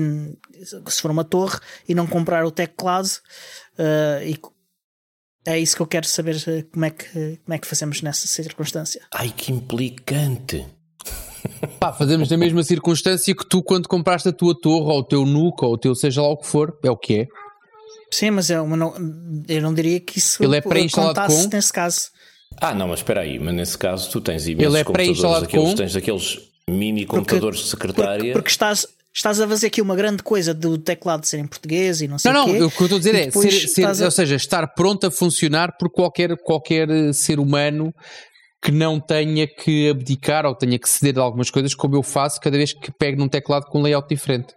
se 0.64 1.02
for 1.02 1.12
uma 1.12 1.24
torre 1.24 1.60
e 1.88 1.96
não 1.96 2.08
comprar 2.08 2.46
o 2.46 2.52
teclado 2.52 3.10
eh, 3.78 4.24
e 4.32 4.40
é 5.46 5.58
isso 5.60 5.76
que 5.76 5.82
eu 5.82 5.88
quero 5.88 6.06
saber 6.06 6.36
eh, 6.48 6.64
como 6.72 6.86
é 6.86 6.90
que, 6.90 7.40
como 7.44 7.54
é 7.54 7.58
que 7.58 7.68
fazemos 7.68 8.02
nessa 8.02 8.28
circunstância. 8.28 9.02
Ai, 9.14 9.34
que 9.36 9.52
implicante. 9.52 10.66
Pá, 11.80 11.92
fazemos 11.94 12.30
na 12.30 12.38
mesma 12.38 12.64
circunstância 12.64 13.36
que 13.36 13.46
tu 13.48 13.64
quando 13.64 13.88
compraste 13.88 14.30
a 14.30 14.34
tua 14.34 14.56
torre 14.60 14.92
ou 14.92 15.00
o 15.00 15.04
teu 15.04 15.26
nuca 15.26 15.66
ou 15.66 15.74
o 15.74 15.78
teu 15.78 15.96
seja 15.96 16.22
lá 16.22 16.30
o 16.30 16.38
que 16.38 16.48
for, 16.48 16.78
é 16.84 16.92
o 16.92 16.98
que 16.98 17.22
é. 17.22 17.28
Sim, 18.14 18.32
mas 18.32 18.50
é 18.52 18.60
uma 18.60 18.76
não, 18.76 18.94
eu 19.48 19.62
não 19.62 19.74
diria 19.74 20.00
que 20.00 20.20
isso 20.20 20.44
Ele 20.44 20.58
é 20.58 20.62
pré-instalado 20.62 21.14
contasse 21.16 21.48
com? 21.50 21.56
nesse 21.56 21.72
caso. 21.74 22.10
Ah, 22.60 22.74
não, 22.74 22.90
mas 22.90 23.00
espera 23.00 23.22
aí, 23.22 23.40
mas 23.40 23.54
nesse 23.54 23.78
caso 23.78 24.10
tu 24.12 24.20
tens 24.20 24.46
imensos 24.48 24.74
Ele 24.74 24.82
é 24.82 24.84
computadores, 24.84 25.44
aqueles, 25.44 25.70
com? 25.70 25.76
tens 25.76 25.96
aqueles 25.96 26.40
mini 26.70 27.06
computadores 27.06 27.60
de 27.62 27.68
secretária. 27.68 28.18
Porque, 28.18 28.32
porque 28.34 28.50
estás, 28.50 28.86
estás 29.14 29.40
a 29.40 29.48
fazer 29.48 29.68
aqui 29.68 29.82
uma 29.82 29.96
grande 29.96 30.22
coisa 30.22 30.54
do 30.54 30.78
teclado 30.78 31.26
ser 31.26 31.40
em 31.40 31.48
português 31.48 32.02
e 32.02 32.08
não 32.10 32.20
sei 32.20 32.32
Não, 32.34 32.44
o 32.44 32.48
não, 32.48 32.54
quê. 32.54 32.64
o 32.64 32.70
que 32.72 32.82
eu 32.82 32.86
estou 32.86 32.96
a 32.98 33.00
dizer 33.00 33.16
é, 33.16 33.32
ser, 33.32 33.52
ser- 33.70 33.86
a- 33.86 34.06
ou 34.06 34.12
seja, 34.12 34.36
estar 34.36 34.68
pronto 34.74 35.08
a 35.08 35.12
funcionar 35.12 35.78
por 35.78 35.90
qualquer, 35.90 36.36
qualquer 36.44 36.90
eh, 36.90 37.14
ser 37.14 37.40
humano 37.40 37.94
que 38.62 38.72
não 38.72 39.00
tenha 39.00 39.48
que 39.48 39.90
abdicar 39.90 40.46
ou 40.46 40.54
tenha 40.54 40.78
que 40.78 40.88
ceder 40.90 41.18
a 41.18 41.22
algumas 41.22 41.50
coisas, 41.50 41.74
como 41.74 41.96
eu 41.96 42.04
faço 42.04 42.40
cada 42.42 42.58
vez 42.58 42.74
que 42.74 42.92
pego 42.92 43.18
num 43.18 43.30
teclado 43.30 43.66
com 43.68 43.80
um 43.80 43.82
layout 43.82 44.08
diferente. 44.10 44.54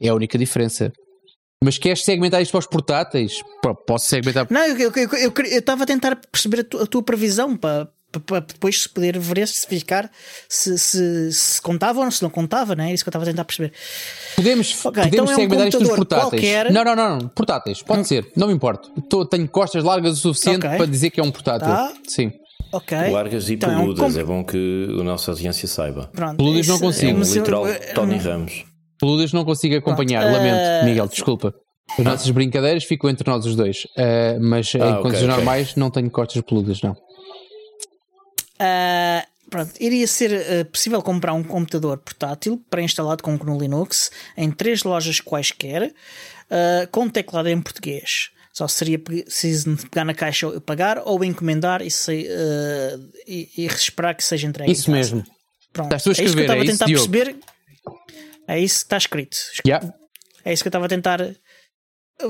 É 0.00 0.08
a 0.08 0.14
única 0.14 0.36
diferença. 0.38 0.90
Mas 1.64 1.78
queres 1.78 2.04
segmentar 2.04 2.42
isto 2.42 2.50
para 2.52 2.58
os 2.60 2.66
portáteis? 2.66 3.42
Posso 3.86 4.06
segmentar. 4.06 4.46
Não, 4.50 4.66
eu 4.66 4.88
estava 4.88 5.00
eu, 5.00 5.18
eu, 5.18 5.32
eu 5.50 5.58
estava 5.58 5.82
a 5.84 5.86
tentar 5.86 6.16
perceber 6.30 6.60
a, 6.60 6.64
tu- 6.64 6.78
a 6.82 6.86
tua 6.86 7.02
previsão 7.02 7.56
para, 7.56 7.88
para, 8.26 8.40
depois 8.40 8.82
se 8.82 8.88
poder 8.88 9.18
ver 9.18 9.48
se 9.48 9.66
verificar 9.66 10.10
se, 10.48 10.76
se, 10.78 11.32
se 11.32 11.62
contava 11.62 12.00
ou 12.00 12.10
se 12.10 12.22
não 12.22 12.28
contava, 12.28 12.74
não 12.76 12.84
é? 12.84 12.92
Isso 12.92 13.02
que 13.02 13.08
eu 13.08 13.10
estava 13.10 13.24
a 13.24 13.28
tentar 13.28 13.44
perceber. 13.44 13.72
Podemos, 14.36 14.72
Ok, 14.84 15.02
podemos 15.02 15.06
então 15.14 15.24
é 15.24 15.32
um 15.32 15.36
segmentar 15.36 15.68
isto 15.68 15.80
nos 15.80 15.88
portáteis. 15.90 16.30
qualquer. 16.42 16.70
Não, 16.70 16.84
não, 16.84 16.94
não, 16.94 17.18
não, 17.18 17.28
portáteis, 17.28 17.82
pode 17.82 18.06
ser, 18.06 18.30
não 18.36 18.48
me 18.48 18.52
importa. 18.52 18.88
Tô- 19.08 19.24
tenho 19.24 19.48
costas 19.48 19.82
largas 19.82 20.12
o 20.12 20.16
suficiente 20.20 20.66
Ok. 20.66 20.76
para 20.76 20.86
dizer 20.86 21.10
que 21.10 21.18
é 21.20 21.22
um 21.22 21.30
portátil. 21.30 21.68
Tá. 21.68 21.92
Sim. 22.06 22.30
Ok. 22.72 22.98
Largas 23.10 23.48
e 23.48 23.54
Então 23.54 23.70
é 23.70 23.76
um 23.76 23.80
peludas, 23.94 24.16
é 24.16 24.24
bom 24.24 24.44
que 24.44 24.88
a 25.00 25.02
nossa 25.04 25.30
audiência 25.30 25.66
saiba. 25.68 26.10
Pronto, 26.12 26.36
Peludas 26.36 26.66
não 26.66 26.74
isso- 26.74 26.84
consigo. 26.84 27.10
É 27.12 27.14
um 27.14 27.22
eu- 27.24 27.34
literal 27.34 27.68
eu- 27.68 27.94
Tony 27.94 28.18
Ramos. 28.18 28.64
Peludas 29.04 29.32
não 29.34 29.44
consigo 29.44 29.76
acompanhar, 29.76 30.22
Pronto, 30.22 30.32
lamento, 30.34 30.62
eh, 30.64 30.84
Miguel, 30.84 31.08
desculpa. 31.08 31.54
As 31.98 32.04
nossas 32.04 32.30
brincadeiras 32.30 32.84
ficam 32.84 33.10
entre 33.10 33.28
nós 33.30 33.44
os 33.44 33.54
dois, 33.54 33.86
eh, 33.98 34.38
mas 34.40 34.74
em 34.74 34.80
Ah, 34.80 34.88
ok, 34.98 35.02
condições 35.02 35.24
ok. 35.28 35.36
normais 35.36 35.74
não 35.76 35.90
tenho 35.90 36.10
costas 36.10 36.40
peludas, 36.42 36.80
não. 36.80 36.96
Ah, 38.58 39.24
pronto, 39.50 39.72
iria 39.80 40.06
ser 40.06 40.32
ah, 40.32 40.64
possível 40.64 41.02
comprar 41.02 41.32
um 41.34 41.42
computador 41.42 41.98
portátil 41.98 42.60
pré-instalado 42.70 43.22
com 43.22 43.36
GNU 43.36 43.58
Linux 43.58 44.10
em 44.36 44.50
três 44.50 44.82
lojas 44.84 45.20
quaisquer, 45.20 45.92
ah, 46.50 46.88
com 46.90 47.08
teclado 47.08 47.48
em 47.48 47.60
português. 47.60 48.30
Só 48.52 48.68
seria 48.68 48.98
preciso 48.98 49.76
pegar 49.90 50.04
na 50.04 50.14
caixa 50.14 50.46
e 50.46 50.60
pagar 50.60 51.02
ou 51.04 51.24
encomendar 51.24 51.82
e, 51.82 51.90
se- 51.90 52.28
ah, 52.30 52.98
e- 53.26 53.48
e 53.58 53.66
esperar 53.66 54.14
que 54.14 54.24
seja 54.24 54.46
entregue. 54.46 54.70
em 54.70 54.72
Isso 54.72 54.90
mesmo. 54.90 55.24
Pronto, 55.72 55.92
Estás 55.94 56.06
a 56.06 56.10
é 56.10 56.12
isso 56.12 56.14
que 56.14 56.22
eu 56.22 56.26
escrever, 56.26 56.42
estava 56.42 56.58
é 56.58 56.62
a 56.62 56.64
isso, 56.64 56.72
tentar 56.72 56.86
Diogo? 56.86 57.04
É 58.46 58.58
isso 58.58 58.80
que 58.80 58.84
está 58.86 58.96
escrito. 58.96 59.36
Yeah. 59.66 59.92
É 60.44 60.52
isso 60.52 60.62
que 60.62 60.68
eu 60.68 60.70
estava 60.70 60.86
a 60.86 60.88
tentar 60.88 61.20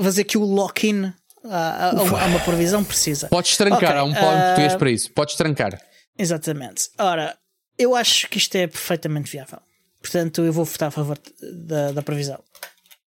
fazer 0.01 0.21
aqui 0.21 0.37
o 0.37 0.43
lock-in 0.43 1.13
a, 1.43 1.57
a- 1.57 1.89
a 1.89 2.25
uma, 2.25 2.39
previsão 2.39 2.83
precisa. 2.83 3.27
Podes 3.27 3.55
trancar, 3.57 3.77
Ok, 3.77 3.87
há 3.97 4.03
um 4.03 4.09
em 4.11 4.15
ah, 4.15 4.43
português 4.47 4.75
para 4.75 4.89
isso. 4.91 5.11
Podes 5.11 5.35
trancar. 5.35 5.79
Exatamente. 6.17 6.89
Ora, 6.97 7.37
eu 7.77 7.95
acho 7.95 8.27
que 8.29 8.37
isto 8.37 8.55
é 8.55 8.67
perfeitamente 8.67 9.29
viável. 9.31 9.59
Portanto, 10.01 10.43
eu 10.43 10.53
vou 10.53 10.63
votar 10.65 10.87
a 10.87 10.91
favor 10.91 11.19
da, 11.41 11.91
da 11.91 12.01
previsão. 12.01 12.41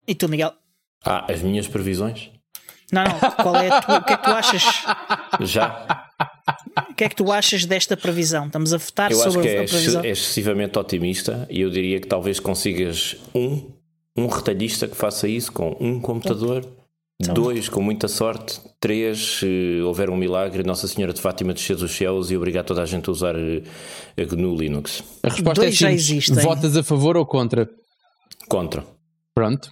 E 0.06 0.14
tu, 0.14 0.28
Miguel? 0.28 0.52
Ah, 1.04 1.30
as 1.30 1.40
minhas 1.42 1.68
previsões? 1.68 2.30
Não, 2.90 3.04
não. 3.04 3.18
Qual 3.32 3.54
é 3.56 3.68
a 3.70 3.80
tua- 3.82 3.98
o 3.98 4.04
que 4.04 4.12
é 4.12 4.16
que 4.16 4.24
tu 4.24 4.30
achas? 4.30 4.62
Já. 5.40 6.07
O 6.90 6.94
que 6.94 7.04
é 7.04 7.08
que 7.08 7.16
tu 7.16 7.30
achas 7.32 7.64
desta 7.64 7.96
previsão? 7.96 8.46
Estamos 8.46 8.72
a 8.72 8.76
votar 8.78 9.10
Eu 9.12 9.20
acho 9.22 9.32
sobre 9.32 9.48
que 9.48 9.54
é 9.56 9.60
a 9.62 9.64
previsão. 9.68 10.02
é 10.04 10.08
excessivamente 10.08 10.78
otimista 10.78 11.46
e 11.50 11.60
eu 11.60 11.70
diria 11.70 12.00
que 12.00 12.06
talvez 12.08 12.40
consigas 12.40 13.16
um, 13.34 13.70
um 14.16 14.26
retalhista 14.26 14.88
que 14.88 14.96
faça 14.96 15.28
isso 15.28 15.52
com 15.52 15.76
um 15.78 16.00
computador, 16.00 16.64
Então. 17.20 17.34
dois 17.34 17.68
com 17.68 17.82
muita 17.82 18.08
sorte, 18.08 18.60
três 18.80 19.38
se 19.40 19.80
houver 19.84 20.08
um 20.10 20.16
milagre, 20.16 20.62
Nossa 20.64 20.86
Senhora 20.88 21.12
de 21.12 21.20
Fátima 21.20 21.52
descer 21.52 21.76
dos 21.76 21.92
céus 21.94 22.30
e 22.30 22.36
obrigar 22.36 22.64
toda 22.64 22.82
a 22.82 22.86
gente 22.86 23.08
a 23.08 23.12
usar 23.12 23.34
eh, 23.36 23.62
a 24.16 24.24
GNU 24.24 24.56
Linux. 24.56 25.02
A 25.22 25.28
resposta 25.28 25.60
Dois 25.62 25.74
é 25.74 25.76
já 25.76 25.88
simples. 25.88 26.02
existem. 26.10 26.36
Votas 26.42 26.76
a 26.76 26.82
favor 26.82 27.16
ou 27.16 27.26
contra? 27.26 27.68
Contra. 28.48 28.84
Pronto. 29.34 29.70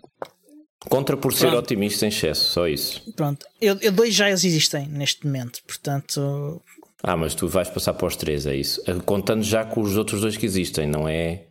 Contra 0.88 1.16
por 1.16 1.32
ser 1.32 1.46
Pronto. 1.48 1.58
otimista 1.58 2.04
em 2.04 2.08
excesso, 2.08 2.50
só 2.50 2.68
isso. 2.68 3.02
Pronto. 3.16 3.44
Eu, 3.60 3.76
eu 3.80 3.90
dois 3.90 4.14
já 4.14 4.30
existem 4.30 4.86
neste 4.86 5.24
momento. 5.26 5.60
Portanto, 5.66 6.62
Ah, 7.02 7.16
mas 7.16 7.34
tu 7.34 7.48
vais 7.48 7.68
passar 7.68 7.94
para 7.94 8.06
os 8.06 8.16
três, 8.16 8.46
é 8.46 8.54
isso? 8.54 8.80
Contando 9.04 9.42
já 9.42 9.64
com 9.64 9.80
os 9.80 9.96
outros 9.96 10.20
dois 10.20 10.36
que 10.36 10.46
existem, 10.46 10.86
não 10.86 11.08
é 11.08 11.46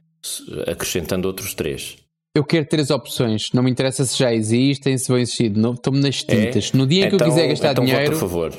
acrescentando 0.67 1.27
outros 1.27 1.53
três. 1.53 1.97
Eu 2.35 2.43
quero 2.43 2.65
três 2.67 2.89
opções. 2.91 3.49
Não 3.53 3.63
me 3.63 3.71
interessa 3.71 4.03
se 4.05 4.17
já 4.17 4.33
existem, 4.33 4.97
se 4.97 5.07
vão 5.07 5.17
existir. 5.17 5.49
Não- 5.51 5.73
Estou-me 5.73 5.99
nas 6.01 6.23
É? 6.27 6.45
tintas. 6.45 6.71
No 6.73 6.85
dia 6.85 7.05
em 7.05 7.09
que 7.09 7.15
Então- 7.15 7.27
eu 7.27 7.33
quiser 7.33 7.47
gastar 7.47 7.71
então 7.71 7.85
dinheiro, 7.85 8.05
Vota 8.13 8.17
a 8.17 8.19
favor. 8.19 8.53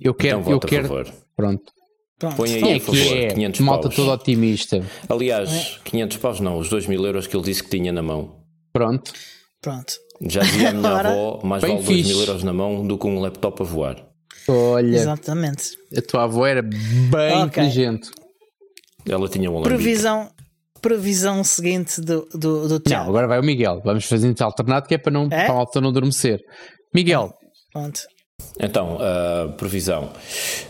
eu 0.00 0.14
quero. 0.14 0.40
então 0.40 0.52
eu 0.52 0.60
quero 0.60 0.82
favor. 0.88 1.12
Pronto. 1.36 1.72
pronto. 2.18 2.36
Põe 2.36 2.54
aí 2.54 2.62
a 2.64 2.76
é 2.76 2.80
favor, 2.80 3.16
é? 3.16 3.26
500 3.34 3.60
Malta 3.60 3.82
paus. 3.88 3.96
toda 3.96 4.12
otimista. 4.12 4.84
Aliás, 5.08 5.80
500 5.84 6.16
paus 6.16 6.40
não, 6.40 6.58
os 6.58 6.68
2 6.68 6.86
mil 6.86 7.04
euros 7.04 7.26
que 7.26 7.36
ele 7.36 7.44
disse 7.44 7.62
que 7.62 7.70
tinha 7.70 7.92
na 7.92 8.02
mão. 8.02 8.36
Pronto. 8.72 9.12
Pronto. 9.64 9.94
Já 10.28 10.42
dizia 10.42 10.68
a 10.68 10.72
minha 10.72 10.92
Ora, 10.92 11.08
avó, 11.08 11.40
mais 11.42 11.62
vale 11.62 11.74
2 11.74 11.86
fixe. 11.86 12.08
mil 12.10 12.20
euros 12.20 12.44
na 12.44 12.52
mão 12.52 12.86
do 12.86 12.96
que 12.98 13.06
um 13.06 13.18
laptop 13.20 13.62
a 13.62 13.64
voar. 13.64 14.06
Olha, 14.46 14.96
Exatamente. 14.96 15.70
a 15.96 16.02
tua 16.02 16.24
avó 16.24 16.46
era 16.46 16.62
bem 16.62 17.42
Ok. 17.42 17.46
inteligente. 17.62 18.10
Ela 19.08 19.28
tinha 19.28 19.50
um 19.50 19.54
alambique. 19.56 19.74
Previsão, 19.76 20.30
previsão 20.80 21.42
seguinte 21.42 22.00
do, 22.00 22.28
do, 22.34 22.68
do 22.68 22.74
Não, 22.74 22.80
Tiago. 22.80 23.08
agora 23.08 23.26
vai 23.26 23.40
o 23.40 23.42
Miguel. 23.42 23.80
Vamos 23.84 24.04
fazer 24.04 24.30
isso 24.30 24.44
alternado 24.44 24.86
que 24.86 24.94
é 24.94 24.98
para 24.98 25.12
não 25.12 25.24
É? 25.30 25.46
para 25.46 25.54
a 25.54 25.80
não 25.80 25.88
adormecer. 25.88 26.40
Miguel, 26.94 27.32
Pronto. 27.72 28.00
Então, 28.60 28.98
a 29.00 29.48
previsão. 29.52 30.12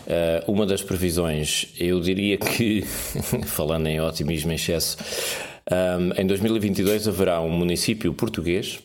Ah, 0.07 0.43
uma 0.47 0.65
das 0.65 0.81
previsões, 0.81 1.67
eu 1.77 1.99
diria 1.99 2.37
que, 2.37 2.81
falando 3.45 3.87
em 3.87 3.99
otimismo 4.01 4.51
em 4.51 4.55
excesso, 4.55 4.97
ah, 5.69 5.97
em 6.17 6.25
2022 6.25 7.07
haverá 7.07 7.41
um 7.41 7.49
município 7.49 8.13
português 8.13 8.79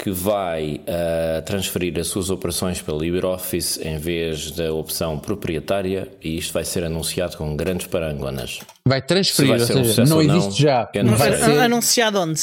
que 0.00 0.10
vai 0.10 0.80
ah, 0.88 1.42
transferir 1.42 1.98
as 1.98 2.08
suas 2.08 2.28
operações 2.30 2.82
para 2.82 2.94
LibreOffice 2.94 3.86
em 3.86 3.98
vez 3.98 4.50
da 4.50 4.72
opção 4.72 5.18
proprietária 5.18 6.08
e 6.20 6.36
isto 6.36 6.52
vai 6.52 6.64
ser 6.64 6.82
anunciado 6.84 7.36
com 7.36 7.54
grandes 7.56 7.86
parangonas. 7.86 8.58
vai 8.86 9.00
transferir, 9.00 9.50
vai 9.50 9.60
ser 9.60 9.72
um 9.74 9.84
seja, 9.84 9.88
sucesso 9.90 10.10
não 10.14 10.22
não, 10.22 10.36
existe 10.38 10.62
já. 10.62 10.88
não 11.04 11.16
vai 11.16 11.32
ser. 11.36 11.60
Anunciado 11.60 12.20
onde? 12.20 12.40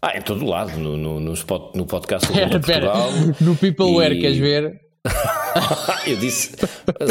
Ah, 0.00 0.16
em 0.16 0.22
todo 0.22 0.44
lado, 0.46 0.78
no, 0.78 0.96
no, 0.96 1.18
no, 1.18 1.32
spot- 1.34 1.74
no 1.74 1.84
podcast 1.86 2.28
do 2.30 2.34
Mundo. 2.38 2.60
Portugal. 2.60 3.10
No 3.40 3.56
Peopleware, 3.56 4.12
E- 4.12 4.20
queres 4.20 4.38
ver? 4.38 4.80
Eu 6.06 6.16
disse, 6.18 6.52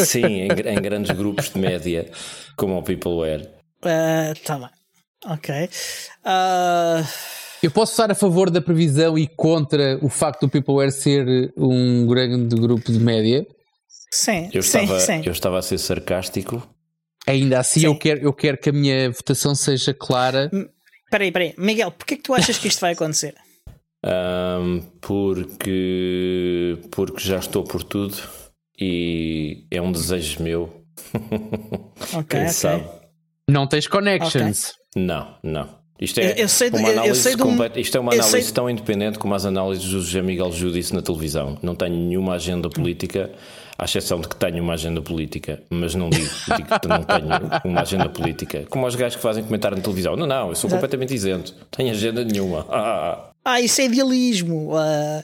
sim, 0.06 0.24
em, 0.26 0.48
em 0.48 0.82
grandes 0.82 1.12
grupos 1.12 1.50
de 1.52 1.60
média, 1.60 2.10
como 2.56 2.78
o 2.78 2.84
Peopleware. 2.84 3.50
Ah, 3.84 4.34
tá 4.46 4.58
bem. 4.58 4.70
Ok. 5.26 5.70
Ah, 6.24 7.04
Eu 7.62 7.70
posso 7.72 7.92
estar 7.94 8.10
a 8.12 8.16
favor 8.16 8.50
da 8.50 8.62
previsão 8.62 9.18
e 9.18 9.28
contra 9.28 9.98
o 10.02 10.10
facto 10.10 10.42
do 10.42 10.50
Peopleware 10.50 10.92
ser 10.92 11.54
um 11.56 12.08
grande 12.08 12.56
grupo 12.56 12.92
de 12.92 13.00
média. 13.00 13.46
sim, 14.12 14.50
Eu 14.54 14.64
sim, 14.64 14.80
estava, 14.80 15.00
sim. 15.00 15.22
eu 15.26 15.32
estava 15.32 15.60
a 15.60 15.62
ser 15.62 15.78
sarcástico. 15.78 16.68
Ainda 17.28 17.60
assim, 17.60 17.82
Sim. 17.82 17.86
eu 17.86 17.96
quero, 17.96 18.22
eu 18.22 18.34
quero 18.34 18.58
que 18.58 18.70
a 18.72 18.74
minha 18.74 19.12
votação 19.12 19.54
seja 19.54 19.94
clara. 19.94 20.50
Peraí, 21.12 21.32
peraí. 21.32 21.54
Miguel, 21.56 21.92
porquê 21.92 22.16
que 22.16 22.24
tu 22.24 22.34
achas 22.34 22.58
que 22.58 22.68
isto 22.68 22.80
vai 22.82 22.94
acontecer? 22.94 23.36
ahm, 24.04 24.80
porque, 25.00 26.80
porque 26.90 27.20
já 27.20 27.38
estou 27.38 27.64
por 27.64 27.84
tudo 27.84 28.18
e 28.80 29.68
é 29.70 29.80
um 29.80 29.92
desejo 29.92 30.42
meu. 30.42 30.84
Ok, 32.14 32.24
Quem 32.28 32.40
ok. 32.42 32.50
sabe? 32.50 32.90
Não 33.48 33.68
tens 33.68 33.86
connections. 33.88 34.74
Não, 34.96 35.38
não. 35.44 35.81
Isto 36.02 36.20
é 36.20 36.36
Eu- 36.42 36.48
uma 36.80 36.90
análise 36.90 37.30
de 37.30 37.36
um- 37.36 37.46
completa- 37.46 37.80
Isto 37.80 37.96
é 37.98 38.00
uma 38.00 38.12
análise 38.14 38.42
sei- 38.44 38.52
tão 38.54 38.68
independente 38.68 39.20
como 39.20 39.36
as 39.36 39.46
análises 39.46 39.86
do 39.86 40.02
José 40.02 40.22
Miguel 40.24 40.50
disse 40.50 40.94
na 40.96 41.02
televisão. 41.04 41.58
Não 41.62 41.76
tenho 41.76 41.96
nenhuma 41.96 42.34
agenda 42.34 42.68
política, 42.70 43.30
à 43.78 43.86
exceção 43.86 44.20
de 44.20 44.28
que 44.28 44.36
tenho 44.36 44.64
uma 44.64 44.74
agenda 44.74 45.00
política, 45.02 45.62
mas 45.70 45.94
não 45.94 46.10
digo, 46.10 46.28
digo 46.58 46.80
que 46.80 46.88
não 46.88 47.04
tenho 47.04 47.30
uma 47.66 47.82
agenda 47.82 48.10
política. 48.10 48.66
Como 48.70 48.86
os 48.88 48.96
gajos 48.96 49.16
que 49.18 49.22
fazem 49.22 49.44
comentário 49.44 49.78
na 49.78 49.84
televisão. 49.84 50.16
Não, 50.16 50.26
não, 50.26 50.50
eu 50.50 50.56
sou 50.56 50.68
Exato. 50.68 50.74
completamente 50.82 51.14
isento. 51.14 51.54
Tenho 51.70 51.92
agenda 51.92 52.24
nenhuma. 52.26 52.66
Ah, 52.70 53.30
Ah, 53.46 53.62
isso 53.62 53.80
é 53.82 53.86
idealismo. 53.86 54.76
ah, 54.76 55.24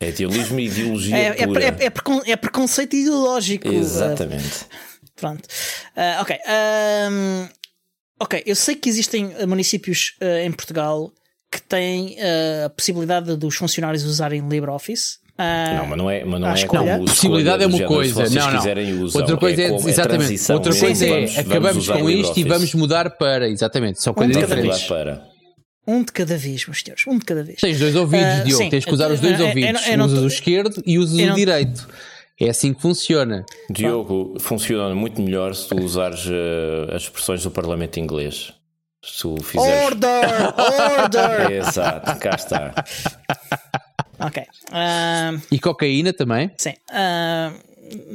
é 0.00 0.08
idealismo 0.08 0.58
e 0.60 0.66
ideologia 0.66 1.16
é, 1.16 1.20
é, 1.20 1.42
é, 1.82 1.84
é 1.86 1.90
precon- 1.90 2.22
é 2.26 2.36
preconceito 2.36 2.96
ideológico. 2.96 3.68
ah, 3.68 3.74
Exatamente. 3.74 4.64
Pronto. 5.16 5.42
Ah, 5.94 6.18
ok. 6.22 6.36
ahm, 6.46 7.48
ok, 8.20 8.42
eu 8.46 8.54
sei 8.56 8.74
que 8.76 8.88
existem 8.88 9.32
ah, 9.38 9.46
municípios 9.46 10.14
ah, 10.20 10.42
em 10.44 10.52
Portugal 10.52 11.10
que 11.50 11.60
têm 11.62 12.16
ah, 12.20 12.66
a 12.66 12.70
possibilidade 12.70 13.34
dos 13.36 13.56
funcionários 13.56 14.04
usarem 14.04 14.46
LibreOffice. 14.48 15.18
Ah, 15.42 15.76
Não, 15.78 15.86
mas 15.86 15.98
não 15.98 16.10
é, 16.10 16.22
mas 16.24 16.38
não 16.40 16.48
é 16.54 16.66
como 16.66 17.04
Possibilidade 17.06 17.64
é 17.64 17.66
uma 17.66 17.86
coisa. 17.86 18.12
Se 18.26 18.30
vocês 18.30 18.34
Não, 18.44 18.50
não. 18.52 18.58
quiserem 18.58 18.92
usam. 19.02 19.20
Outra 19.22 19.36
coisa 19.38 19.62
é, 19.62 19.68
como- 19.70 19.88
exatamente. 19.88 20.18
transição. 20.26 20.56
Outra 20.56 20.74
coisa 20.76 21.06
é 21.06 21.08
vamos- 21.08 21.38
acabamos 21.38 21.88
com 21.88 21.94
isto 21.94 22.02
e 22.02 22.42
LibreOffice. 22.42 22.44
vamos 22.48 22.74
mudar 22.74 23.10
para. 23.16 23.48
Exatamente, 23.48 24.02
são 24.02 24.10
Um 24.12 24.14
coisas 24.14 24.36
de 24.36 24.42
cada 24.42 24.54
diferentes. 24.56 24.84
Para. 24.86 25.24
Um 25.86 26.04
de 26.04 26.12
cada 26.12 26.36
vez, 26.36 26.66
meus 26.66 26.80
senhores. 26.82 27.04
Um 27.06 27.18
de 27.18 27.24
cada 27.24 27.42
vez. 27.42 27.58
Tens 27.58 27.78
dois 27.80 27.96
ouvidos, 27.96 28.26
Ah, 28.26 28.42
Diogo. 28.44 28.62
sim. 28.64 28.68
Tens 28.70 28.84
que 28.84 28.92
usar 28.92 29.10
os 29.10 29.18
dois 29.18 29.32
eu- 29.32 29.40
eu 29.40 29.48
ouvidos. 29.48 29.72
não- 29.80 29.88
eu 29.92 29.98
não 29.98 30.04
usas 30.06 30.18
o 30.22 30.26
esquerdo 30.26 30.82
e 30.86 30.98
usas 30.98 31.18
o 31.18 31.26
não- 31.26 31.34
direito. 31.34 31.88
É 32.40 32.48
assim 32.48 32.72
que 32.72 32.80
funciona. 32.80 33.44
Diogo, 33.68 34.34
funciona 34.40 34.94
muito 34.94 35.20
melhor 35.20 35.54
se 35.54 35.68
tu 35.68 35.76
usares 35.78 36.26
eh, 36.26 36.94
as 36.94 37.02
expressões 37.02 37.42
do 37.42 37.50
Parlamento 37.50 38.00
inglês. 38.00 38.52
Se 39.04 39.20
tu 39.22 39.36
fizeres. 39.42 39.84
Order! 39.86 40.24
Order! 41.02 41.50
Exato, 41.60 42.18
cá 42.18 42.30
está. 42.34 42.74
ok. 44.18 44.42
ahm, 44.72 45.38
E 45.52 45.58
cocaína 45.58 46.12
também. 46.14 46.50
sim. 46.56 46.72
ahm, 46.90 47.52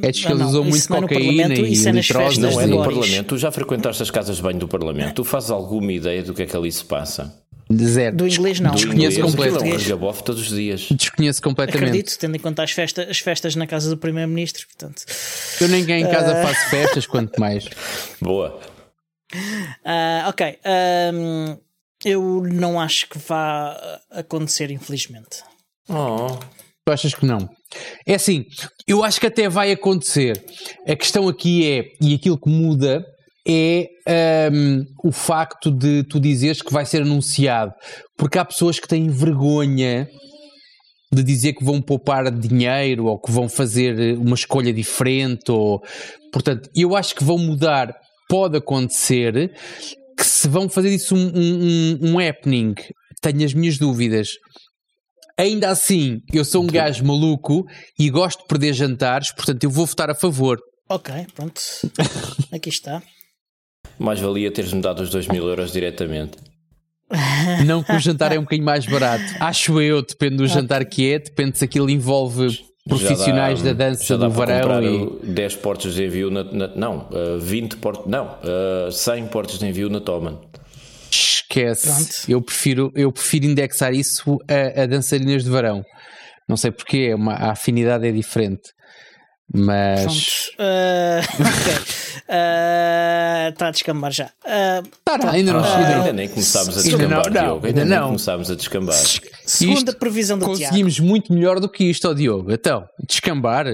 É 0.02 0.10
que 0.10 0.26
eles 0.26 0.42
usam 0.46 0.64
muito 0.64 0.94
é 0.94 1.00
cocaína 1.00 1.54
e 1.54 1.72
isso 1.72 1.88
é 1.88 1.92
nas 1.92 2.08
Não 2.38 2.60
é 2.60 2.66
no. 2.66 2.82
Parlamento. 2.82 3.28
Tu 3.28 3.38
já 3.38 3.52
frequentaste 3.52 4.02
as 4.02 4.10
casas 4.10 4.36
de 4.36 4.42
banho 4.42 4.58
do 4.58 4.66
Parlamento. 4.66 5.14
Tu 5.14 5.24
fazes 5.24 5.50
alguma 5.50 5.92
ideia 5.92 6.22
do 6.22 6.34
que 6.34 6.42
é 6.42 6.46
que 6.46 6.56
ali 6.56 6.72
se 6.72 6.84
passa? 6.84 7.32
Zero. 7.74 8.16
Do 8.16 8.28
inglês, 8.28 8.60
não. 8.60 8.70
Desconheço 8.70 9.20
um 9.24 9.30
regabof 9.76 10.22
todos 10.22 10.42
os 10.42 10.56
dias. 10.56 10.88
Desconheço 10.90 11.42
completamente. 11.42 11.84
Acredito, 11.88 12.18
tendo 12.18 12.36
em 12.36 12.38
conta 12.38 12.62
as, 12.62 12.70
festa, 12.70 13.02
as 13.10 13.18
festas 13.18 13.56
na 13.56 13.66
casa 13.66 13.90
do 13.90 13.96
Primeiro-Ministro. 13.96 14.66
Portanto, 14.66 15.02
Eu 15.60 15.68
ninguém 15.68 16.02
em 16.04 16.10
casa 16.10 16.32
Ah. 16.38 16.42
faço 16.46 16.70
festas, 16.70 17.06
quanto 17.06 17.40
mais. 17.40 17.68
Boa. 18.20 18.60
Ah, 19.84 20.26
ok. 20.28 20.58
ahm, 20.64 21.56
eu 22.04 22.42
não 22.44 22.78
acho 22.80 23.08
que 23.08 23.18
vá 23.18 23.76
acontecer, 24.10 24.70
infelizmente. 24.70 25.42
Oh. 25.88 26.36
Tu 26.86 26.92
achas 26.92 27.14
que 27.14 27.26
não? 27.26 27.48
É 28.06 28.14
assim, 28.14 28.46
eu 28.86 29.02
acho 29.02 29.18
que 29.18 29.26
até 29.26 29.48
vai 29.48 29.72
acontecer. 29.72 30.40
A 30.86 30.94
questão 30.94 31.28
aqui 31.28 31.68
é, 31.68 31.84
e 32.00 32.14
aquilo 32.14 32.38
que 32.38 32.48
muda 32.48 33.04
é 33.46 33.88
hum, 34.52 34.84
o 35.04 35.12
facto 35.12 35.70
de 35.70 36.02
tu 36.04 36.18
dizeres 36.18 36.60
que 36.62 36.72
vai 36.72 36.84
ser 36.84 37.02
anunciado. 37.02 37.72
Porque 38.16 38.38
há 38.38 38.44
pessoas 38.44 38.78
que 38.80 38.88
têm 38.88 39.08
vergonha 39.08 40.08
de 41.12 41.22
dizer 41.22 41.52
que 41.52 41.64
vão 41.64 41.80
poupar 41.80 42.30
dinheiro 42.30 43.06
ou 43.06 43.18
que 43.20 43.30
vão 43.30 43.48
fazer 43.48 44.16
uma 44.18 44.34
escolha 44.34 44.72
diferente. 44.72 45.50
Ou... 45.50 45.80
Portanto, 46.32 46.68
eu 46.74 46.96
acho 46.96 47.14
que 47.14 47.22
vão 47.24 47.38
mudar. 47.38 47.94
Pode 48.28 48.56
acontecer 48.56 49.52
que 50.18 50.24
se 50.26 50.48
vão 50.48 50.68
fazer 50.68 50.90
isso 50.92 51.14
um, 51.14 51.26
um, 51.28 51.62
um- 51.62 52.12
um 52.14 52.18
happening, 52.18 52.74
tenho 53.22 53.44
as 53.44 53.54
minhas 53.54 53.78
dúvidas. 53.78 54.30
Ainda 55.38 55.68
assim, 55.68 56.18
eu 56.32 56.44
sou 56.44 56.64
um 56.64 56.66
gajo 56.66 57.04
maluco 57.04 57.64
e 57.98 58.08
gosto 58.10 58.40
de 58.40 58.46
perder 58.48 58.72
jantares, 58.72 59.30
portanto 59.32 59.62
eu 59.62 59.70
vou 59.70 59.84
votar 59.86 60.10
a 60.10 60.14
favor. 60.14 60.58
Ok, 60.88 61.12
pronto. 61.34 61.60
Aqui 62.50 62.68
está. 62.70 63.02
Mais 63.98 64.20
valia 64.20 64.50
teres-me 64.50 64.80
dado 64.82 65.00
os 65.02 65.10
2 65.10 65.28
mil 65.28 65.46
euros 65.48 65.72
diretamente. 65.72 66.38
Não 67.66 67.82
que 67.82 67.92
o 67.92 67.98
jantar 68.00 68.32
é 68.32 68.38
um 68.38 68.42
bocadinho 68.42 68.64
mais 68.66 68.84
barato. 68.86 69.24
Acho 69.40 69.80
eu, 69.80 70.02
depende 70.02 70.36
do 70.36 70.46
jantar 70.46 70.84
que 70.84 71.12
é, 71.12 71.18
depende 71.18 71.56
se 71.58 71.64
aquilo 71.64 71.88
envolve 71.88 72.48
profissionais 72.88 73.62
dá- 73.62 73.72
da 73.72 73.88
dança 73.90 74.16
do 74.18 74.30
varão 74.30 74.82
e. 74.82 74.88
o 74.88 75.20
10 75.22 75.56
portas 75.56 75.94
de 75.94 76.04
envio 76.04 76.30
na, 76.30 76.44
na- 76.44 76.74
não, 76.76 77.08
uh, 77.10 77.38
20 77.40 77.76
portas, 77.76 78.06
não, 78.06 78.38
uh, 78.88 78.90
100 78.92 79.26
portas 79.28 79.58
de 79.58 79.66
envio 79.66 79.88
na 79.88 80.00
Toman. 80.00 80.38
Esquece. 81.10 81.86
Pronto. 81.88 82.14
Eu 82.28 82.42
prefiro, 82.42 82.92
eu 82.94 83.12
prefiro 83.12 83.46
indexar 83.46 83.92
isso 83.94 84.38
a, 84.48 84.82
a 84.82 84.86
dançarinas 84.86 85.44
de 85.44 85.50
varão. 85.50 85.82
Não 86.48 86.56
sei 86.56 86.70
porquê, 86.70 87.14
uma, 87.14 87.34
a 87.34 87.52
afinidade 87.52 88.06
é 88.06 88.12
diferente. 88.12 88.62
Mas. 89.54 90.50
Ah, 90.58 91.20
ok. 91.34 92.22
Ah, 92.28 93.48
Está 93.52 93.68
a 93.68 93.70
descambar 93.70 94.10
já. 94.12 94.30
Ah, 94.44 94.82
Tá, 95.04 95.18
tá, 95.18 95.30
ainda 95.30 95.52
não, 95.52 95.60
Ah, 95.60 95.76
ainda 95.76 95.88
não- 95.90 95.96
ainda 96.00 96.12
nem 96.12 96.28
começámos 96.28 96.76
a 96.76 96.80
Ainda 96.80 96.90
descambar, 96.96 97.24
não, 97.26 97.32
não, 97.32 97.42
Diogo. 97.48 97.66
ainda 97.66 97.82
Ainda 97.82 98.00
não. 98.00 98.06
começámos 98.08 98.50
a 98.50 98.54
descambar. 98.54 98.94
segunda 99.44 99.78
Isto 99.90 99.96
previsão 99.98 100.38
do 100.38 100.44
Tiago. 100.46 100.58
Conseguimos 100.62 101.00
muito 101.00 101.32
melhor 101.32 101.60
do 101.60 101.68
que 101.68 101.84
isto, 101.84 102.08
ó 102.08 102.14
Diogo. 102.14 102.52
Então, 102.52 102.84
descambar. 103.08 103.66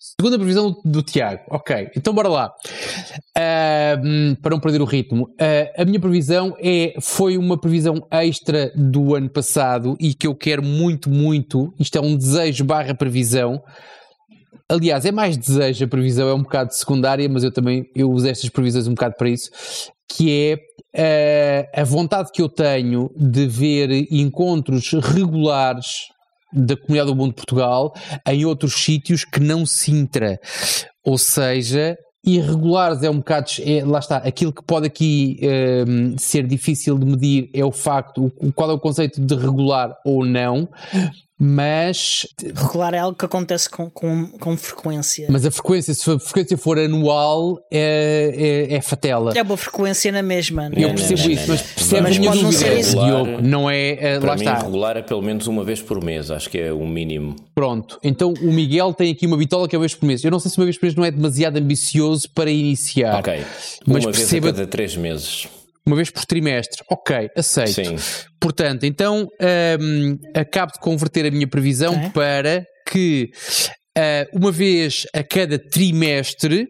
Segunda 0.00 0.38
previsão 0.38 0.70
do, 0.70 0.80
do 0.84 1.02
Tiago. 1.02 1.40
Ok, 1.50 1.90
então 1.96 2.14
bora 2.14 2.28
lá. 2.28 2.50
Hum, 4.02 4.36
para 4.40 4.50
não 4.52 4.60
perder 4.60 4.80
o 4.80 4.84
ritmo. 4.84 5.28
Ah, 5.40 5.82
a 5.82 5.84
minha 5.84 6.00
previsão 6.00 6.56
é, 6.62 6.94
foi 7.00 7.36
uma 7.36 7.60
previsão 7.60 8.06
extra 8.10 8.72
do 8.74 9.14
ano 9.14 9.28
passado 9.28 9.96
e 10.00 10.14
que 10.14 10.26
eu 10.26 10.34
quero 10.34 10.62
muito, 10.62 11.10
muito. 11.10 11.74
Isto 11.78 11.98
é 11.98 12.00
um 12.00 12.16
desejo 12.16 12.64
barra 12.64 12.94
previsão. 12.94 13.60
Aliás, 14.70 15.04
é 15.06 15.12
mais 15.12 15.36
desejo, 15.36 15.84
a 15.84 15.88
previsão 15.88 16.28
é 16.28 16.34
um 16.34 16.42
bocado 16.42 16.74
secundária, 16.74 17.28
mas 17.28 17.42
eu 17.42 17.50
também 17.50 17.86
eu 17.94 18.10
uso 18.10 18.28
estas 18.28 18.50
previsões 18.50 18.86
um 18.86 18.94
bocado 18.94 19.14
para 19.16 19.30
isso, 19.30 19.50
que 20.12 20.58
é 20.94 21.68
ah, 21.74 21.80
a 21.80 21.84
vontade 21.84 22.30
que 22.32 22.42
eu 22.42 22.48
tenho 22.48 23.10
de 23.16 23.46
ver 23.46 23.90
encontros 24.10 24.92
regulares 24.92 26.08
da 26.52 26.76
Comunidade 26.76 27.10
do 27.10 27.16
Mundo 27.16 27.30
de 27.30 27.36
Portugal 27.36 27.92
em 28.26 28.44
outros 28.44 28.74
sítios 28.74 29.24
que 29.24 29.40
não 29.40 29.66
Sintra. 29.66 30.38
Ou 31.04 31.18
seja, 31.18 31.96
irregulares 32.24 33.02
é 33.02 33.10
um 33.10 33.18
bocado, 33.18 33.46
é, 33.60 33.84
lá 33.84 33.98
está, 33.98 34.18
aquilo 34.18 34.52
que 34.52 34.62
pode 34.62 34.86
aqui 34.86 35.38
hum, 35.86 36.16
ser 36.18 36.46
difícil 36.46 36.98
de 36.98 37.06
medir 37.06 37.50
é 37.54 37.64
o 37.64 37.72
facto, 37.72 38.32
o, 38.40 38.52
qual 38.52 38.70
é 38.70 38.74
o 38.74 38.78
conceito 38.78 39.20
de 39.20 39.34
regular 39.34 39.94
ou 40.04 40.24
não. 40.24 40.68
Mas. 41.38 42.26
Regular 42.42 42.94
é 42.94 42.98
algo 42.98 43.16
que 43.16 43.24
acontece 43.24 43.68
com, 43.70 43.88
com, 43.90 44.26
com 44.26 44.56
frequência. 44.56 45.26
Mas 45.30 45.46
a 45.46 45.50
frequência, 45.50 45.94
se 45.94 46.10
a 46.10 46.18
frequência 46.18 46.58
for 46.58 46.78
anual, 46.78 47.58
é, 47.70 48.66
é, 48.70 48.74
é 48.76 48.80
fatela. 48.80 49.32
É 49.36 49.42
uma 49.42 49.56
frequência 49.56 50.10
na 50.10 50.22
mesma. 50.22 50.70
Eu 50.76 50.90
percebo 50.94 51.22
não, 51.22 51.30
isso, 51.30 51.46
não, 51.46 51.48
mas 51.48 51.60
não. 51.60 51.74
percebo 51.74 52.02
Mas 52.02 52.18
pode 52.18 52.42
não 52.42 52.52
ser 52.52 52.78
isso. 52.78 52.90
Diogo. 52.98 53.42
Não 53.42 53.70
é. 53.70 54.18
Para 54.18 54.30
lá 54.30 54.36
mim, 54.36 54.44
está. 54.44 54.58
regular 54.58 54.96
é 54.96 55.02
pelo 55.02 55.22
menos 55.22 55.46
uma 55.46 55.64
vez 55.64 55.80
por 55.80 56.02
mês, 56.02 56.30
acho 56.30 56.50
que 56.50 56.58
é 56.58 56.72
o 56.72 56.86
mínimo. 56.86 57.36
Pronto. 57.54 57.98
Então 58.02 58.32
o 58.42 58.52
Miguel 58.52 58.92
tem 58.92 59.12
aqui 59.12 59.26
uma 59.26 59.36
bitola 59.36 59.68
que 59.68 59.76
é 59.76 59.78
uma 59.78 59.82
vez 59.82 59.94
por 59.94 60.06
mês. 60.06 60.24
Eu 60.24 60.30
não 60.30 60.40
sei 60.40 60.50
se 60.50 60.58
uma 60.58 60.64
vez 60.64 60.76
por 60.76 60.86
mês 60.86 60.94
não 60.94 61.04
é 61.04 61.10
demasiado 61.10 61.56
ambicioso 61.56 62.28
para 62.30 62.50
iniciar. 62.50 63.18
Ok. 63.18 63.42
Mas 63.86 64.04
uma 64.04 64.12
perceba- 64.12 64.46
vez 64.46 64.54
a 64.54 64.58
cada 64.58 64.66
três 64.66 64.96
meses. 64.96 65.48
Uma 65.88 65.96
vez 65.96 66.10
por 66.10 66.26
trimestre. 66.26 66.84
Ok, 66.90 67.30
aceito. 67.34 67.72
Sim. 67.72 67.96
Portanto, 68.38 68.84
então 68.84 69.26
hum, 69.80 70.18
acabo 70.34 70.72
de 70.72 70.80
converter 70.80 71.24
a 71.24 71.30
minha 71.30 71.48
previsão 71.48 72.10
para 72.10 72.62
que 72.86 73.30
ah, 73.96 74.26
uma 74.34 74.52
vez 74.52 75.06
a 75.14 75.22
cada 75.22 75.58
trimestre 75.58 76.68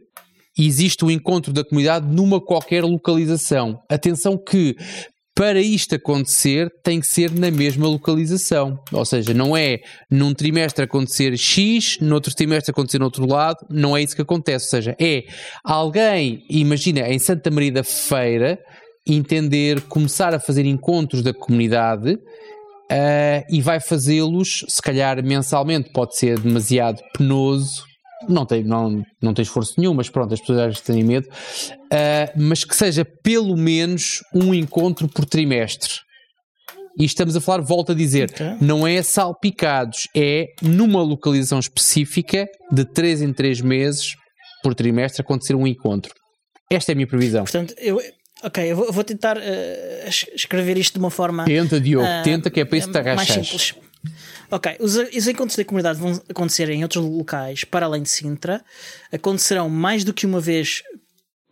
existe 0.56 1.04
o 1.04 1.10
encontro 1.10 1.52
da 1.52 1.64
comunidade 1.64 2.06
numa 2.06 2.40
qualquer 2.40 2.84
localização. 2.84 3.80
Atenção 3.90 4.38
que 4.38 4.76
para 5.34 5.60
isto 5.60 5.96
acontecer 5.96 6.68
tem 6.84 7.00
que 7.00 7.06
ser 7.08 7.32
na 7.32 7.50
mesma 7.50 7.88
localização. 7.88 8.78
Ou 8.92 9.04
seja, 9.04 9.34
não 9.34 9.56
é 9.56 9.78
num 10.08 10.32
trimestre 10.32 10.84
acontecer 10.84 11.36
X, 11.36 11.98
noutro 12.00 12.32
trimestre 12.32 12.70
acontecer 12.70 13.00
no 13.00 13.06
outro 13.06 13.26
lado, 13.26 13.58
não 13.68 13.96
é 13.96 14.02
isso 14.02 14.14
que 14.14 14.22
acontece. 14.22 14.66
Ou 14.66 14.70
seja, 14.70 14.96
é 15.00 15.22
alguém, 15.64 16.44
imagina, 16.48 17.00
em 17.08 17.18
Santa 17.18 17.50
Maria 17.50 17.72
da 17.72 17.84
Feira, 17.84 18.58
entender, 19.14 19.80
começar 19.82 20.34
a 20.34 20.40
fazer 20.40 20.64
encontros 20.64 21.22
da 21.22 21.32
comunidade 21.32 22.18
ah, 22.90 23.44
e 23.50 23.60
vai 23.60 23.80
fazê-los, 23.80 24.64
se 24.68 24.82
calhar 24.82 25.22
mensalmente, 25.22 25.90
pode 25.92 26.16
ser 26.16 26.38
demasiado 26.38 27.02
penoso, 27.16 27.84
não 28.28 28.44
tem, 28.44 28.64
não, 28.64 29.02
não 29.22 29.32
tem 29.32 29.42
esforço 29.42 29.74
nenhum, 29.78 29.94
mas 29.94 30.08
pronto, 30.08 30.34
as 30.34 30.40
pessoas 30.40 30.58
às 30.58 30.66
vezes 30.66 30.80
têm 30.80 31.04
medo, 31.04 31.28
ah, 31.92 32.32
mas 32.36 32.64
que 32.64 32.74
seja 32.74 33.04
pelo 33.04 33.56
menos 33.56 34.22
um 34.34 34.54
encontro 34.54 35.08
por 35.08 35.24
trimestre. 35.24 35.94
E 36.98 37.04
estamos 37.04 37.36
a 37.36 37.40
falar, 37.40 37.62
volto 37.62 37.92
a 37.92 37.94
dizer, 37.94 38.28
Ok. 38.32 38.56
não 38.60 38.84
é 38.84 39.00
salpicados, 39.02 40.08
é 40.16 40.46
numa 40.60 41.00
localização 41.00 41.60
específica, 41.60 42.48
de 42.72 42.84
3 42.84 43.22
em 43.22 43.32
3 43.32 43.60
meses 43.60 44.14
por 44.64 44.74
trimestre, 44.74 45.22
acontecer 45.22 45.54
um 45.54 45.64
encontro. 45.64 46.12
Esta 46.68 46.90
é 46.90 46.94
a 46.94 46.96
minha 46.96 47.06
previsão. 47.06 47.44
Portanto, 47.44 47.72
eu, 47.78 48.00
ok, 48.42 48.72
eu 48.72 48.76
vou, 48.76 48.92
vou 48.92 49.04
tentar 49.04 49.36
eh, 49.40 50.04
es- 50.08 50.26
escrever 50.34 50.76
isto 50.78 50.94
de 50.94 50.98
uma 50.98 51.10
forma 51.10 51.44
Tenta, 51.44 51.80
Diogo, 51.80 52.06
ah, 52.06 52.22
tenta, 52.22 52.50
que 52.50 52.60
é 52.60 52.64
para 52.64 52.78
isso 52.78 52.88
que 52.88 52.92
te 52.92 53.02
mais 53.02 53.30
agachas. 53.30 53.46
simples. 53.46 53.74
Ok, 54.50 54.76
os, 54.80 54.96
os 54.96 55.28
encontros 55.28 55.56
da 55.56 55.64
comunidade 55.64 55.98
vão 55.98 56.18
acontecer 56.28 56.70
em 56.70 56.82
outros 56.82 57.04
locais 57.04 57.64
para 57.64 57.84
além 57.86 58.02
de 58.02 58.08
Sintra. 58.08 58.64
Acontecerão 59.12 59.68
mais 59.68 60.04
do 60.04 60.14
que 60.14 60.24
uma 60.24 60.40
vez. 60.40 60.82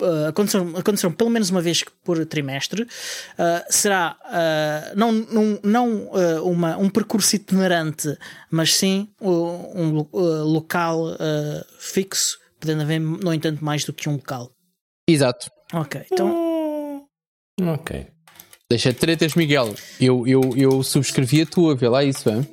ah, 0.01 0.29
acontecerão, 0.29 0.75
acontecerão 0.77 1.13
pelo 1.13 1.29
menos 1.29 1.51
uma 1.51 1.61
vez 1.61 1.85
por 2.05 2.25
trimestre. 2.25 2.87
Ah, 3.37 3.65
será 3.69 4.17
ah, 4.25 4.93
não, 4.97 5.13
não, 5.13 5.61
não 5.63 6.11
uma, 6.45 6.79
um 6.79 6.89
percurso 6.89 7.37
itinerante, 7.37 8.17
mas 8.51 8.75
sim 8.75 9.09
uh, 9.21 9.29
um, 9.31 10.01
ah, 10.15 10.45
local 10.45 11.19
fixo, 11.79 12.39
podendo 12.59 12.81
haver, 12.83 12.99
no 13.01 13.35
entanto, 13.35 13.63
mais 13.63 13.85
do 13.85 13.93
que 13.93 14.09
um 14.09 14.13
local. 14.13 14.51
Exato. 15.07 15.51
Ok, 15.75 16.01
então. 16.11 16.46
Ok. 17.61 18.07
Deixa 18.69 18.93
de 18.93 18.99
tretas, 18.99 19.35
Miguel. 19.35 19.75
Eu, 20.01 20.27
eu, 20.27 20.41
eu 20.57 20.83
subscrevi 20.83 21.43
a 21.43 21.47
tua, 21.47 21.75
vê 21.77 21.89
lá 21.89 22.03
isso, 22.05 22.29
hein? 22.29 22.47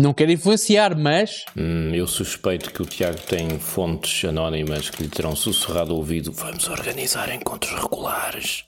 Não 0.00 0.12
quero 0.14 0.30
influenciar, 0.30 0.96
mas. 0.96 1.44
Hum, 1.56 1.90
eu 1.94 2.06
suspeito 2.06 2.70
que 2.72 2.82
o 2.82 2.86
Tiago 2.86 3.18
tem 3.22 3.58
fontes 3.58 4.24
anónimas 4.28 4.90
que 4.90 5.02
lhe 5.02 5.08
terão 5.08 5.34
sussurrado 5.34 5.92
ao 5.92 5.96
ouvido. 5.98 6.32
Vamos 6.32 6.68
organizar 6.68 7.34
encontros 7.34 7.72
regulares. 7.80 8.64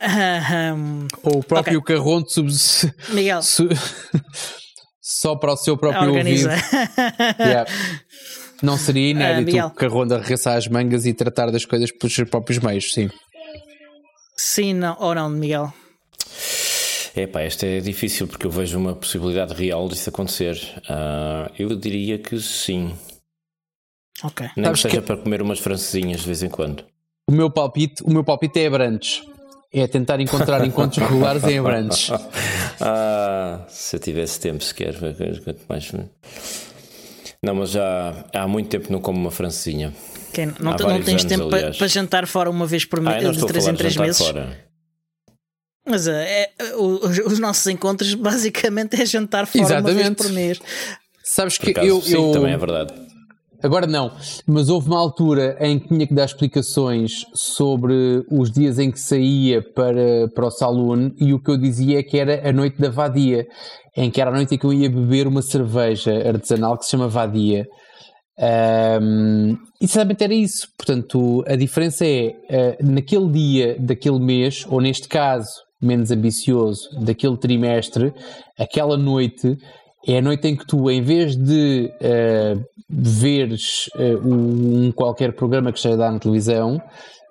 ahem, 0.00 1.06
Ou 1.22 1.38
o 1.40 1.44
próprio 1.44 1.82
Carronte 1.82 2.32
sub... 2.32 2.50
su- 2.52 2.90
Miguel, 3.10 3.40
só 5.00 5.36
para 5.36 5.52
o 5.52 5.56
seu 5.56 5.76
próprio 5.76 6.10
organiza. 6.10 6.50
ouvido. 6.50 6.62
Yeah. 7.38 7.70
Não 8.62 8.78
seria 8.78 9.10
inédito 9.10 9.40
Ah, 9.40 9.44
Miguel. 9.44 9.66
o 9.66 9.70
Carronte 9.72 10.14
arregaçar 10.14 10.56
as 10.56 10.68
mangas 10.68 11.04
e 11.04 11.12
tratar 11.12 11.50
das 11.50 11.64
coisas 11.64 11.90
pelos 11.92 12.14
seus 12.14 12.28
próprios 12.30 12.58
meios, 12.60 12.92
sim. 12.92 13.10
Sim, 14.44 14.74
não, 14.74 14.96
ou 14.98 15.14
não, 15.14 15.28
Miguel. 15.30 15.72
Epá, 17.14 17.42
esta 17.42 17.64
é 17.64 17.78
difícil 17.78 18.26
porque 18.26 18.44
eu 18.44 18.50
vejo 18.50 18.76
uma 18.76 18.92
possibilidade 18.96 19.54
real 19.54 19.88
disso 19.88 20.08
acontecer. 20.10 20.58
Ah, 20.88 21.48
eu 21.56 21.76
diria 21.76 22.18
que 22.18 22.40
sim. 22.40 22.92
Ok. 24.24 24.48
Nem 24.56 24.64
Sabes 24.64 24.82
que 24.82 24.88
seja 24.88 25.00
que- 25.00 25.06
para 25.06 25.16
comer 25.18 25.40
umas 25.42 25.60
francesinhas 25.60 26.20
de 26.22 26.26
vez 26.26 26.42
em 26.42 26.48
quando. 26.48 26.84
O 27.28 27.32
meu 27.32 27.50
palpite, 27.50 28.02
o 28.02 28.10
meu 28.10 28.24
palpite 28.24 28.58
é 28.60 28.66
Abrantes. 28.66 29.22
É 29.72 29.86
tentar 29.86 30.20
encontrar 30.20 30.66
encontros 30.66 30.98
regulares 31.08 31.44
em 31.44 31.58
Abrantes. 31.60 32.10
Ah, 32.80 33.64
se 33.68 33.94
eu 33.94 34.00
tivesse 34.00 34.40
tempo 34.40 34.62
sequer. 34.64 34.94
quanto 35.44 35.60
mais- 35.68 35.92
Não, 37.44 37.56
mas 37.56 37.70
já 37.70 38.24
há 38.32 38.46
muito 38.46 38.68
tempo 38.68 38.92
não 38.92 39.00
como 39.00 39.18
uma 39.18 39.30
francesinha. 39.30 39.92
Não, 40.60 40.70
não 40.70 40.76
tens 41.02 41.08
anos, 41.08 41.24
tempo 41.24 41.50
para, 41.50 41.88
jantar 41.88 42.26
fora 42.26 42.48
uma 42.48 42.64
vez 42.66 42.84
por 42.84 43.00
Ah, 43.00 43.02
mês, 43.02 43.22
não 43.24 43.30
de 43.32 43.36
estou 43.38 43.48
a 43.48 43.52
3 43.52 43.64
falar 43.64 43.72
em 43.72 43.74
de 43.74 43.78
3 43.78 43.92
jantar 43.94 44.06
meses. 44.06 44.18
fora. 44.26 44.64
Mas 45.84 46.06
é, 46.06 46.50
é, 46.56 46.76
os, 46.76 47.18
os 47.18 47.38
nossos 47.40 47.66
encontros 47.66 48.14
basicamente 48.14 48.94
é 49.00 49.04
jantar 49.04 49.46
fora 49.48 49.64
uma 49.80 49.82
vez 49.82 49.96
Exatamente. 49.96 50.16
por 50.22 50.30
mês. 50.32 50.60
Sabes 51.24 51.58
Por 51.58 51.64
que 51.64 51.70
acaso, 51.72 51.88
eu, 51.88 52.00
sim, 52.00 52.14
eu- 52.26 52.30
também 52.30 52.52
é 52.52 52.56
verdade. 52.56 52.94
Agora 53.60 53.86
não, 53.86 54.10
mas 54.44 54.68
houve 54.68 54.88
uma 54.88 54.98
altura 54.98 55.56
em 55.60 55.78
que 55.78 55.86
tinha 55.86 56.04
que 56.04 56.12
dar 56.14 56.24
explicações 56.24 57.12
sobre 57.32 58.24
os 58.28 58.50
dias 58.50 58.76
em 58.80 58.90
que 58.90 58.98
saía 58.98 59.62
para, 59.62 60.28
para 60.34 60.46
o 60.46 60.50
saloon 60.50 61.10
e 61.16 61.32
o 61.32 61.40
que 61.40 61.48
eu 61.48 61.56
dizia 61.56 62.00
é 62.00 62.02
que 62.02 62.18
era 62.18 62.48
a 62.48 62.52
noite 62.52 62.80
da 62.80 62.90
vadia, 62.90 63.46
em 63.96 64.10
que 64.10 64.20
era 64.20 64.30
a 64.30 64.34
noite 64.34 64.54
em 64.54 64.58
que 64.58 64.64
eu 64.64 64.72
ia 64.72 64.88
beber 64.88 65.26
uma 65.26 65.42
cerveja 65.42 66.12
artesanal 66.28 66.78
que 66.78 66.84
se 66.84 66.90
chama 66.90 67.08
vadia. 67.08 67.66
Ahm, 68.38 69.56
e 69.80 69.86
sinceramente 69.86 70.24
era 70.24 70.34
isso. 70.34 70.66
Portanto, 70.76 71.44
a 71.46 71.54
diferença 71.56 72.06
é 72.06 72.32
ah, 72.50 72.76
naquele 72.82 73.30
dia 73.30 73.76
daquele 73.78 74.18
mês, 74.18 74.64
ou 74.68 74.80
neste 74.80 75.08
caso, 75.08 75.50
menos 75.80 76.10
ambicioso, 76.10 76.88
daquele 77.00 77.36
trimestre, 77.36 78.12
aquela 78.58 78.96
noite 78.96 79.56
é 80.06 80.18
a 80.18 80.22
noite 80.22 80.48
em 80.48 80.56
que 80.56 80.66
tu, 80.66 80.90
em 80.90 81.02
vez 81.02 81.36
de 81.36 81.90
ah, 82.02 82.58
veres 82.88 83.90
ah, 83.94 84.18
um 84.24 84.90
qualquer 84.92 85.34
programa 85.34 85.70
que 85.70 85.78
esteja 85.78 85.94
a 85.94 85.98
dar 85.98 86.12
na 86.12 86.18
televisão, 86.18 86.80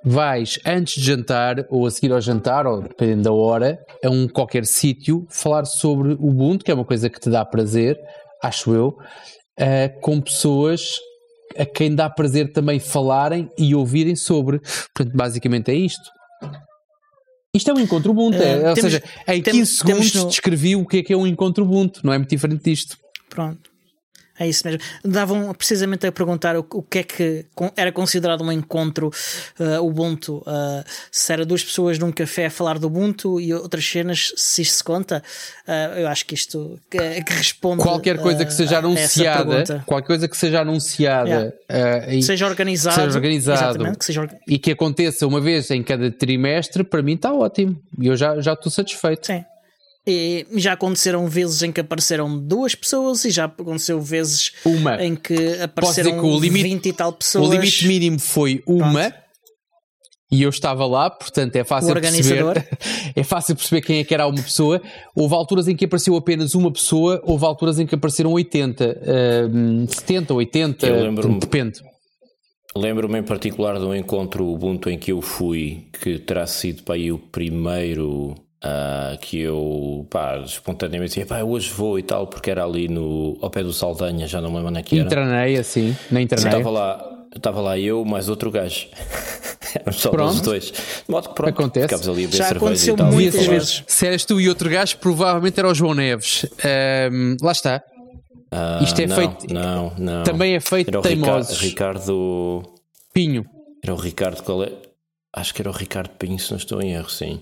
vais 0.04 0.60
antes 0.66 0.95
de 0.95 1.06
jantar 1.08 1.66
ou 1.70 1.86
a 1.86 1.91
seguir 1.91 2.12
ao 2.12 2.20
jantar, 2.22 2.66
ou 2.66 2.82
dependendo 2.82 3.24
da 3.24 3.32
hora, 3.32 3.78
a 4.04 4.10
um 4.10 4.28
qualquer 4.28 4.66
sítio, 4.66 5.26
falar 5.30 5.66
sobre 5.66 6.14
o 6.14 6.30
Ubuntu, 6.30 6.66
que 6.66 6.72
é 6.72 6.74
uma 6.74 6.86
coisa 6.86 7.10
que 7.10 7.20
te 7.20 7.30
dá 7.30 7.45
prazer, 7.45 7.97
acho 8.43 8.74
eu, 8.74 8.97
ah, 9.60 9.89
com 10.02 10.20
pessoas 10.20 10.97
a 11.58 11.66
quem 11.66 11.93
dá 11.93 12.10
prazer 12.10 12.52
também 12.54 12.80
falarem 12.80 13.49
e 13.58 13.76
ouvirem 13.76 14.16
sobre. 14.16 14.60
Portanto, 14.95 15.16
basicamente 15.16 15.70
é 15.70 15.76
isto. 15.76 16.10
Isto 17.54 17.72
é 17.72 17.74
um 17.74 17.80
encontro 17.80 18.12
Ubuntu, 18.12 18.38
é, 18.41 18.54
Ah, 18.66 18.70
ou 18.70 18.74
temos- 18.76 18.80
seja, 18.93 19.04
em 19.28 19.41
temos- 19.41 19.60
15 19.60 19.78
segundos 19.78 20.16
no- 20.16 20.28
descrevi 20.30 20.76
o 20.78 20.86
que 20.86 20.97
é 20.99 21.04
que 21.04 21.12
é 21.14 21.18
um 21.18 21.28
encontro 21.28 21.66
Ubuntu, 21.66 21.99
não 22.04 22.14
é 22.14 22.18
muito 22.18 22.30
diferente 22.30 22.64
disto. 22.64 22.95
Pronto. 23.30 23.70
É 24.42 24.48
isso 24.48 24.66
mesmo. 24.66 24.82
Davam 25.06 25.54
precisamente 25.54 26.08
a 26.08 26.12
perguntar 26.12 26.58
o, 26.58 26.66
o 26.74 26.82
que 26.82 26.98
é 27.00 27.04
que 27.04 27.46
era 27.78 27.92
considerado 27.92 28.44
um 28.44 28.52
encontro 28.52 29.12
uh, 29.60 29.86
Ubuntu. 29.86 30.38
Uh, 30.38 30.84
se 31.12 31.32
era 31.32 31.46
duas 31.46 31.64
pessoas 31.64 32.00
num 32.00 32.12
café 32.12 32.48
a 32.48 32.50
falar 32.50 32.80
do 32.80 32.88
Ubuntu 32.88 33.39
e 33.39 33.54
outras 33.54 33.86
cenas, 33.88 34.34
se 34.36 34.64
isto 34.64 34.78
se 34.78 34.84
conta. 34.84 35.22
Uh, 35.68 36.00
eu 36.00 36.08
acho 36.08 36.26
que 36.26 36.34
isto 36.34 36.80
que, 36.89 36.98
que 37.24 37.34
responde. 37.34 37.84
Qualquer 37.84 38.18
coisa 38.18 38.44
que 38.44 38.52
uh, 38.52 38.56
seja 38.56 38.78
essa 38.78 38.88
anunciada, 38.88 39.84
qualquer 39.86 40.08
coisa 40.08 40.28
que 40.28 40.36
seja 40.36 40.62
anunciada 40.62 41.54
ah, 41.70 42.12
e, 42.12 42.24
Seja 42.24 42.48
organizado. 42.48 42.96
seja 42.96 43.16
organizado 43.16 43.98
que 43.98 44.06
seja 44.06 44.22
orga- 44.22 44.39
e 44.48 44.58
que 44.58 44.72
aconteça 44.72 45.28
uma 45.28 45.39
vez 45.39 45.70
em 45.70 45.84
cada 45.84 46.10
trimestre, 46.10 46.84
para 46.84 47.04
mim 47.04 47.14
está 47.14 47.32
ótimo. 47.32 47.80
E 48.00 48.08
eu 48.08 48.16
já 48.16 48.42
já 48.42 48.54
estou 48.54 48.72
satisfeito. 48.72 49.28
Sim. 49.28 49.46
E 50.06 50.47
já 50.56 50.74
aconteceram 50.74 51.28
vezes 51.28 51.62
em 51.62 51.72
que 51.72 51.80
apareceram 51.80 52.39
duas 52.39 52.74
pessoas 52.74 53.24
e 53.24 53.30
já 53.30 53.45
aconteceu 53.45 54.02
vezes 54.02 54.52
Uma. 54.66 55.04
em 55.04 55.16
que 55.16 55.60
apareceram 55.62 56.12
que 56.20 56.26
o 56.26 56.39
limite, 56.39 56.64
20 56.64 56.86
e 56.89 56.93
tal 56.93 57.14
pessoas. 57.14 57.47
o 57.47 57.52
limite 57.52 57.88
mínimo 57.88 58.20
foi 58.20 58.64
uma. 58.66 59.14
E 60.34 60.43
eu 60.43 60.49
estava 60.49 60.86
lá, 60.88 61.10
portanto 61.10 61.56
é 61.58 61.64
fácil 61.64 61.93
perceber. 61.93 62.68
É 63.14 63.22
fácil 63.24 63.54
perceber 63.56 63.82
quem 63.82 63.99
é 63.99 64.04
que 64.06 64.14
era 64.14 64.26
uma 64.26 64.41
pessoa. 64.41 64.82
Houve 65.14 65.36
alturas 65.36 65.68
em 65.68 65.76
que 65.76 65.84
apareceu 65.86 66.16
apenas 66.16 66.56
uma 66.56 66.72
pessoa, 66.72 67.22
houve 67.26 67.43
alturas 67.45 67.78
em 67.78 67.86
que 67.86 67.93
apareceram 67.93 68.32
80, 68.32 69.02
ah, 69.04 69.88
70, 69.89 70.34
80, 70.34 70.88
Eu 70.88 71.04
lembro-me- 71.04 71.38
depende. 71.39 71.82
Lembro-me 72.76 73.20
em 73.20 73.24
particular 73.24 73.78
de 73.78 73.84
um 73.86 73.93
encontro 73.93 74.47
Ubuntu 74.47 74.89
em 74.89 74.97
que 74.97 75.12
eu 75.12 75.22
fui, 75.22 75.89
que 76.02 76.18
terá 76.18 76.47
sido 76.47 76.84
para 76.84 76.95
aí 76.95 77.12
o 77.12 77.20
primeiro 77.20 78.34
Uh, 78.64 79.18
que 79.20 79.39
eu 79.39 80.05
pá, 80.07 80.38
espontaneamente 80.45 81.09
dizia, 81.16 81.26
pá, 81.26 81.41
hoje 81.41 81.72
vou 81.72 81.97
e 81.97 82.03
tal, 82.03 82.28
porque 82.28 82.51
era 82.51 82.64
ali 82.64 82.88
no, 82.88 83.36
ao 83.41 83.49
pé 83.49 83.64
do 83.64 83.74
Saldanha, 83.74 84.28
já 84.28 84.39
não 84.39 84.49
me 84.51 84.57
lembro 84.57 84.70
onde 84.70 84.80
é 84.80 84.84
que 84.84 84.99
era. 84.99 85.05
Intranei, 85.07 85.57
assim, 85.57 85.95
na 86.12 86.22
internet. 86.22 86.45
Estava 86.47 86.70
lá, 86.70 87.26
estava 87.36 87.59
lá 87.62 87.80
eu, 87.80 88.05
mais 88.05 88.30
outro 88.30 88.51
gajo. 88.51 88.86
Éramos 89.74 89.95
só 89.99 90.12
Pronto. 90.12 90.34
os 90.34 90.41
dois. 90.41 90.66
De 90.66 90.74
modo 91.07 91.30
que 91.30 91.34
pronto, 91.36 91.49
Acontece. 91.49 91.93
ali 92.07 92.26
a 92.26 92.28
beber 92.28 92.38
Já 92.38 92.49
aconteceu 92.49 92.93
e 92.93 92.97
tal. 92.97 93.12
muitas 93.12 93.45
vezes. 93.47 93.84
Se 93.88 94.05
eras 94.05 94.26
tu 94.26 94.39
e 94.39 94.47
outro 94.49 94.70
gajo, 94.70 94.97
provavelmente 94.99 95.57
era 95.57 95.68
o 95.70 95.74
João 95.74 95.95
Neves. 95.95 96.45
Ahm, 96.64 97.38
lá 97.41 97.53
está. 97.53 97.82
Ah, 98.51 98.80
Isto 98.84 99.01
é 99.01 99.07
não, 99.07 99.16
feito- 99.16 99.51
Não, 99.53 99.93
não. 99.97 100.24
Também 100.24 100.53
é 100.55 100.59
feito 100.59 100.89
era 100.89 100.99
o 100.99 101.01
teimosos. 101.01 101.57
Ricardo, 101.59 101.97
Ricardo. 101.99 102.64
Pinho. 103.14 103.45
Era 103.82 103.93
o 103.93 103.97
Ricardo, 103.97 104.43
qual 104.43 104.62
é? 104.64 104.72
Acho 105.34 105.53
que 105.53 105.62
era 105.62 105.70
o 105.70 105.74
Ricardo 105.74 106.09
Pinho, 106.20 106.38
se 106.38 106.51
não 106.51 106.57
estou 106.57 106.80
em 106.82 106.91
erro, 106.93 107.09
sim. 107.09 107.39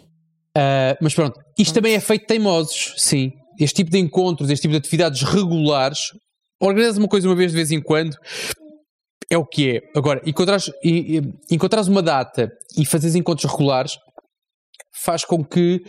Ah, 0.60 0.98
mas 1.00 1.14
pronto, 1.14 1.40
isto 1.58 1.74
também 1.74 1.94
é 1.94 2.02
feito 2.02 2.24
de 2.24 2.28
teimosos, 2.28 2.96
sim. 2.98 3.32
Este 3.58 3.78
tipo 3.78 3.92
de 3.92 3.98
encontros, 3.98 4.50
este 4.50 4.64
tipo 4.64 4.74
de 4.74 4.78
atividades 4.78 5.22
regulares, 5.24 6.12
organiza 6.60 7.00
uma 7.00 7.08
coisa 7.08 7.30
uma 7.30 7.36
vez 7.36 7.52
de 7.52 7.58
vez 7.58 7.72
em 7.72 7.82
quando, 7.82 8.18
é 9.30 9.38
o 9.38 9.46
que 9.46 9.78
é. 9.78 9.82
Agora, 9.96 10.22
encontrares, 10.26 10.70
encontrares 11.50 11.88
uma 11.88 12.02
data 12.02 12.52
e 12.78 12.86
fazeres 12.86 13.16
encontros 13.16 13.50
regulares 13.50 13.98
faz 14.92 15.24
com 15.24 15.46
que 15.46 15.82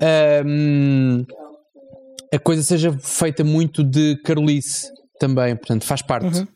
ahm, 0.00 1.24
a 2.32 2.38
coisa 2.38 2.62
seja 2.62 2.96
feita 2.98 3.44
muito 3.44 3.84
de 3.84 4.16
carolice 4.22 4.90
também, 5.18 5.54
portanto, 5.54 5.84
faz 5.84 6.00
parte. 6.00 6.38
Uhum. 6.38 6.48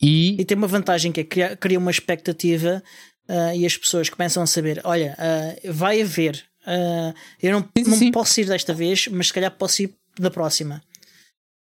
E 0.00 0.40
E 0.40 0.44
tem 0.44 0.56
uma 0.56 0.68
vantagem 0.68 1.10
que 1.10 1.20
é 1.20 1.24
criar, 1.24 1.56
cria 1.56 1.78
uma 1.78 1.90
expectativa 1.90 2.80
ah, 3.28 3.54
e 3.54 3.66
as 3.66 3.76
pessoas 3.76 4.08
começam 4.08 4.42
a 4.42 4.46
saber: 4.46 4.80
olha, 4.84 5.16
ah, 5.18 5.56
vai 5.72 6.00
haver, 6.00 6.47
ah, 6.68 7.14
eu 7.42 7.52
não, 7.52 7.68
não 7.86 8.10
posso 8.12 8.40
ir 8.40 8.44
desta 8.46 8.74
vez, 8.74 9.08
mas 9.08 9.28
se 9.28 9.32
calhar 9.32 9.50
posso 9.50 9.82
ir 9.82 9.94
da 10.18 10.30
próxima. 10.30 10.82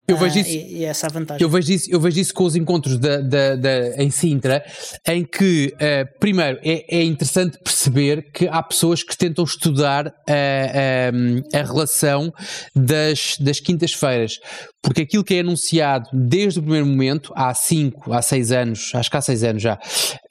Eu 0.09 0.17
vejo 0.17 0.37
Ah, 0.37 0.41
isso. 0.41 0.51
E, 0.51 0.79
e 0.79 0.85
essa 0.85 1.07
é 1.07 1.09
a 1.09 1.13
vantagem. 1.13 1.43
Eu 1.43 1.49
vejo 1.49 1.73
isso, 1.73 1.91
eu 1.91 2.01
vejo 2.01 2.21
isso 2.21 2.35
com 2.35 2.45
os 2.45 2.57
encontros 2.57 2.99
da, 2.99 3.19
da, 3.19 3.55
da- 3.57 4.03
em 4.03 4.11
Sintra, 4.11 4.65
em 5.09 5.25
que, 5.25 5.73
eh, 5.79 6.05
primeiro, 6.19 6.59
é, 6.63 6.99
é 6.99 7.03
interessante 7.05 7.59
perceber 7.63 8.31
que 8.33 8.49
há 8.49 8.63
pessoas 8.63 9.03
que 9.03 9.17
tentam 9.17 9.45
estudar 9.45 10.13
eh, 10.29 11.11
a, 11.53 11.59
a 11.61 11.63
relação 11.63 12.33
das, 12.75 13.37
das 13.39 13.61
quintas-feiras, 13.61 14.39
porque 14.83 15.03
aquilo 15.03 15.23
que 15.25 15.35
é 15.35 15.41
anunciado 15.41 16.09
desde 16.13 16.59
o 16.59 16.63
primeiro 16.63 16.87
momento, 16.87 17.33
há 17.37 17.55
cinco, 17.55 18.13
há 18.13 18.21
seis 18.21 18.51
anos, 18.51 18.91
acho 18.95 19.11
que 19.11 19.17
há 19.17 19.21
seis 19.21 19.43
anos 19.45 19.63
já, 19.63 19.79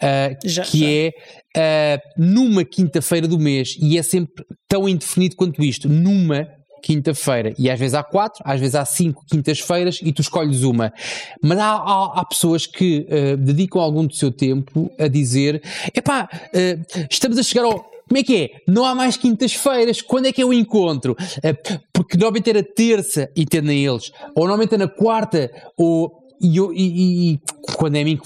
eh, 0.01 0.37
Já- 0.43 0.63
que 0.63 0.79
já. 0.79 0.87
é 0.89 1.11
eh, 1.55 1.99
numa 2.17 2.63
quinta-feira 2.65 3.27
do 3.27 3.39
mês, 3.39 3.75
e 3.81 3.97
é 3.97 4.03
sempre 4.03 4.43
tão 4.69 4.87
indefinido 4.87 5.35
quanto 5.35 5.63
isto, 5.63 5.87
numa 5.89 6.47
quinta-feira. 6.81 7.53
E 7.57 7.69
às 7.69 7.79
vezes 7.79 7.93
há 7.93 8.03
quatro, 8.03 8.41
às 8.45 8.59
vezes 8.59 8.75
há 8.75 8.85
cinco 8.85 9.23
quintas-feiras 9.25 9.99
e 10.01 10.11
tu 10.11 10.21
escolhes 10.21 10.63
uma. 10.63 10.93
Mas 11.41 11.57
há, 11.59 11.71
há, 11.73 12.19
há 12.19 12.25
pessoas 12.25 12.65
que 12.65 13.05
eh, 13.09 13.35
dedicam 13.35 13.81
algum 13.81 14.05
do 14.05 14.15
seu 14.15 14.31
tempo 14.31 14.91
a 14.99 15.07
dizer: 15.07 15.61
epá, 15.93 16.29
eh, 16.53 16.79
estamos 17.09 17.37
a 17.37 17.43
chegar 17.43 17.65
ao. 17.65 17.91
Como 18.07 18.19
é 18.19 18.23
que 18.23 18.35
é? 18.35 18.49
Não 18.67 18.83
há 18.83 18.93
mais 18.93 19.15
quintas-feiras. 19.15 20.01
Quando 20.01 20.25
é 20.25 20.33
que 20.33 20.41
é 20.41 20.45
o 20.45 20.51
encontro? 20.51 21.15
Eh, 21.41 21.53
porque 21.93 22.17
normalmente 22.17 22.49
era 22.49 22.61
terça, 22.61 23.29
entendem 23.35 23.85
eles. 23.85 24.11
Ou 24.35 24.43
normalmente 24.43 24.75
é 24.75 24.77
na 24.77 24.87
quarta, 24.87 25.51
ou. 25.77 26.20
E, 26.41 26.57
eu- 26.57 26.73
e- 26.73 27.33
e- 27.33 27.39
quando 27.75 27.95
é 27.95 28.01
a 28.01 28.05
mim 28.05 28.17
que 28.17 28.23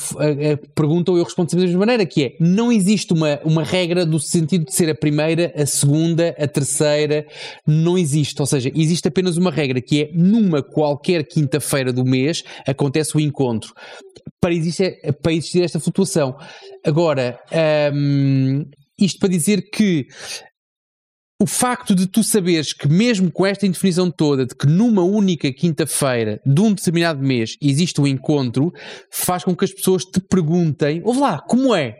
perguntam, 0.74 1.18
eu 1.18 1.24
respondo 1.24 1.52
sempre 1.52 1.66
da 1.66 1.68
mesma 1.68 1.80
maneira, 1.80 2.06
que 2.06 2.24
é, 2.24 2.36
não 2.40 2.72
existe 2.72 3.12
uma, 3.14 3.40
uma 3.44 3.64
regra 3.64 4.06
do 4.06 4.20
sentido 4.20 4.66
de 4.66 4.74
ser 4.74 4.90
a 4.90 4.96
primeira, 4.96 5.54
a 5.56 5.66
segunda, 5.66 6.36
a 6.40 6.48
terceira, 6.48 7.26
não 7.68 7.98
existe, 7.98 8.40
ou 8.42 8.46
seja, 8.46 8.72
existe 8.74 9.08
apenas 9.08 9.36
uma 9.38 9.52
regra, 9.52 9.82
que 9.82 10.04
é, 10.04 10.10
numa 10.14 10.64
qualquer 10.64 11.26
quinta-feira 11.26 11.92
do 11.92 12.06
mês, 12.06 12.44
acontece 12.66 13.16
o 13.18 13.20
encontro, 13.20 13.74
para 14.40 14.54
existir, 14.54 14.98
para 15.22 15.34
existir 15.34 15.64
esta 15.64 15.80
flutuação. 15.80 16.38
Agora, 16.86 17.38
hum, 17.94 18.66
isto 18.98 19.20
para 19.20 19.30
dizer 19.30 19.70
que 19.70 20.08
o 21.46 21.48
facto 21.48 21.94
de 21.94 22.08
tu 22.08 22.24
saberes 22.24 22.74
que, 22.74 22.88
mesmo 22.88 23.30
com 23.30 23.46
esta 23.46 23.68
indefinição 23.68 24.10
toda, 24.10 24.48
de 24.48 24.56
que 24.56 24.66
numa 24.66 25.04
única 25.04 25.54
quinta-feira 25.54 26.42
de 26.44 26.60
um 26.60 26.74
determinado 26.74 27.22
mês 27.22 27.56
existe 27.62 28.02
um 28.02 28.08
encontro, 28.08 28.74
faz 29.12 29.44
com 29.44 29.56
que 29.56 29.64
as 29.64 29.72
pessoas 29.72 30.04
te 30.04 30.20
perguntem: 30.20 31.04
ouve 31.06 31.20
lá, 31.20 31.40
como 31.40 31.76
é? 31.76 31.98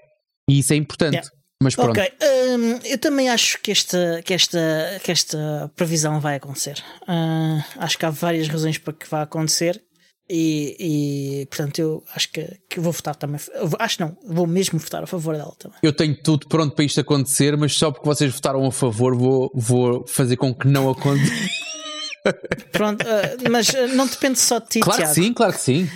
E 0.50 0.58
isso 0.58 0.74
é 0.74 0.76
importante. 0.76 1.14
Yeah. 1.14 1.30
Mas 1.62 1.76
pronto. 1.76 1.92
Ok, 1.92 2.12
hum, 2.58 2.80
eu 2.86 2.98
também 2.98 3.30
acho 3.30 3.62
que 3.62 3.72
esta, 3.72 4.20
que 4.26 4.34
esta, 4.34 5.00
que 5.04 5.12
esta 5.12 5.72
previsão 5.76 6.20
vai 6.20 6.38
acontecer. 6.38 6.84
Ah, 7.08 7.64
acho 7.78 8.00
que 8.00 8.06
há 8.06 8.10
várias 8.10 8.48
razões 8.48 8.80
para 8.80 8.94
que 8.94 9.08
vá 9.08 9.22
acontecer. 9.22 9.80
E, 10.28 11.42
e, 11.42 11.46
portanto 11.46 11.78
eu 11.80 12.04
acho 12.16 12.32
que, 12.32 12.48
que 12.68 12.80
vou 12.80 12.92
votar 12.92 13.16
também. 13.16 13.40
Acho 13.78 14.02
não, 14.02 14.18
vou 14.28 14.48
mesmo 14.48 14.80
votar 14.80 15.04
a 15.04 15.08
favor 15.08 15.36
dela 15.36 15.54
também. 15.60 15.78
Eu 15.84 15.94
tenho 15.94 16.16
tudo 16.22 16.48
pronto 16.48 16.74
para 16.76 16.84
isto 16.84 17.00
acontecer, 17.00 17.56
mas 17.56 17.78
só 17.78 17.92
porque 17.92 18.08
vocês 18.08 18.34
votaram 18.34 18.66
a 18.66 18.72
favor, 18.72 19.16
vou, 19.16 19.52
vou 19.54 20.08
fazer 20.08 20.36
com 20.38 20.54
que 20.54 20.68
não 20.68 20.90
aconteça. 20.90 21.32
Pronto, 22.72 23.06
ah, 23.08 23.50
mas 23.52 23.70
ah, 23.76 23.86
não 23.88 24.08
depende 24.08 24.40
só 24.40 24.58
de 24.58 24.66
ti, 24.68 24.80
claro 24.80 24.98
que 25.00 25.04
Tiago. 25.04 25.14
sim, 25.28 25.32
claro 25.32 25.54
que 25.54 25.60
sim. 25.62 25.88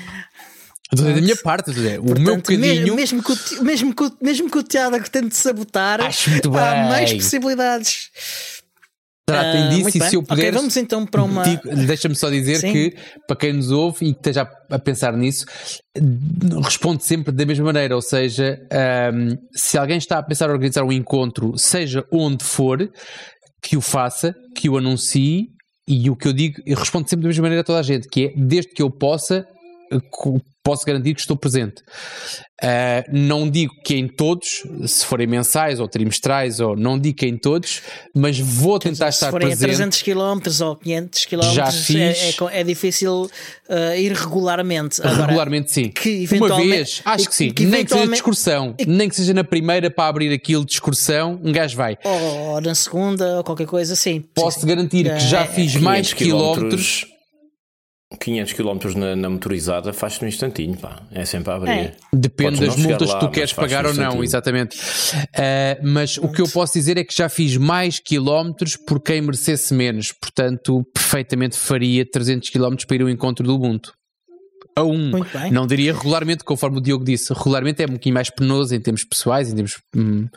Dizer 0.93 1.15
da 1.15 1.21
minha 1.21 1.35
parte, 1.35 1.71
dizer, 1.71 1.99
o 1.99 2.03
meu 2.03 2.15
Portanto, 2.15 2.49
me- 2.51 2.57
bocadinho. 2.57 2.95
mesmo, 2.95 3.23
que 3.23 3.31
o, 3.31 3.63
mesmo, 3.63 3.95
que 3.95 4.11
mesmo 4.21 4.49
que 4.49 4.57
o 4.59 4.63
Tiago 4.63 5.09
tente 5.09 5.35
sabotar, 5.35 6.01
Acho 6.01 6.29
muito 6.29 6.49
há 6.55 6.83
mais 6.87 7.13
possibilidades. 7.13 8.09
Tratem 9.31 9.61
Ah, 9.63 9.67
disso 9.69 9.97
e 9.97 9.99
bem. 9.99 10.09
se 10.09 10.15
eu 10.15 10.21
Ok, 10.21 10.35
puder. 10.35 10.51
vamos 10.53 10.75
então 10.77 11.05
para 11.05 11.23
uma- 11.23 11.43
Deixa-me 11.85 12.15
só 12.15 12.29
dizer 12.29 12.55
Sim. 12.57 12.71
que, 12.73 12.95
para 13.27 13.35
quem 13.37 13.53
nos 13.53 13.71
ouve 13.71 14.05
e 14.07 14.11
que 14.13 14.19
esteja 14.19 14.49
a, 14.69 14.79
pensar 14.79 15.15
nisso, 15.15 15.45
responde 16.63 17.03
sempre 17.05 17.31
da 17.31 17.45
mesma 17.45 17.65
maneira. 17.65 17.95
Ou 17.95 18.01
seja, 18.01 18.59
ahm, 18.71 19.35
se 19.53 19.77
alguém 19.77 19.97
está 19.97 20.19
a 20.19 20.23
pensar 20.23 20.49
em 20.49 20.53
organizar 20.53 20.83
um 20.83 20.91
encontro, 20.91 21.57
seja 21.57 22.03
onde 22.11 22.43
for, 22.43 22.89
que 23.61 23.75
o 23.77 23.81
faça, 23.81 24.33
que 24.55 24.69
o 24.69 24.77
anuncie. 24.77 25.47
E 25.87 26.07
o 26.09 26.15
que 26.15 26.27
eu 26.27 26.33
digo, 26.33 26.61
eu 26.67 26.77
respondo 26.77 27.09
sempre 27.09 27.23
da 27.23 27.29
mesma 27.29 27.41
maneira 27.43 27.61
a 27.61 27.63
toda 27.63 27.79
a 27.79 27.83
gente, 27.83 28.07
que 28.07 28.25
é 28.27 28.33
desde 28.37 28.71
que 28.73 28.81
eu 28.81 28.91
possa, 28.91 29.43
eh, 29.91 29.97
posso 30.69 30.85
garantir 30.85 31.15
que 31.15 31.21
estou 31.21 31.35
presente. 31.35 31.81
Ah, 32.61 33.05
não 33.11 33.49
digo 33.49 33.73
que 33.85 33.95
em 33.95 34.05
todos, 34.07 34.63
se 34.85 35.05
forem 35.05 35.25
mensais 35.25 35.79
ou 35.79 35.87
trimestrais, 35.87 36.59
ou 36.59 36.75
não 36.75 36.99
digo 36.99 37.17
que 37.17 37.25
em 37.25 37.37
todos, 37.37 37.81
mas 38.13 38.37
vou 38.37 38.77
tentar 38.77 39.11
Se 39.11 39.17
estar 39.17 39.31
forem 39.31 39.47
a 39.47 39.57
presente. 39.57 39.67
300 39.69 40.01
km 40.01 40.63
ou 40.65 40.75
500 40.75 41.25
km, 41.25 41.41
Já 41.53 41.67
é, 41.67 41.71
fiz. 41.71 42.23
é 42.23 42.33
co- 42.33 42.49
é 42.49 42.63
difícil 42.63 43.31
ah, 43.69 43.95
ir 43.95 44.11
regularmente. 44.11 45.01
Agora, 45.01 45.25
Regularmente 45.27 45.71
sim. 45.71 45.89
que 45.89 46.27
Uma 46.35 46.57
vez, 46.57 47.01
acho 47.05 47.29
que 47.29 47.35
sim. 47.35 47.49
que 47.51 47.65
nem 47.65 47.85
que 47.85 47.91
seja 47.93 48.05
de 48.07 48.13
excursão, 48.13 48.75
nem 48.85 49.07
que 49.09 49.15
seja 49.15 49.33
na 49.33 49.43
primeira 49.43 49.89
para 49.89 50.07
abrir 50.09 50.31
aquilo 50.33 50.65
de 50.65 50.73
excursão, 50.73 51.39
um 51.43 51.51
gajo 51.53 51.75
vai. 51.77 51.97
Ou 52.03 52.59
na 52.61 52.75
segunda, 52.75 53.37
ou 53.37 53.43
qualquer 53.43 53.67
coisa 53.67 53.93
assim. 53.93 54.21
Posso 54.35 54.65
garantir 54.67 55.05
que 55.05 55.19
já 55.21 55.43
É, 55.43 55.47
fiz 55.47 55.75
mais 55.77 56.13
500 56.13 56.13
quilómetros. 56.13 57.05
500 58.17 58.53
km 58.53 58.97
na, 58.97 59.15
na 59.15 59.29
motorizada 59.29 59.93
faz-se 59.93 60.21
num 60.23 60.27
instantinho, 60.27 60.75
pá. 60.75 61.03
É 61.11 61.25
sempre 61.25 61.51
a 61.51 61.55
abrir. 61.55 61.71
É. 61.71 61.95
Depende 62.11 62.59
das 62.59 62.75
multas 62.75 63.07
lá, 63.07 63.19
que 63.19 63.25
tu 63.25 63.31
queres 63.31 63.53
pagar 63.53 63.85
ou 63.85 63.93
não, 63.93 64.23
exatamente. 64.23 64.79
Ah, 65.37 65.77
mas 65.83 66.17
o 66.17 66.27
que 66.27 66.41
eu 66.41 66.49
posso 66.49 66.73
dizer 66.73 66.97
é 66.97 67.03
que 67.03 67.15
já 67.15 67.29
fiz 67.29 67.55
mais 67.55 67.99
quilómetros 67.99 68.75
por 68.75 68.99
quem 68.99 69.21
merecesse 69.21 69.75
menos. 69.75 70.11
Portanto, 70.11 70.83
perfeitamente 70.91 71.55
faria 71.55 72.03
300 72.03 72.49
quilómetros 72.49 72.85
para 72.85 72.95
ir 72.95 73.01
ao 73.03 73.09
encontro 73.09 73.45
do 73.45 73.53
Ubuntu. 73.53 73.93
A 74.75 74.83
um. 74.83 75.11
Muito 75.11 75.37
bem. 75.37 75.51
Não 75.51 75.67
diria 75.67 75.93
regularmente, 75.93 76.43
conforme 76.43 76.79
o 76.79 76.81
Diogo 76.81 77.05
disse. 77.05 77.31
Regularmente 77.31 77.83
é 77.83 77.85
um 77.85 77.89
bocadinho 77.89 78.15
mais 78.15 78.31
penoso 78.31 78.73
em 78.73 78.81
termos 78.81 79.03
pessoais, 79.03 79.51
em 79.51 79.55
termos. 79.55 79.79
hum, 79.95 80.27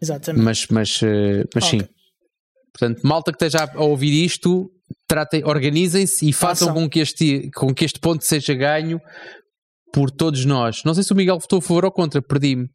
Exatamente. 0.00 0.44
mas, 0.44 0.66
mas, 0.68 1.00
eh, 1.02 1.44
mas 1.52 1.64
sim. 1.64 1.78
Ok. 1.78 1.88
Portanto, 2.72 3.00
malta 3.04 3.32
que 3.32 3.44
esteja 3.44 3.70
a 3.72 3.82
ouvir 3.84 4.24
isto, 4.24 4.70
tratem, 5.06 5.44
organizem-se 5.44 6.28
e 6.28 6.32
façam 6.32 6.68
Façam. 6.68 6.82
com 6.82 6.88
que, 6.88 7.00
este, 7.00 7.50
com 7.54 7.72
que 7.74 7.84
este 7.84 7.98
ponto 8.00 8.24
seja 8.24 8.54
ganho 8.54 9.00
por 9.92 10.10
todos 10.10 10.44
nós. 10.44 10.82
Não 10.84 10.94
sei 10.94 11.02
se 11.04 11.12
o 11.12 11.16
Miguel 11.16 11.38
votou 11.38 11.58
a 11.58 11.62
favor 11.62 11.84
ou 11.84 11.92
contra, 11.92 12.20
perdi-me. 12.22 12.68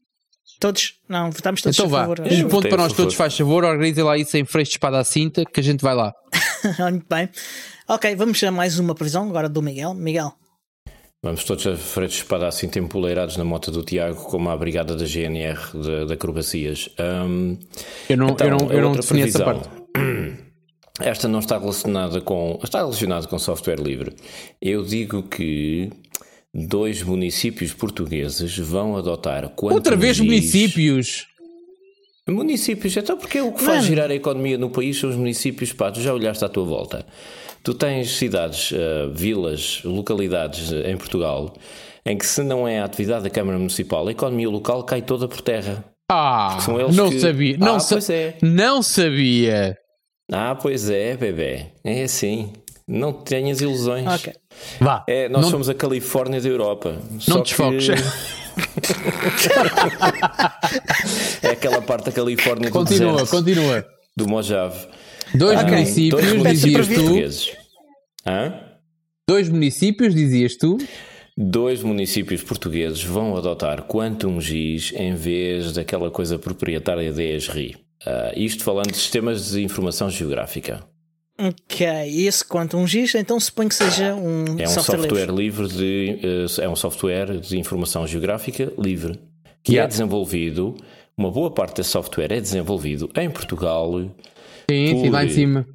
Todos? 0.59 0.95
Não, 1.07 1.31
votamos 1.31 1.61
todos 1.61 1.77
Então 1.77 1.87
a 1.87 1.89
vá, 1.89 1.99
favor. 2.01 2.19
um 2.21 2.25
Eu 2.25 2.47
ponto 2.49 2.67
para 2.67 2.77
nós 2.83 2.93
todos, 2.93 3.13
faz 3.15 3.37
favor, 3.37 3.63
organizem 3.63 4.03
lá 4.03 4.17
isso 4.17 4.35
em 4.37 4.43
freixo 4.45 4.71
de 4.71 4.75
espada 4.77 4.99
à 4.99 5.03
cinta, 5.03 5.43
que 5.45 5.59
a 5.59 5.63
gente 5.63 5.81
vai 5.81 5.95
lá. 5.95 6.13
Muito 6.91 7.05
bem. 7.09 7.29
Ok, 7.87 8.15
vamos 8.15 8.43
a 8.43 8.51
mais 8.51 8.77
uma 8.79 8.93
prisão 8.93 9.29
agora 9.29 9.47
do 9.49 9.61
Miguel. 9.61 9.93
Miguel, 9.93 10.33
Vamos 11.21 11.43
todos 11.43 11.67
a 11.67 11.75
freio 11.75 12.07
de 12.07 12.15
espada 12.15 12.47
assim 12.47 12.69
empoleirados 12.77 13.35
na 13.35 13.43
moto 13.43 13.71
do 13.71 13.83
Tiago, 13.83 14.15
como 14.25 14.49
a 14.49 14.55
brigada 14.55 14.95
da 14.95 15.03
GNR 15.05 15.59
de, 15.73 16.05
de 16.05 16.13
acrobacias. 16.13 16.89
Hum, 16.97 17.57
Eu 18.07 18.15
não, 18.17 18.29
então, 18.29 18.47
eu 18.47 18.57
não, 18.57 18.71
eu 18.71 18.81
não 18.81 18.87
outra 18.89 19.01
defini 19.01 19.21
essa 19.23 19.43
previsão. 19.43 19.61
parte. 19.93 20.39
Esta 20.99 21.27
não 21.27 21.39
está 21.39 21.57
relacionada 21.57 22.21
com. 22.21 22.59
Está 22.63 22.79
relacionada 22.79 23.27
com 23.27 23.37
software 23.39 23.79
livre. 23.79 24.15
Eu 24.61 24.83
digo 24.83 25.23
que 25.23 25.89
dois 26.53 27.01
municípios 27.03 27.73
portugueses 27.73 28.57
vão 28.57 28.97
adotar 28.97 29.51
Outra 29.61 29.95
vez 29.95 30.17
giz- 30.17 30.25
municípios. 30.25 31.27
Municípios, 32.27 32.95
então 32.95 33.17
porque 33.17 33.41
o 33.41 33.51
que 33.51 33.63
faz 33.63 33.77
Mano. 33.77 33.87
girar 33.87 34.11
a 34.11 34.13
economia 34.15 34.55
no 34.57 34.69
país 34.69 34.99
são 34.99 35.09
os 35.09 35.15
municípios, 35.15 35.73
pá, 35.73 35.91
tu 35.91 35.99
já 35.99 36.13
olhaste 36.13 36.45
à 36.45 36.49
tua 36.49 36.63
volta. 36.63 37.03
Tu 37.63 37.73
tens 37.73 38.11
cidades, 38.17 38.71
eh, 38.71 39.09
vilas, 39.11 39.81
localidades 39.83 40.71
eh, 40.71 40.91
em 40.91 40.97
Portugal 40.97 41.55
em 42.05 42.15
que 42.17 42.25
se 42.25 42.43
não 42.43 42.67
é 42.67 42.79
a 42.79 42.85
atividade 42.85 43.23
da 43.23 43.29
Câmara 43.31 43.57
Municipal, 43.57 44.07
a 44.07 44.11
economia 44.11 44.47
local 44.49 44.83
cai 44.83 45.01
toda 45.01 45.27
por 45.27 45.41
terra. 45.41 45.83
Ah, 46.11 46.57
são 46.61 46.79
eles 46.79 46.95
não 46.95 47.09
que- 47.09 47.19
sabia. 47.19 47.57
Não, 47.57 47.75
Ah, 47.75 47.79
sa- 47.79 48.13
é. 48.13 48.35
não 48.43 48.81
sabia. 48.83 49.75
Ah, 50.31 50.55
pois 50.55 50.89
é, 50.89 51.15
bebê. 51.17 51.65
É 51.83 52.03
assim. 52.03 52.53
Não 52.87 53.11
tenhas 53.13 53.61
ilusões. 53.61 54.07
Ok. 54.07 54.33
Vá. 54.79 55.03
É, 55.07 55.27
nós 55.29 55.43
não, 55.43 55.49
somos 55.51 55.69
a 55.69 55.73
Califórnia 55.73 56.39
da 56.41 56.47
Europa. 56.49 56.97
não 57.11 57.19
Só 57.19 57.39
desfoques. 57.41 57.87
que 57.87 57.93
é 61.47 61.51
aquela 61.51 61.81
parte 61.81 62.05
da 62.05 62.11
Califórnia 62.11 62.69
do 62.69 62.73
Continua, 62.73 63.11
deserto, 63.13 63.31
continua. 63.31 63.85
do 64.17 64.27
Mojave. 64.27 64.87
Dois 65.35 65.59
Ok. 65.59 65.71
municípios, 65.71 66.21
Dois 66.21 66.33
municípios 66.37 66.87
dizias 66.87 66.87
tu. 66.87 66.93
portugueses. 67.03 67.51
Hã? 68.25 68.53
Dois 69.27 69.49
municípios, 69.49 70.15
dizias 70.15 70.55
tu. 70.57 70.77
Dois 71.37 71.81
municípios 71.83 72.41
portugueses 72.43 73.03
vão 73.03 73.37
adotar 73.37 73.83
Quantum 73.83 74.41
GIS 74.41 74.91
em 74.95 75.13
vez 75.15 75.71
daquela 75.73 76.09
coisa 76.11 76.37
proprietária 76.39 77.13
da 77.13 77.23
ESRI. 77.23 77.77
Ah, 78.05 78.31
isto 78.35 78.63
falando 78.63 78.91
de 78.91 78.97
sistemas 78.97 79.51
de 79.51 79.63
informação 79.63 80.09
geográfica. 80.09 80.83
Ok, 81.41 81.87
esse 82.27 82.43
Quantum 82.43 82.85
GIS, 82.85 83.15
então 83.15 83.39
suponho 83.39 83.69
que 83.69 83.75
seja 83.75 84.13
um, 84.13 84.43
É 84.59 84.63
um 84.63 84.67
software, 84.67 84.97
software, 84.99 85.25
livre. 85.31 85.35
livre 85.35 85.67
de 85.69 86.19
eh, 86.21 86.63
é 86.63 86.67
um 86.69 86.75
software 86.75 87.39
de 87.39 87.57
informação 87.57 88.05
geográfica 88.05 88.73
livre 88.77 89.17
que 89.63 89.73
Yeah. 89.73 89.85
é 89.85 89.87
desenvolvido. 89.87 90.75
Uma 91.17 91.31
boa 91.31 91.51
parte 91.51 91.77
desse 91.77 91.89
software 91.91 92.31
é 92.31 92.39
desenvolvido 92.41 93.09
em 93.15 93.29
Portugal, 93.29 93.91
Sim, 94.69 95.01
sim, 95.03 95.09
lá 95.09 95.23
em 95.23 95.27
Por 95.27 95.65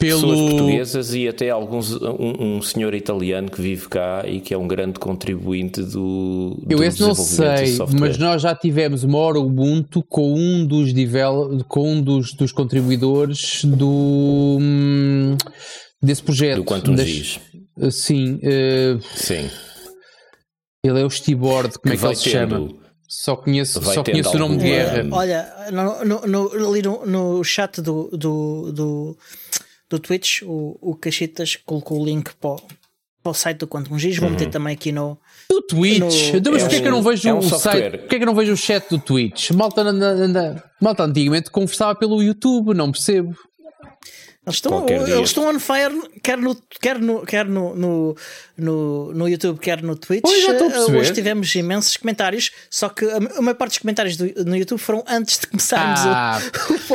cima. 0.00 0.18
pessoas 0.18 0.38
Pelo. 0.38 0.50
portuguesas 0.50 1.14
e 1.14 1.28
até 1.28 1.50
alguns 1.50 1.92
um, 2.00 2.56
um 2.56 2.62
senhor 2.62 2.94
italiano 2.94 3.50
que 3.50 3.60
vive 3.60 3.88
cá 3.88 4.24
e 4.26 4.40
que 4.40 4.54
é 4.54 4.58
um 4.58 4.66
grande 4.66 4.98
contribuinte 4.98 5.82
do, 5.82 6.62
Eu 6.68 6.78
do 6.78 6.84
esse 6.84 7.00
não 7.00 7.14
sei, 7.14 7.78
mas 7.98 8.18
nós 8.18 8.42
já 8.42 8.54
tivemos 8.54 9.04
uma 9.04 9.18
hora 9.18 9.38
Ubuntu 9.38 10.02
com 10.02 10.34
um 10.34 10.64
dos, 10.64 10.90
com 11.68 11.92
um 11.92 12.02
dos, 12.02 12.34
dos 12.34 12.52
contribuidores 12.52 13.64
do, 13.64 14.58
hum, 14.60 15.36
desse 16.02 16.22
projeto. 16.22 16.56
do 16.56 16.64
Quantum 16.64 16.94
Das-. 16.94 17.38
Sim, 17.90 18.38
eh, 18.42 18.98
Sim. 19.14 19.48
ele 20.84 21.00
é 21.00 21.04
o 21.04 21.10
Stibord, 21.10 21.78
como 21.78 21.94
é 21.94 21.96
que 21.96 22.04
ele 22.04 22.14
se 22.14 22.28
chama? 22.28 22.68
Só 23.10 23.34
conheço, 23.34 23.80
vai 23.80 23.94
só 23.96 24.04
conheço 24.04 24.36
o 24.36 24.38
nome 24.38 24.56
de 24.58 24.64
guerra. 24.64 25.04
Olha, 25.10 25.52
no, 25.72 26.04
no, 26.04 26.26
no, 26.26 26.68
ali 26.68 26.80
no, 26.80 27.04
no 27.04 27.42
chat 27.42 27.82
do, 27.82 28.08
do, 28.12 28.70
do, 28.70 29.18
do 29.90 29.98
Twitch, 29.98 30.42
o, 30.42 30.78
o 30.80 30.94
Caxitas 30.94 31.56
colocou 31.56 32.00
o 32.00 32.04
link 32.04 32.32
para 32.40 32.50
o, 32.50 32.56
para 33.22 33.30
o 33.30 33.34
site 33.34 33.58
do 33.58 33.66
Quantum 33.66 33.98
GIS. 33.98 34.18
Vou 34.18 34.30
meter 34.30 34.48
também 34.48 34.72
aqui 34.72 34.92
no. 34.92 35.18
Do 35.48 35.60
Twitch. 35.62 35.98
No- 35.98 36.36
então, 36.38 36.52
mas 36.52 36.62
é 36.62 36.64
porquê 36.66 36.76
é 36.76 36.80
que 36.80 36.86
eu 36.88 36.92
não 36.92 37.02
vejo 37.02 37.28
é 37.28 37.34
um 37.34 37.38
o 37.38 37.42
software. 37.42 37.72
site? 37.72 37.98
Porquê 37.98 38.14
é 38.14 38.18
que 38.18 38.22
eu 38.24 38.26
não 38.26 38.34
vejo 38.34 38.52
o 38.52 38.56
chat 38.56 38.88
do 38.88 38.98
Twitch? 38.98 39.50
Malta, 39.50 39.82
malta 40.80 41.02
antigamente 41.04 41.50
conversava 41.50 41.94
pelo 41.98 42.22
YouTube, 42.22 42.72
não 42.72 42.92
percebo. 42.92 43.36
Eles 44.46 44.56
estão, 44.56 44.86
eles 44.88 45.28
estão 45.28 45.54
on 45.54 45.60
fire, 45.60 45.92
quer 46.22 46.38
no, 46.38 46.56
quer 46.80 46.98
no, 46.98 47.20
quer 47.26 47.44
no, 47.44 47.76
no, 47.76 48.16
no, 48.56 49.12
no 49.12 49.28
YouTube, 49.28 49.58
quer 49.60 49.82
no 49.82 49.94
Twitch. 49.94 50.24
Eh, 50.24 50.54
perceber. 50.54 50.98
Hoje 50.98 51.12
tivemos 51.12 51.54
imensos 51.54 51.94
comentários, 51.98 52.50
só 52.70 52.88
que 52.88 53.04
a, 53.04 53.16
a 53.18 53.42
maior 53.42 53.54
parte 53.56 53.72
dos 53.72 53.78
comentários 53.80 54.16
do, 54.16 54.24
no 54.46 54.56
YouTube 54.56 54.78
foram 54.80 55.04
antes 55.06 55.38
de 55.40 55.46
começarmos 55.46 56.00
Ah. 56.04 56.40
o, 56.70 56.94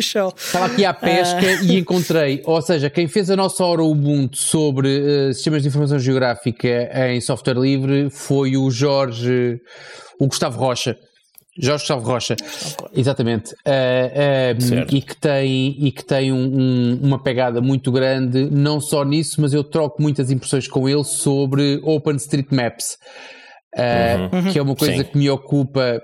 o 0.00 0.02
show. 0.02 0.32
Estava 0.34 0.66
aqui 0.66 0.86
à 0.86 0.94
pesca 0.94 1.38
Ah. 1.38 1.62
e 1.64 1.76
encontrei, 1.78 2.42
ou 2.46 2.62
seja, 2.62 2.88
quem 2.88 3.06
fez 3.06 3.28
a 3.30 3.36
nossa 3.36 3.62
hora 3.62 3.82
Ubuntu 3.82 4.38
sobre 4.38 5.28
eh, 5.28 5.32
sistemas 5.34 5.60
de 5.62 5.68
informação 5.68 5.98
geográfica 5.98 6.66
em 7.10 7.20
software 7.20 7.58
livre 7.58 8.08
foi 8.10 8.56
o 8.56 8.70
Jorge, 8.70 9.60
o 10.18 10.26
Gustavo 10.26 10.58
Rocha. 10.58 10.96
Jorge 11.58 11.82
Gustavo 11.84 12.04
Rocha, 12.06 12.36
exatamente, 12.92 13.54
eh, 13.64 14.54
Certo. 14.58 14.94
e 14.94 15.00
que 15.00 15.16
tem, 15.16 15.76
e 15.86 15.90
que 15.92 16.04
tem 16.04 16.32
um- 16.32 16.36
um- 16.60 17.00
uma 17.02 17.22
pegada 17.22 17.60
muito 17.60 17.90
grande, 17.90 18.48
não 18.50 18.80
só 18.80 19.04
nisso, 19.04 19.40
mas 19.40 19.54
eu 19.54 19.64
troco 19.64 20.00
muitas 20.02 20.30
impressões 20.30 20.68
com 20.68 20.88
ele 20.88 21.04
sobre 21.04 21.80
OpenStreetMaps, 21.82 22.96
eh, 23.76 24.28
que 24.52 24.58
é 24.58 24.62
uma 24.62 24.74
coisa 24.76 24.98
Sim. 24.98 25.04
que 25.04 25.18
me 25.18 25.30
ocupa 25.30 26.00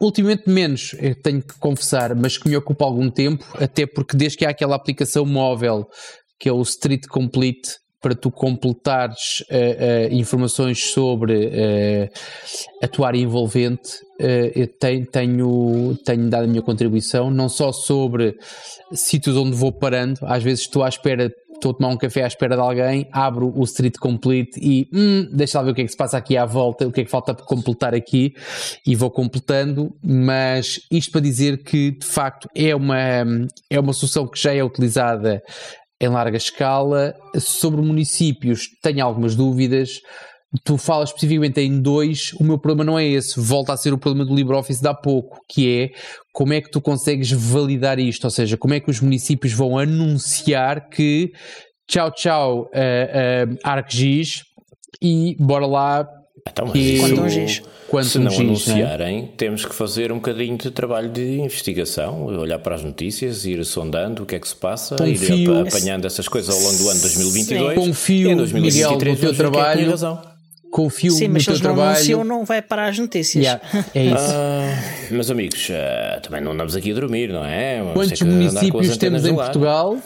Ultimamente 0.00 0.50
menos, 0.50 0.96
eu 1.00 1.14
tenho 1.22 1.40
que 1.40 1.56
confessar, 1.60 2.12
mas 2.16 2.36
que 2.36 2.48
me 2.48 2.56
ocupa 2.56 2.84
algum 2.84 3.08
tempo, 3.08 3.44
até 3.54 3.86
porque 3.86 4.16
desde 4.16 4.36
que 4.36 4.44
há 4.44 4.50
aquela 4.50 4.74
aplicação 4.74 5.24
móvel 5.24 5.86
que 6.40 6.48
é 6.48 6.52
o 6.52 6.60
Street 6.62 7.06
Complete 7.06 7.68
para 8.02 8.14
tu 8.16 8.30
completares 8.30 9.44
eh, 9.48 10.08
eh, 10.10 10.14
informações 10.14 10.90
sobre 10.92 11.50
eh, 11.52 12.10
a 12.82 12.88
tua 12.88 13.06
área 13.06 13.18
envolvente, 13.18 14.00
eh, 14.18 14.52
eu 14.54 14.66
tenho, 14.66 15.06
tenho, 15.06 15.96
tenho 16.04 16.28
dado 16.28 16.44
a 16.44 16.46
minha 16.46 16.62
contribuição, 16.62 17.30
não 17.30 17.48
só 17.48 17.72
sobre 17.72 18.36
sítios 18.92 19.36
onde 19.36 19.56
vou 19.56 19.72
parando, 19.72 20.18
às 20.22 20.42
vezes 20.42 20.60
estou 20.60 20.82
à 20.82 20.88
espera, 20.88 21.32
estou 21.54 21.70
a 21.70 21.74
tomar 21.74 21.88
um 21.88 21.96
café 21.96 22.24
à 22.24 22.26
espera 22.26 22.56
de 22.56 22.60
alguém, 22.60 23.08
abro 23.12 23.52
o 23.56 23.62
Street 23.62 23.96
Complete 23.98 24.58
e 24.60 24.88
hum, 24.92 25.28
deixa 25.32 25.58
lá 25.58 25.64
ver 25.64 25.70
o 25.70 25.74
que 25.74 25.82
é 25.82 25.84
que 25.84 25.90
se 25.90 25.96
passa 25.96 26.16
aqui 26.16 26.36
à 26.36 26.44
volta, 26.44 26.86
o 26.86 26.92
que 26.92 27.02
é 27.02 27.04
que 27.04 27.10
falta 27.10 27.32
para 27.32 27.44
completar 27.44 27.94
aqui 27.94 28.34
e 28.84 28.96
vou 28.96 29.10
completando, 29.10 29.94
mas 30.04 30.80
isto 30.90 31.12
para 31.12 31.20
dizer 31.20 31.62
que 31.62 31.92
de 31.92 32.06
facto 32.06 32.48
é 32.54 32.74
uma, 32.74 32.96
é 33.70 33.78
uma 33.78 33.92
solução 33.92 34.26
que 34.26 34.40
já 34.40 34.52
é 34.52 34.62
utilizada 34.62 35.42
em 36.04 36.08
larga 36.08 36.36
escala. 36.36 37.14
Sobre 37.38 37.80
municípios, 37.80 38.68
tenho 38.82 39.04
algumas 39.04 39.34
dúvidas. 39.34 40.00
Tu 40.64 40.76
falas 40.76 41.08
especificamente 41.08 41.60
em 41.60 41.80
dois, 41.80 42.32
o 42.38 42.44
meu 42.44 42.58
problema 42.58 42.84
não 42.84 42.98
é 42.98 43.06
esse, 43.06 43.40
volta 43.40 43.72
a 43.72 43.76
ser 43.76 43.94
o 43.94 43.98
problema 43.98 44.28
do 44.28 44.34
LibreOffice 44.34 44.82
de 44.82 44.88
há 44.88 44.92
pouco, 44.92 45.38
que 45.48 45.80
é 45.80 45.90
como 46.30 46.52
é 46.52 46.60
que 46.60 46.70
tu 46.70 46.78
consegues 46.78 47.30
validar 47.30 47.98
isto, 47.98 48.24
ou 48.24 48.30
seja, 48.30 48.58
como 48.58 48.74
é 48.74 48.80
que 48.80 48.90
os 48.90 49.00
municípios 49.00 49.54
vão 49.54 49.78
anunciar 49.78 50.90
que 50.90 51.32
tchau, 51.88 52.10
tchau, 52.10 52.60
uh, 52.64 52.66
uh, 52.66 53.58
ArcGIS 53.64 54.42
e 55.00 55.36
bora 55.38 55.66
lá. 55.66 56.06
Então, 56.48 56.66
mas 56.66 56.72
que- 56.72 56.78
isso-. 57.44 57.62
Quantum 57.88 58.08
se 58.08 58.18
não 58.18 58.30
GIS, 58.30 58.38
não 58.38 58.44
é? 58.46 58.48
anunciarem, 58.48 59.26
temos 59.36 59.66
que 59.66 59.74
fazer 59.74 60.10
um 60.12 60.14
bocadinho 60.14 60.56
de 60.56 60.70
trabalho 60.70 61.10
de 61.10 61.40
investigação, 61.40 62.24
olhar 62.24 62.58
para 62.58 62.74
as 62.74 62.82
notícias, 62.82 63.44
ir 63.44 63.62
sondando 63.66 64.22
o 64.22 64.26
que 64.26 64.34
é 64.34 64.38
que 64.40 64.48
se 64.48 64.56
passa, 64.56 64.96
Confio- 64.96 65.34
ir 65.36 65.50
apa- 65.50 65.68
apanhando 65.68 66.06
essas 66.06 66.26
coisas 66.26 66.54
ao 66.54 66.60
longo 66.62 66.78
do 66.78 66.88
ano 66.88 67.00
2022. 67.02 67.74
Sim. 67.78 67.86
Confio, 67.86 68.28
e 68.30 68.32
em 68.32 68.36
2023 68.36 68.74
Miguel, 68.98 69.14
no 69.14 69.20
teu 69.20 69.30
é 69.30 69.34
trabalho. 69.34 69.90
razão. 69.90 70.22
Confio 70.70 71.12
Sim, 71.12 71.26
no 71.28 71.34
mas 71.34 71.42
se 71.42 71.46
teu 71.46 71.52
eles 71.52 71.60
não 71.62 71.74
trabalho. 71.74 71.96
anunciam, 71.96 72.24
não 72.24 72.44
vai 72.46 72.62
para 72.62 72.88
as 72.88 72.98
notícias. 72.98 73.44
Yeah, 73.44 73.60
é 73.94 74.04
isso. 74.06 74.16
Ah, 74.16 74.82
meus 75.10 75.30
amigos, 75.30 75.68
ah, 75.70 76.18
também 76.22 76.40
não 76.40 76.52
andamos 76.52 76.74
aqui 76.74 76.92
a 76.92 76.94
dormir, 76.94 77.28
não 77.28 77.44
é? 77.44 77.78
Vamos 77.80 77.92
Quantos 77.92 78.22
municípios 78.22 78.96
temos 78.96 79.26
em. 79.26 79.34
Portugal? 79.34 79.98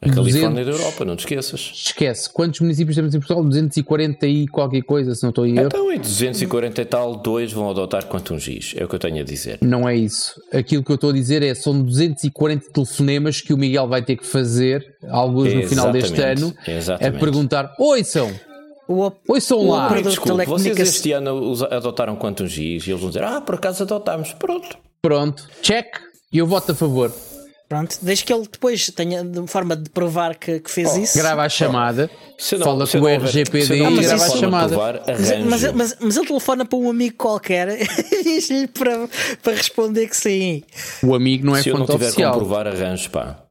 A 0.00 0.08
Califórnia 0.10 0.64
200. 0.64 0.66
da 0.66 0.70
Europa, 0.84 1.04
não 1.04 1.16
te 1.16 1.20
esqueças. 1.20 1.72
Esquece. 1.74 2.30
Quantos 2.32 2.60
municípios 2.60 2.94
temos 2.94 3.12
em 3.14 3.18
Portugal? 3.18 3.42
240 3.42 4.26
e 4.28 4.46
qualquer 4.46 4.82
coisa, 4.82 5.12
se 5.14 5.22
não 5.24 5.30
estou 5.30 5.42
a 5.42 5.48
erro. 5.48 5.66
Então, 5.66 5.90
em 5.92 5.98
240 5.98 6.80
e 6.80 6.84
tal, 6.84 7.16
dois 7.16 7.52
vão 7.52 7.68
adotar 7.68 8.06
Quantum 8.06 8.38
GIS, 8.38 8.74
é 8.76 8.84
o 8.84 8.88
que 8.88 8.94
eu 8.94 8.98
tenho 9.00 9.20
a 9.20 9.24
dizer. 9.24 9.58
Não 9.60 9.88
é 9.88 9.96
isso. 9.96 10.40
Aquilo 10.52 10.84
que 10.84 10.92
eu 10.92 10.94
estou 10.94 11.10
a 11.10 11.12
dizer 11.12 11.42
é 11.42 11.52
são 11.52 11.82
240 11.82 12.70
telefonemas 12.72 13.40
que 13.40 13.52
o 13.52 13.58
Miguel 13.58 13.88
vai 13.88 14.00
ter 14.00 14.16
que 14.16 14.24
fazer, 14.24 14.86
alguns 15.10 15.52
no 15.52 15.66
final 15.66 15.90
deste 15.90 16.12
Exatamente, 16.12 16.42
ano, 16.44 16.54
a 16.66 16.70
exatamente. 16.70 17.20
perguntar: 17.20 17.74
Ouçam, 17.76 18.30
O 18.86 19.00
op- 19.00 19.18
ouçam 19.28 19.58
O 19.58 19.70
lá. 19.72 19.88
Desculpe, 20.00 20.46
vocês 20.46 20.78
este 20.78 21.10
ano 21.10 21.54
adotaram 21.72 22.14
Quantum 22.14 22.46
GIS 22.46 22.86
e 22.86 22.90
eles 22.92 23.00
vão 23.00 23.10
dizer, 23.10 23.24
ah, 23.24 23.40
por 23.40 23.56
acaso 23.56 23.82
adotámos, 23.82 24.32
pronto. 24.34 24.78
Pronto, 25.02 25.44
check. 25.60 25.86
E 26.32 26.38
eu 26.38 26.46
voto 26.46 26.70
a 26.70 26.74
favor. 26.74 27.12
Pronto, 27.68 27.98
desde 28.00 28.24
que 28.24 28.32
ele 28.32 28.48
depois 28.50 28.86
tenha 28.92 29.22
de 29.22 29.46
forma 29.46 29.76
de 29.76 29.90
provar 29.90 30.34
que, 30.36 30.58
que 30.58 30.70
fez 30.70 30.96
isso. 30.96 31.18
Grava 31.18 31.42
a 31.42 31.48
chamada, 31.50 32.10
não- 32.52 32.58
fala 32.60 32.86
com 32.86 32.98
o 32.98 33.06
RGPD 33.08 33.74
e 33.76 33.96
grava 34.00 34.24
a 34.24 34.30
chamada. 34.30 34.68
provar, 34.68 35.02
Mas, 35.06 35.30
arranjo. 35.30 35.50
mas, 35.50 35.72
mas, 35.74 35.96
mas 36.00 36.16
ele 36.16 36.26
telefona 36.26 36.64
para 36.64 36.78
um 36.78 36.88
amigo 36.88 37.16
qualquer 37.16 37.68
e 37.78 38.22
diz-lhe 38.24 38.68
para, 38.68 39.06
para 39.42 39.52
responder 39.54 40.08
que 40.08 40.16
sim. 40.16 40.62
O 41.02 41.14
amigo 41.14 41.44
não 41.44 41.54
é 41.54 41.62
se 41.62 41.68
eu 41.68 41.76
não 41.76 41.84
tiver 41.84 42.06
oficial. 42.06 42.32
como 42.32 42.46
provar, 42.46 42.66
arranjo, 42.66 43.10
pá. 43.10 43.44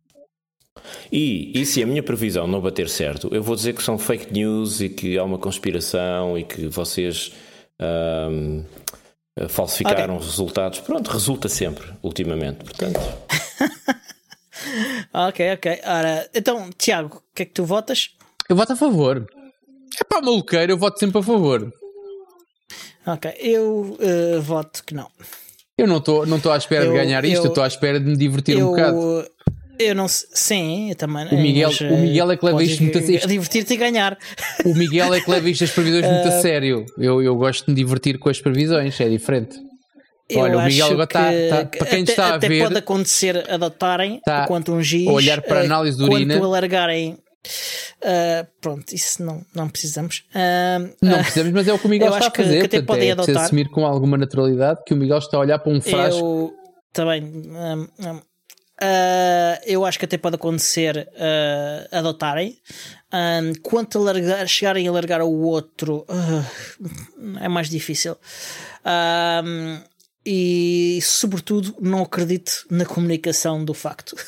E, 1.12 1.52
e 1.54 1.64
se 1.66 1.84
a 1.84 1.86
minha 1.86 2.02
previsão 2.02 2.48
não 2.48 2.60
bater 2.60 2.90
certo, 2.90 3.30
eu 3.32 3.44
vou 3.44 3.56
dizer 3.56 3.74
que 3.74 3.84
são 3.84 4.00
fake 4.00 4.34
news 4.34 4.82
e 4.82 4.90
que 4.90 5.16
há 5.18 5.24
uma 5.24 5.38
conspiração 5.38 6.36
e 6.38 6.44
que 6.44 6.68
vocês 6.68 7.32
falsificaram 9.50 10.18
os 10.18 10.26
resultados. 10.26 10.80
Pronto, 10.80 11.10
resulta 11.12 11.48
sempre, 11.48 11.86
ultimamente. 12.02 12.64
Portanto, 12.64 13.00
Ok, 15.14 15.54
ok. 15.54 15.80
Ora, 15.86 16.30
então, 16.34 16.70
Tiago, 16.78 17.18
o 17.18 17.36
que 17.36 17.44
é 17.44 17.46
que 17.46 17.54
tu 17.54 17.66
votas? 17.66 18.12
Eu 18.50 18.56
voto 18.56 18.74
a 18.74 18.76
favor. 18.76 19.26
É 20.00 20.04
pá, 20.04 20.22
maluqueiro, 20.22 20.72
eu 20.74 20.78
voto 20.78 21.00
sempre 21.00 21.20
a 21.20 21.24
favor. 21.24 21.72
Ok, 23.06 23.32
eu 23.40 23.98
eh, 24.02 24.40
voto 24.40 24.84
que 24.86 24.94
não. 24.94 25.08
Eu 25.78 25.88
não 25.88 25.98
estou 25.98 26.26
não 26.26 26.40
à 26.52 26.58
espera 26.58 26.86
Eu- 26.86 26.92
de 26.92 26.98
ganhar 26.98 27.24
isto, 27.24 27.38
eu- 27.38 27.44
eu 27.46 27.50
estou 27.50 27.64
à 27.64 27.68
espera 27.68 28.00
de 28.00 28.06
me 28.06 28.18
divertir 28.18 28.58
um 28.58 28.68
bocado. 28.72 28.98
Eu, 28.98 29.28
eu 29.80 29.96
não 29.96 30.08
sei. 30.08 30.28
Sim, 30.34 30.90
eu 30.90 30.96
também. 30.96 31.28
O 31.30 31.38
Miguel- 31.42 31.70
mas, 31.70 31.82
o 31.82 31.98
Miguel 31.98 32.32
é 32.32 32.38
que 32.38 32.46
leva 32.46 32.64
isto 32.64 32.84
muito 32.84 32.98
a 32.98 33.02
sério. 33.02 33.28
Divertir-te 33.28 33.74
e 33.74 33.78
ganhar. 33.78 34.18
O 34.66 34.74
Miguel 34.76 35.14
é 35.14 35.22
que 35.22 35.30
leva 35.32 35.50
isto 35.50 35.64
as 35.64 35.72
previsões 35.72 36.06
muito 36.06 36.28
a 36.28 36.32
sério. 36.42 36.86
Eu, 36.98 37.22
eu 37.22 37.36
gosto 37.36 37.66
de 37.66 37.72
me 37.72 37.76
divertir 37.76 38.18
com 38.20 38.28
as 38.30 38.42
previsões, 38.42 39.00
é 39.00 39.08
diferente. 39.08 39.58
Eu 40.30 40.42
Olha, 40.42 40.58
o 40.58 40.64
Miguel 40.66 40.88
agora 40.92 41.08
tá- 41.08 41.30
que- 41.32 41.50
tá- 41.50 41.66
para 41.78 41.88
quem 41.88 42.04
até, 42.04 42.12
está 42.12 42.26
a 42.28 42.36
até 42.36 42.50
ver- 42.50 42.64
pode 42.64 42.78
acontecer 42.78 43.50
adotarem 43.50 44.20
Tá 44.26 44.46
quanto 44.46 44.74
um 44.74 44.82
giz, 44.84 45.08
olhar 45.08 45.42
para 45.42 45.60
a 45.60 45.64
eh, 45.64 45.66
análise 45.66 45.98
de 45.98 46.04
quanto 46.04 46.14
urina. 46.16 46.36
alargarem. 46.38 47.18
eh, 48.02 48.46
pronto, 48.60 48.94
isso 48.94 49.24
não, 49.24 49.42
não 49.56 49.70
precisamos. 49.70 50.26
Ah, 50.36 50.80
Não 51.02 51.16
ah, 51.16 51.20
precisamos, 51.24 51.54
mas 51.54 51.68
é 51.68 51.74
o 51.74 51.80
que 51.80 51.86
o 51.86 51.90
Miguel 51.90 52.08
está 52.10 52.18
acho 52.20 52.28
a 52.28 52.32
que- 52.32 52.44
fazer. 52.44 52.60
que 52.60 52.66
até 52.66 52.78
portanto, 52.80 52.88
podem 52.88 53.10
é 53.10 53.12
adotar. 53.14 53.44
assumir 53.46 53.70
com 53.70 53.86
alguma 53.86 54.18
naturalidade 54.18 54.82
que 54.86 54.94
o 54.94 54.98
Miguel 54.98 55.18
está 55.20 55.38
a 55.38 55.40
olhar 55.40 55.60
para 55.60 55.72
um 55.72 55.80
frasco. 55.82 56.20
eu 56.20 56.54
também. 56.92 57.24
hum, 57.24 57.88
hum, 57.98 58.22
ah, 58.82 59.62
eu 59.66 59.86
acho 59.86 59.98
que 59.98 60.04
até 60.06 60.18
pode 60.18 60.36
acontecer 60.36 61.08
ah, 61.18 61.88
adotarem. 62.00 62.58
Hum, 63.14 63.54
quanto 63.64 63.98
a 63.98 64.02
largar, 64.02 64.46
chegarem 64.48 64.86
a 64.86 64.92
largar 64.92 65.22
o 65.22 65.32
outro 65.44 66.06
ah, 66.10 66.44
é 67.42 67.48
mais 67.48 67.70
difícil. 67.70 68.18
E 70.30 71.00
sobretudo 71.02 71.74
não 71.80 72.02
acredito 72.02 72.66
na 72.70 72.86
comunicação 72.86 73.64
do 73.64 73.74
facto. 73.74 74.16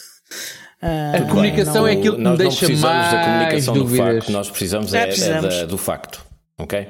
Ah, 0.82 1.18
A 1.18 1.22
comunicação 1.28 1.74
não- 1.82 1.88
é 1.88 1.92
aquilo 1.92 2.14
que 2.16 2.20
me 2.20 2.24
nós 2.24 2.32
não 2.32 2.38
deixa 2.38 2.66
precisamos 2.66 2.82
da 2.82 3.12
mais 3.18 3.26
comunicação 3.26 3.74
do 3.74 3.80
dúvidas. 3.82 4.16
facto, 4.16 4.32
nós 4.32 4.50
precisamos, 4.50 4.94
É, 4.94 4.98
é, 4.98 5.02
é 5.02 5.06
precisamos. 5.08 5.56
da- 5.58 5.66
do 5.66 5.78
facto. 5.78 6.26
Ok? 6.58 6.88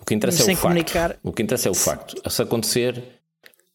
O 0.00 0.04
que 0.04 0.14
interessa 0.14 0.42
é 0.42 0.44
Sem 0.44 0.54
o 0.54 0.56
facto. 0.56 0.62
comunicar. 0.62 1.16
O 1.24 1.32
que 1.32 1.42
interessa 1.42 1.68
é 1.68 1.72
o 1.72 1.74
facto. 1.74 2.30
Se 2.30 2.40
acontecer, 2.42 3.02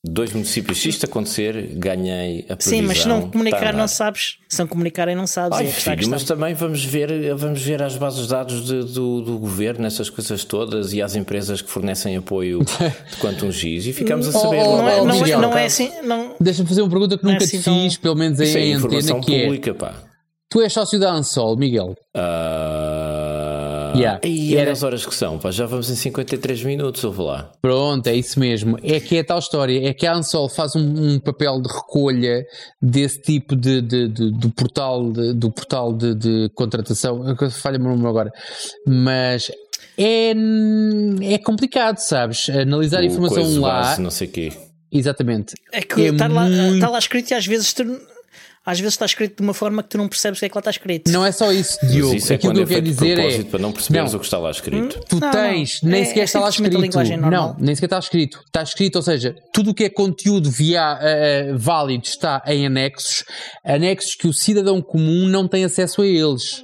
dois 0.07 0.31
municípios, 0.31 0.79
se 0.81 0.89
isto 0.89 1.05
acontecer, 1.05 1.69
ganhei 1.73 2.41
a 2.49 2.55
previsão. 2.55 2.79
Sim, 2.79 2.81
mas 2.83 3.01
se 3.01 3.07
não 3.07 3.29
comunicar, 3.29 3.73
não 3.73 3.87
sabes. 3.87 4.37
Se 4.47 4.59
não 4.59 4.67
comunicarem, 4.67 5.15
não 5.15 5.27
sabes. 5.27 5.57
Ai, 5.57 5.65
é 5.65 5.69
filho, 5.69 6.09
mas 6.09 6.23
também 6.23 6.53
vamos 6.53 6.83
ver, 6.85 7.33
vamos 7.35 7.61
ver 7.61 7.81
as 7.81 7.97
bases 7.97 8.23
de 8.23 8.29
dados 8.29 8.65
de- 8.65 8.83
do, 8.93 9.21
do 9.21 9.37
governo, 9.39 9.85
essas 9.85 10.09
coisas 10.09 10.43
todas 10.43 10.93
e 10.93 11.01
às 11.01 11.15
empresas 11.15 11.61
que 11.61 11.69
fornecem 11.69 12.15
apoio 12.15 12.59
de 13.11 13.17
Quantum 13.19 13.51
X 13.51 13.85
e 13.87 13.93
ficamos 13.93 14.27
a 14.27 14.37
Oh, 14.37 14.41
saber. 14.41 14.61
oh, 14.61 14.77
não, 14.77 14.89
é, 14.89 15.01
oh, 15.01 15.05
não, 15.05 15.25
é- 15.25 15.37
não 15.37 15.57
é 15.57 15.65
assim. 15.65 15.91
Não, 16.03 16.35
Deixa-me 16.39 16.67
fazer 16.69 16.81
uma 16.81 16.89
pergunta 16.89 17.17
que 17.17 17.23
Não 17.23 17.31
é 17.31 17.33
nunca 17.33 17.45
assim 17.45 17.59
te 17.59 17.63
fiz, 17.63 17.97
pelo 17.97 18.15
menos 18.15 18.39
Isso 18.39 18.57
é 18.57 18.61
em 18.61 18.73
informação 18.73 19.17
antena, 19.17 19.25
que 19.25 19.35
é 19.35 19.43
pública, 19.45 19.73
pá. 19.73 19.93
tu 20.49 20.61
és 20.61 20.71
sócio 20.71 20.99
da 20.99 21.11
Ansol, 21.11 21.57
Miguel. 21.57 21.95
Ah, 22.15 22.94
Yeah. 23.97 24.19
E 24.23 24.53
Era- 24.53 24.61
era 24.63 24.71
as 24.71 24.83
horas 24.83 25.05
que 25.05 25.13
são, 25.15 25.37
pá, 25.39 25.51
já 25.51 25.65
vamos 25.65 25.89
em 25.89 25.95
53 25.95 26.63
minutos, 26.63 27.03
ouve 27.03 27.21
lá. 27.21 27.51
Pronto, 27.61 28.05
é 28.07 28.15
isso 28.15 28.39
mesmo. 28.39 28.77
É 28.83 28.99
que 28.99 29.17
é 29.17 29.23
tal 29.23 29.39
história. 29.39 29.87
É 29.87 29.93
que 29.93 30.05
a 30.05 30.13
Ansol 30.15 30.49
faz 30.49 30.75
um, 30.75 31.13
um 31.15 31.19
papel 31.19 31.61
de 31.61 31.67
recolha 31.71 32.45
desse 32.81 33.21
tipo 33.21 33.55
de, 33.55 33.81
de- 33.81 34.07
de- 34.07 34.31
do 34.31 34.49
portal, 34.51 35.11
de, 35.11 35.33
do 35.33 35.51
portal 35.51 35.93
de, 35.93 36.13
de 36.15 36.49
contratação. 36.55 37.21
Falha-me 37.51 37.85
o 37.85 37.89
nome 37.89 38.07
agora. 38.07 38.31
Mas 38.87 39.51
é, 39.97 40.31
é 41.33 41.37
complicado, 41.39 41.97
sabes? 41.99 42.49
Analisar 42.49 42.99
a 42.99 43.01
O 43.03 43.05
informação 43.05 43.61
lá. 43.61 43.81
base, 43.81 44.01
não 44.01 44.11
sei 44.11 44.27
o 44.27 44.31
quê. 44.31 44.51
Exatamente. 44.91 45.55
é 45.73 45.81
que 45.81 46.01
É 46.01 46.07
está, 46.09 46.27
lá, 46.27 46.47
muito- 46.47 46.75
está 46.75 46.89
lá 46.89 46.99
escrito 46.99 47.31
e 47.31 47.33
às 47.33 47.45
vezes, 47.45 47.73
tu- 47.73 47.99
às 48.65 48.79
vezes 48.79 48.93
está 48.95 49.05
escrito 49.05 49.37
de 49.37 49.43
uma 49.43 49.53
forma 49.53 49.83
que 49.83 49.89
tu 49.89 49.97
não 49.97 50.07
percebes 50.07 50.37
o 50.37 50.41
que 50.41 50.45
é 50.45 50.49
que 50.49 50.55
lá 50.55 50.59
está 50.59 50.71
escrito. 50.71 51.11
Não 51.11 51.25
é 51.25 51.31
só 51.31 51.51
isso, 51.51 51.77
Mas 51.83 51.91
Diogo. 51.91 52.15
isso 52.15 52.31
é 52.33 52.35
Aquilo 52.35 52.53
que 52.53 52.59
é 52.59 52.63
eu 52.63 52.67
quero 52.67 52.81
feito 52.85 52.95
de 52.99 53.13
dizer 53.15 53.19
é. 53.19 53.43
para 53.43 53.59
não 53.59 53.71
perceberes 53.71 54.11
Não. 54.11 54.17
o 54.17 54.19
que 54.19 54.25
está 54.25 54.37
lá 54.39 54.51
escrito. 54.51 54.99
Tu 55.07 55.19
Não, 55.19 55.31
tens, 55.31 55.81
não. 55.83 55.91
nem 55.91 56.01
É- 56.01 56.05
sequer 56.05 56.21
é 56.21 56.23
está 56.23 56.39
lá 56.39 56.49
escrito. 56.49 56.77
linguagem 56.81 57.17
normal. 57.17 57.55
Não, 57.59 57.65
nem 57.65 57.75
sequer 57.75 57.85
está 57.85 57.99
escrito. 57.99 58.39
Está 58.45 58.63
escrito, 58.63 58.95
ou 58.95 59.01
seja, 59.01 59.35
tudo 59.53 59.71
o 59.71 59.73
que 59.73 59.83
é 59.83 59.89
conteúdo 59.89 60.49
via 60.49 60.97
eh, 61.01 61.53
válido 61.55 62.05
está 62.05 62.41
em 62.47 62.65
anexos, 62.65 63.23
anexos 63.63 64.15
que 64.15 64.27
o 64.27 64.33
cidadão 64.33 64.81
comum 64.81 65.27
não 65.27 65.47
tem 65.47 65.63
acesso 65.63 66.01
a 66.01 66.07
eles. 66.07 66.63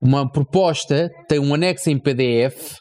Uma 0.00 0.30
proposta 0.30 1.10
tem 1.28 1.38
um 1.40 1.52
anexo 1.52 1.90
em 1.90 1.98
PDF 1.98 2.76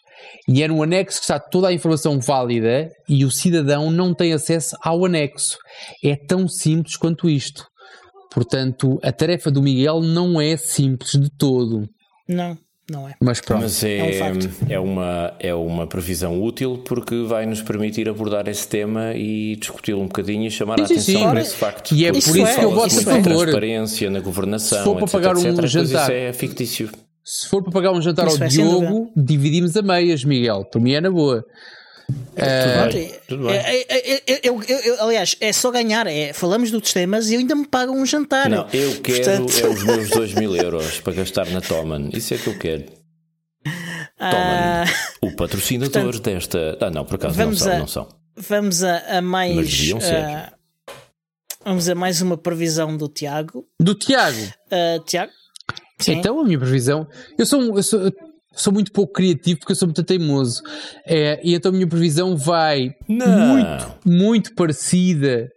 e 0.47 0.61
é 0.61 0.67
no 0.67 0.83
anexo 0.83 1.17
que 1.17 1.23
está 1.23 1.39
toda 1.39 1.67
a 1.69 1.73
informação 1.73 2.19
válida 2.19 2.87
e 3.09 3.25
o 3.25 3.31
cidadão 3.31 3.89
não 3.89 4.13
tem 4.13 4.33
acesso 4.33 4.75
ao 4.83 5.03
anexo. 5.05 5.57
É 6.05 6.15
tão 6.15 6.47
simples 6.47 6.95
quanto 6.95 7.27
isto. 7.29 7.63
Portanto, 8.31 8.99
a 9.03 9.11
tarefa 9.11 9.49
do 9.49 9.61
Miguel 9.61 10.01
não 10.01 10.39
é 10.39 10.57
simples 10.57 11.11
de 11.13 11.29
todo. 11.29 11.87
Não, 12.27 12.57
não 12.89 13.07
é. 13.07 13.13
Mas 13.21 13.41
pronto. 13.41 13.61
Mas 13.61 13.83
É 13.83 14.01
um 14.01 14.05
é, 14.05 14.13
facto. 14.13 14.49
é, 14.69 14.79
uma, 14.79 15.33
é 15.39 15.53
uma 15.53 15.87
previsão 15.87 16.41
útil 16.41 16.81
porque 16.85 17.23
vai 17.23 17.45
nos 17.45 17.61
permitir 17.61 18.07
abordar 18.07 18.47
esse 18.47 18.67
tema 18.67 19.13
e 19.13 19.55
discuti-lo 19.55 20.01
um 20.01 20.07
bocadinho 20.07 20.45
e 20.45 20.51
chamar 20.51 20.75
Sim, 20.77 20.81
a 20.81 20.85
atenção 20.85 21.21
sim. 21.21 21.29
para 21.29 21.41
esse 21.41 21.55
facto. 21.55 21.91
E 21.93 22.05
é 22.05 22.11
por 22.11 22.17
isso 22.17 22.33
que 22.33 22.39
eu 22.39 22.71
voto 22.71 22.85
a 22.85 23.01
favor. 23.01 23.23
transparência 23.23 24.09
na 24.09 24.19
governação, 24.19 24.77
Se 24.79 24.83
for 24.83 24.95
para 24.95 25.03
etc, 25.03 25.13
pagar 25.13 25.37
um 25.37 25.47
etc, 25.47 25.65
jantar. 25.67 26.03
Isso 26.03 26.11
é 26.11 26.33
fictício. 26.33 26.89
Se 27.23 27.49
for 27.49 27.61
para 27.61 27.73
pagar 27.73 27.91
um 27.91 28.01
jantar 28.01 28.27
Isso 28.27 28.41
ao 28.41 28.45
é, 28.45 28.49
Diogo, 28.49 29.11
dividimos 29.17 29.75
a 29.75 29.81
meias, 29.81 30.23
Miguel. 30.23 30.63
Para 30.71 30.79
mim 30.79 30.93
é 30.93 31.01
na 31.01 31.11
boa. 31.11 31.43
Bem, 32.09 33.13
tudo 33.27 33.47
bem. 33.47 33.55
é- 33.57 33.81
é- 33.81 33.85
é- 33.89 34.23
é- 34.27 34.39
eu- 34.43 34.61
eu- 34.67 34.79
eu- 34.79 35.03
aliás, 35.03 35.35
é 35.41 35.51
só 35.51 35.71
ganhar. 35.71 36.07
É, 36.07 36.31
falamos 36.33 36.71
dos 36.71 36.93
temas 36.93 37.29
e 37.29 37.35
ainda 37.35 37.55
me 37.55 37.67
pagam 37.67 37.95
um 37.97 38.05
jantar. 38.05 38.49
Não, 38.49 38.67
eu 38.71 39.01
quero 39.01 39.23
Portanto, 39.23 39.57
é 39.59 39.67
os 39.67 39.83
meus 39.83 40.09
2 40.09 40.33
mil 40.33 40.55
euros 40.55 40.99
para 41.01 41.13
gastar 41.13 41.47
na 41.49 41.59
Toman. 41.61 42.09
Isso 42.13 42.33
é 42.33 42.37
que 42.37 42.47
eu 42.47 42.57
quero. 42.57 42.85
ah, 44.19 44.85
O 45.21 45.35
patrocinador 45.35 46.19
desta. 46.19 46.77
Ah, 46.79 46.89
não, 46.89 47.05
por 47.05 47.15
acaso 47.15 47.37
não 47.39 47.53
são, 47.55 47.71
a- 47.71 47.79
não 47.79 47.87
são. 47.87 48.07
vamos 48.35 48.83
a, 48.83 49.17
a 49.17 49.21
mais. 49.21 49.91
Ah, 50.13 50.53
vamos 51.65 51.89
a 51.89 51.95
mais 51.95 52.21
uma 52.21 52.37
previsão 52.37 52.95
do 52.95 53.07
Tiago. 53.09 53.65
Do 53.81 53.95
Tiago. 53.95 54.37
Ah, 54.71 54.99
Tiago? 55.05 55.31
Sim. 55.99 56.13
Então, 56.13 56.39
a 56.39 56.43
minha 56.43 56.59
previsão. 56.59 57.07
Eu 57.37 57.45
sou, 57.45 57.59
um- 57.59 57.75
eu 57.75 57.81
sou, 57.83 58.11
sou 58.57 58.73
muito 58.73 58.91
pouco 58.91 59.13
criativo 59.13 59.59
porque 59.59 59.71
eu 59.71 59.75
sou 59.75 59.87
muito 59.87 60.03
teimoso. 60.03 60.61
É, 61.05 61.39
e 61.43 61.53
então 61.55 61.69
a 61.71 61.73
minha 61.73 61.87
previsão 61.87 62.35
vai 62.35 62.89
Não. 63.07 63.27
muito, 63.47 63.95
muito 64.05 64.55
parecida 64.55 65.47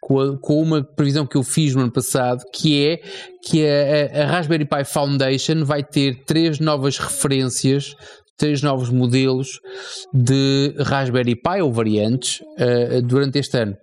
com, 0.00 0.20
a- 0.20 0.38
com 0.38 0.60
uma 0.62 0.82
previsão 0.84 1.26
que 1.26 1.36
eu 1.36 1.42
fiz 1.42 1.74
no 1.74 1.82
ano 1.82 1.92
passado, 1.92 2.42
que 2.52 2.86
é 2.86 3.00
que 3.44 3.64
a, 3.66 4.22
a- 4.22 4.26
Raspberry 4.26 4.64
Pi 4.64 4.84
Foundation 4.84 5.64
vai 5.64 5.82
ter 5.82 6.24
três 6.24 6.58
novas 6.60 6.98
referências, 6.98 7.94
três 8.36 8.62
novos 8.62 8.90
modelos 8.90 9.58
de 10.14 10.74
Raspberry 10.78 11.34
Pi 11.34 11.60
ou 11.62 11.72
variantes 11.72 12.40
eh, 12.58 13.00
durante 13.02 13.38
este 13.38 13.58
ano. 13.58 13.76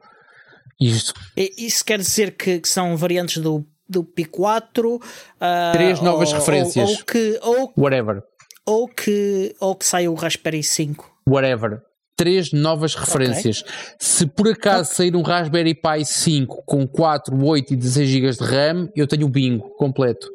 Isto, 0.80 1.14
E- 1.38 1.54
Isso 1.66 1.84
quer 1.86 2.00
dizer 2.00 2.32
que, 2.36 2.60
que 2.60 2.68
são 2.68 2.96
variantes 2.98 3.38
do, 3.42 3.66
do 3.88 4.04
P4. 4.04 5.00
ah, 5.40 5.72
Três 5.74 6.02
novas 6.02 6.30
ou- 6.32 6.40
referências. 6.40 6.90
Ou, 6.90 6.96
ou 6.98 7.04
que, 7.06 7.40
ou, 7.42 7.74
whatever. 7.78 8.22
Ou, 8.66 8.88
que, 8.88 9.56
ou 9.60 9.76
que 9.76 9.86
sai 9.86 10.08
o 10.08 10.14
Raspberry 10.14 10.64
5. 10.64 11.06
whatever. 11.28 11.82
Três 12.18 12.54
novas 12.54 12.96
referências. 12.96 13.62
Se 14.00 14.26
por 14.26 14.48
acaso 14.48 14.94
sair 14.94 15.14
um 15.18 15.22
Raspberry 15.22 15.76
Pi 15.76 16.06
5 16.06 16.64
com 16.66 16.88
4, 16.88 17.38
8 17.38 17.74
e 17.74 17.76
16 17.76 18.10
GB 18.10 18.32
de 18.32 18.44
RAM, 18.46 18.90
eu 18.96 19.06
tenho 19.06 19.26
o 19.26 19.30
bingo 19.30 19.70
completo. 19.76 20.30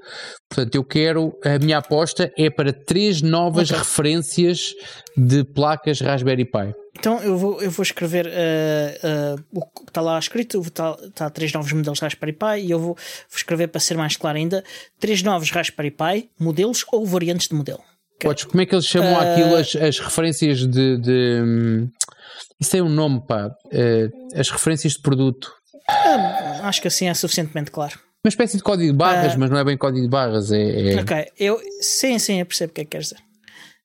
Portanto, 0.46 0.74
eu 0.74 0.84
quero, 0.84 1.32
a 1.42 1.58
minha 1.58 1.78
aposta 1.78 2.30
é 2.36 2.50
para 2.50 2.70
três 2.70 3.22
novas 3.22 3.70
Ok. 3.70 3.78
referências 3.78 4.74
de 5.16 5.42
placas 5.42 6.02
Raspberry 6.02 6.44
Pi. 6.44 6.74
Então 6.98 7.18
eu 7.22 7.38
vou, 7.38 7.62
eu 7.62 7.70
vou 7.70 7.82
escrever 7.82 8.26
ah, 8.26 8.98
ah, 9.02 9.42
o 9.50 9.62
que 9.62 9.88
está 9.88 10.02
lá 10.02 10.18
escrito, 10.18 10.60
está 10.60 10.94
tá 11.14 11.30
três 11.30 11.50
novos 11.50 11.72
modelos 11.72 11.98
Raspberry 11.98 12.34
Pi 12.34 12.66
e 12.66 12.70
eu 12.72 12.78
vou, 12.78 12.94
vou 12.94 13.36
escrever 13.36 13.68
para 13.68 13.80
ser 13.80 13.96
mais 13.96 14.18
claro 14.18 14.36
ainda, 14.36 14.62
três 14.98 15.22
novos 15.22 15.50
Raspberry 15.50 15.92
Pi, 15.92 16.28
modelos 16.38 16.84
ou 16.92 17.06
variantes 17.06 17.48
de 17.48 17.54
modelo. 17.54 17.80
Podes, 18.26 18.44
como 18.44 18.60
é 18.60 18.66
que 18.66 18.74
eles 18.74 18.86
chamam 18.86 19.16
Ah. 19.18 19.32
aquilo, 19.32 19.54
as, 19.56 19.74
as 19.76 19.98
referências 19.98 20.58
de, 20.66 20.96
de, 20.98 21.42
hum, 21.44 21.88
Isso 22.60 22.70
tem 22.72 22.82
um 22.82 22.88
nome, 22.88 23.22
pá. 23.26 23.50
Eh, 23.72 24.08
as 24.34 24.50
referências 24.50 24.92
de 24.94 25.00
produto. 25.00 25.50
Ah, 25.88 26.60
acho 26.64 26.80
que 26.82 26.88
assim 26.88 27.08
é 27.08 27.14
suficientemente 27.14 27.70
claro. 27.70 27.98
Uma 28.24 28.28
espécie 28.28 28.56
de 28.58 28.62
código 28.62 28.92
de 28.92 28.96
barras, 28.98 29.32
Ah. 29.32 29.36
mas 29.38 29.50
não 29.50 29.58
é 29.58 29.64
bem 29.64 29.76
código 29.78 30.02
de 30.04 30.10
barras. 30.10 30.52
É, 30.52 30.92
é- 30.92 31.00
Ok, 31.00 31.26
eu 31.38 31.58
sim, 31.80 32.18
sim, 32.18 32.38
eu 32.40 32.46
percebo 32.46 32.70
o 32.70 32.74
que 32.74 32.82
é 32.82 32.84
que 32.84 32.90
queres 32.90 33.08
dizer. 33.08 33.20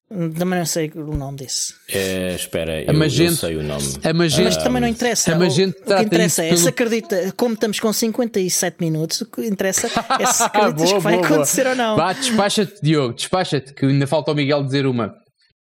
Também 0.07 0.59
não 0.59 0.65
sei 0.67 0.91
o 0.95 1.15
nome 1.15 1.37
disso. 1.39 1.73
É, 1.89 2.35
espera, 2.35 2.79
eu, 2.81 2.87
eu 2.87 2.93
magenta- 2.93 3.35
sei 3.37 3.55
o 3.57 3.63
nome. 3.63 3.83
A 4.03 4.13
Mas 4.13 4.57
também 4.57 4.79
não 4.81 4.87
interessa. 4.87 5.33
a 5.33 5.37
O, 5.37 5.43
o 5.43 5.49
que 5.49 6.01
interessa 6.03 6.43
é 6.43 6.49
isso 6.49 6.57
se 6.65 6.71
pelo- 6.71 6.87
acredita, 6.87 7.33
como 7.35 7.55
estamos 7.55 7.79
com 7.79 7.91
57 7.91 8.77
minutos, 8.79 9.21
o 9.21 9.25
que 9.25 9.41
interessa 9.47 9.87
é 10.19 10.25
se 10.27 10.43
acreditas 10.43 10.89
Boa, 10.89 10.97
que 10.97 11.03
vai 11.03 11.13
boa, 11.15 11.27
boa. 11.27 11.35
acontecer 11.37 11.65
ou 11.67 11.75
não. 11.75 11.95
Vá, 11.95 12.13
despacha-te, 12.13 12.75
Diogo, 12.83 13.15
despacha-te, 13.15 13.73
que 13.73 13.83
ainda 13.85 14.05
falta 14.05 14.29
ao 14.29 14.35
Miguel 14.35 14.63
dizer 14.63 14.85
uma. 14.85 15.11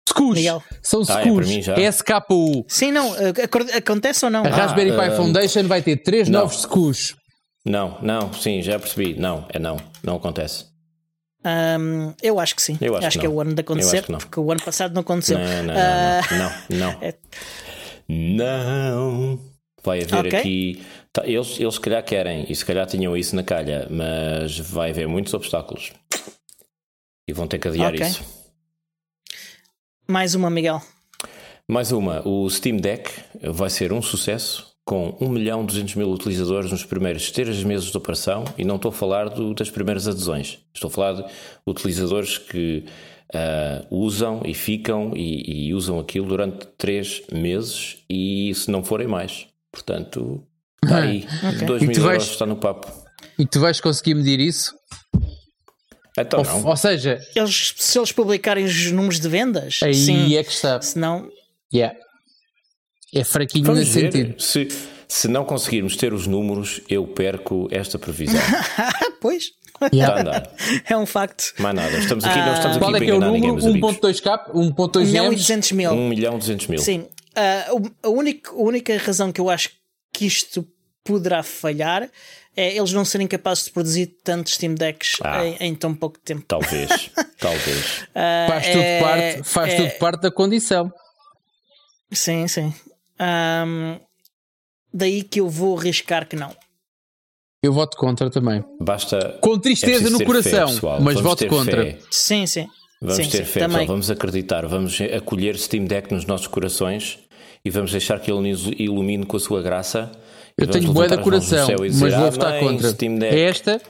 Scus, 0.08 0.34
Miguel. 0.36 0.62
são 0.82 1.02
Ah, 1.08 1.22
é 1.22 1.92
Scus? 1.92 2.00
SKU. 2.00 2.64
Sim, 2.68 2.90
não, 2.92 3.12
ac- 3.14 3.72
acontece 3.76 4.24
ou 4.24 4.30
não? 4.32 4.44
A 4.44 4.48
Raspberry 4.48 4.90
Pi 4.90 4.98
ah, 5.00 5.16
Foundation 5.16 5.62
vai 5.68 5.80
ter 5.80 5.96
três 5.98 6.28
não. 6.28 6.40
novos 6.40 6.60
Scus. 6.62 7.14
Não, 7.64 7.98
não, 8.02 8.32
sim, 8.34 8.60
já 8.60 8.78
percebi. 8.80 9.14
Não, 9.18 9.46
é 9.48 9.58
não. 9.58 9.76
Não 10.02 10.16
acontece. 10.16 10.64
Ahm, 11.44 12.14
eu 12.22 12.40
acho 12.40 12.56
que 12.56 12.62
sim. 12.62 12.78
Eu 12.80 12.96
acho 12.96 13.10
que 13.10 13.18
que 13.18 13.26
é 13.26 13.28
o 13.28 13.40
ano 13.40 13.52
de 13.54 13.60
acontecer, 13.60 13.98
acho 13.98 14.06
porque 14.18 14.40
o 14.40 14.50
ano 14.50 14.62
passado 14.64 14.94
não 14.94 15.02
aconteceu. 15.02 15.38
Não, 15.38 15.62
não, 15.64 15.74
Ah, 15.76 16.20
não, 16.30 16.38
não, 16.78 16.92
não. 16.92 16.98
é- 17.02 17.14
Não. 18.08 19.40
Vai 19.82 20.02
haver 20.02 20.26
Ok. 20.26 20.38
aqui. 20.38 20.82
tá, 21.12 21.26
eles, 21.26 21.60
eles 21.60 21.74
se 21.74 21.80
calhar 21.80 22.02
querem, 22.02 22.46
e 22.50 22.56
se 22.56 22.64
calhar 22.64 22.86
tinham 22.86 23.14
isso 23.16 23.36
na 23.36 23.42
calha, 23.42 23.86
mas 23.90 24.58
vai 24.58 24.90
haver 24.90 25.06
muitos 25.06 25.34
obstáculos. 25.34 25.92
E 27.28 27.32
vão 27.32 27.46
ter 27.46 27.58
que 27.58 27.68
adiar 27.68 27.92
Ok. 27.92 28.06
isso. 28.06 28.24
Mais 30.08 30.34
uma, 30.34 30.48
Miguel. 30.50 30.82
Mais 31.68 31.92
uma, 31.92 32.26
o 32.26 32.48
Steam 32.50 32.76
Deck 32.78 33.10
vai 33.42 33.70
ser 33.70 33.92
um 33.92 34.02
sucesso 34.02 34.73
com 34.84 35.16
1 35.20 35.28
milhão 35.28 35.62
e 35.62 35.66
200 35.66 35.94
mil 35.94 36.10
utilizadores 36.10 36.70
nos 36.70 36.84
primeiros 36.84 37.30
3 37.30 37.62
meses 37.64 37.90
de 37.90 37.96
operação 37.96 38.44
e 38.58 38.64
não 38.64 38.76
estou 38.76 38.90
a 38.90 38.92
falar 38.92 39.30
do- 39.30 39.54
das 39.54 39.70
primeiras 39.70 40.06
adesões. 40.06 40.58
Estou 40.74 40.88
a 40.88 40.90
falar 40.92 41.12
de 41.14 41.24
utilizadores 41.66 42.36
que 42.38 42.84
ah, 43.34 43.84
usam 43.90 44.42
e 44.44 44.52
ficam 44.54 45.12
e, 45.16 45.68
e 45.68 45.74
usam 45.74 45.98
aquilo 45.98 46.26
durante 46.28 46.66
3 46.78 47.22
meses 47.32 47.96
e 48.10 48.52
se 48.54 48.70
não 48.70 48.84
forem 48.84 49.08
mais. 49.08 49.46
Portanto, 49.72 50.42
está 50.84 50.98
aí. 51.02 51.26
2 51.66 51.82
E 51.82 51.86
mil 51.86 51.94
tu 51.96 52.02
vais- 52.02 52.14
euros 52.18 52.30
está 52.30 52.44
no 52.46 52.56
papo. 52.56 52.92
E 53.38 53.46
tu 53.46 53.58
vais 53.60 53.80
conseguir 53.80 54.14
medir 54.14 54.38
isso? 54.38 54.74
Então 56.16 56.40
Ou, 56.40 56.44
não. 56.46 56.66
ou 56.66 56.76
seja, 56.76 57.20
Eles, 57.34 57.74
se 57.76 57.98
eles 57.98 58.12
publicarem 58.12 58.64
os 58.64 58.92
números 58.92 59.18
de 59.18 59.28
vendas, 59.28 59.80
aí 59.82 59.94
sim. 59.94 60.36
é 60.36 60.44
que 60.44 60.50
está. 60.52 60.80
Se 60.80 60.96
não, 60.98 61.28
Yeah. 61.72 61.98
É 63.14 63.24
fraquinho 63.24 63.64
Vamos 63.64 63.80
nesse 63.80 64.00
ver. 64.00 64.12
sentido. 64.12 64.40
Se, 64.42 64.68
se 65.08 65.28
não 65.28 65.44
conseguirmos 65.44 65.96
ter 65.96 66.12
os 66.12 66.26
números, 66.26 66.80
eu 66.88 67.06
perco 67.06 67.68
esta 67.70 67.98
previsão. 67.98 68.40
pois, 69.20 69.52
a 69.80 70.20
andar. 70.20 70.50
é 70.88 70.96
um 70.96 71.06
facto. 71.06 71.52
Mais 71.58 71.74
nada. 71.74 71.96
Estamos 71.98 72.24
aqui, 72.24 72.38
não 72.38 72.54
estamos 72.54 72.76
aqui 72.76 72.78
Qual 72.84 72.90
é 72.94 72.98
para 72.98 73.04
que 73.04 73.10
é 73.10 73.14
o 73.14 73.16
enganar 73.16 73.32
ninguém, 73.32 73.50
número? 73.50 73.66
amigos. 73.68 73.96
1.2K? 73.96 74.52
1.2 74.52 74.96
1 75.02 75.04
milhão 75.06 75.24
e 75.26 75.36
gems? 75.36 75.40
200 75.42 75.72
mil. 75.72 75.90
1 75.92 76.08
milhão 76.08 76.34
e 76.34 76.38
200 76.38 76.66
mil. 76.68 76.78
Sim. 76.80 77.06
O- 77.72 78.06
a, 78.06 78.08
única, 78.10 78.50
a 78.50 78.54
única 78.54 78.96
razão 78.98 79.30
que 79.32 79.40
eu 79.40 79.50
acho 79.50 79.70
que 80.12 80.26
isto 80.26 80.66
poderá 81.02 81.42
falhar 81.42 82.08
é 82.56 82.76
eles 82.76 82.92
não 82.92 83.04
serem 83.04 83.26
capazes 83.26 83.64
de 83.64 83.72
produzir 83.72 84.06
tantos 84.22 84.54
Steam 84.54 84.74
Decks 84.74 85.16
Ah. 85.22 85.44
em, 85.44 85.56
em 85.60 85.74
tão 85.74 85.92
pouco 85.94 86.18
tempo. 86.20 86.44
Talvez. 86.46 86.88
Talvez. 87.38 88.04
Faz, 88.48 88.66
tudo, 88.68 88.78
é- 88.80 89.00
parte, 89.00 89.42
faz 89.42 89.72
é- 89.72 89.76
tudo 89.76 89.98
parte 89.98 90.20
da 90.22 90.30
condição. 90.30 90.92
Sim, 92.12 92.46
sim. 92.46 92.72
Ahm, 93.18 93.98
daí 94.92 95.22
que 95.22 95.40
eu 95.40 95.48
vou 95.48 95.78
arriscar 95.78 96.28
que 96.28 96.36
não. 96.36 96.54
Eu 97.62 97.72
voto 97.72 97.96
contra 97.96 98.28
também. 98.30 98.62
Basta. 98.80 99.38
Com 99.40 99.54
é 99.54 99.58
tristeza 99.60 99.92
preciso 100.02 100.18
no 100.18 100.24
coração, 100.24 100.68
fé, 100.68 100.86
mas 101.00 101.14
Vamos 101.14 101.22
voto 101.22 101.46
contra. 101.46 101.82
fé. 101.84 101.98
Sim, 102.10 102.46
sim. 102.46 102.66
Vamos 103.00 103.16
sim, 103.16 103.28
ter 103.30 103.38
sim, 103.38 103.44
fé, 103.44 103.60
também. 103.60 103.86
Vamos 103.86 104.10
acreditar. 104.10 104.66
Vamos 104.66 104.98
acolher 105.00 105.56
Steam 105.58 105.84
Deck 105.86 106.12
nos 106.12 106.26
nossos 106.26 106.46
corações 106.46 107.18
e 107.64 107.70
vamos 107.70 107.90
deixar 107.90 108.20
que 108.20 108.30
ele 108.30 108.50
nos 108.50 108.66
ilumine 108.78 109.24
com 109.24 109.36
a 109.36 109.40
sua 109.40 109.62
graça. 109.62 110.12
Eu 110.58 110.66
tenho 110.66 110.88
levantar 110.88 111.16
da 111.16 111.22
coração, 111.22 111.66
dizer, 111.76 112.00
mas 112.04 112.14
vou 112.14 112.30
votar 112.30 112.50
"Amém, 112.56 112.68
contra. 112.68 112.90
Steam 112.90 113.16
Deck. 113.18 113.34
Esta, 113.36 113.80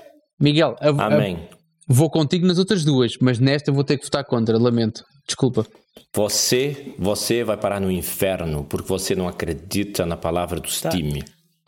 Miguel, 0.40 0.76
a- 0.80 0.88
a- 0.88 1.06
Amém. 1.06 1.48
vou 1.88 2.08
contigo 2.08 2.46
nas 2.46 2.58
outras 2.58 2.84
duas, 2.84 3.12
mas 3.20 3.38
nesta 3.38 3.70
vou 3.72 3.84
ter 3.84 3.98
que 3.98 4.04
votar 4.04 4.24
contra, 4.24 4.56
lamento. 4.56 5.04
Desculpa. 5.26 5.66
Você, 6.14 6.94
você 6.98 7.42
vai 7.42 7.56
parar 7.56 7.80
no 7.80 7.90
inferno 7.90 8.64
porque 8.64 8.88
você 8.88 9.14
não 9.14 9.26
acredita 9.28 10.06
na 10.06 10.16
palavra 10.16 10.60
do 10.60 10.68
Tá. 10.68 10.90
Steam. 10.90 11.18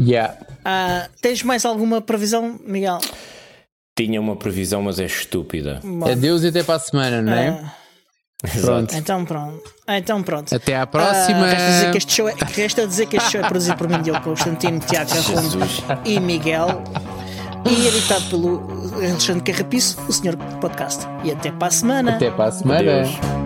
Yeah. 0.01 0.36
Ah, 0.64 1.09
tens 1.20 1.42
mais 1.42 1.64
alguma 1.64 2.01
previsão, 2.01 2.59
Miguel? 2.64 2.99
Tinha 3.99 4.20
uma 4.20 4.36
previsão, 4.36 4.82
mas 4.82 5.01
é 5.01 5.05
estúpida. 5.07 5.80
Bom, 5.82 6.07
Adeus 6.09 6.42
e 6.44 6.49
até 6.49 6.62
para 6.62 6.74
a 6.76 6.78
semana, 6.78 7.22
não 7.22 7.32
é? 7.32 7.49
ah, 7.49 7.74
Pronto. 8.61 8.94
então 8.94 9.24
pronto. 9.24 9.62
Então 9.88 10.22
pronto. 10.22 10.55
Até 10.55 10.76
à 10.76 10.86
próxima. 10.86 11.47
Ah, 11.47 11.51
resta, 11.55 11.70
dizer 11.70 11.90
que 11.90 11.99
este 11.99 12.12
show 12.12 12.28
é, 12.28 12.34
resta 12.55 12.86
dizer 12.86 13.07
que 13.07 13.16
este 13.16 13.30
show 13.32 13.40
é 13.40 13.49
produzido 13.49 13.76
por 13.78 13.88
mim, 13.88 14.03
Diogo 14.03 14.20
Constantino, 14.22 14.78
Tiago 14.80 15.11
Jesus. 15.11 15.82
e 16.05 16.20
Miguel 16.20 16.84
e 17.68 17.88
editado 17.88 18.24
pelo 18.28 18.92
Alexandre 18.97 19.51
Carrapiço, 19.51 19.99
o 20.09 20.12
Senhor 20.12 20.36
Podcast. 20.61 21.05
E 21.24 21.32
até 21.32 21.51
para 21.51 21.68
a 21.68 21.70
semana. 21.70 22.16
Até 22.16 22.30
para 22.30 22.44
a 22.44 22.53
semana. 22.53 23.01
Adeus. 23.01 23.45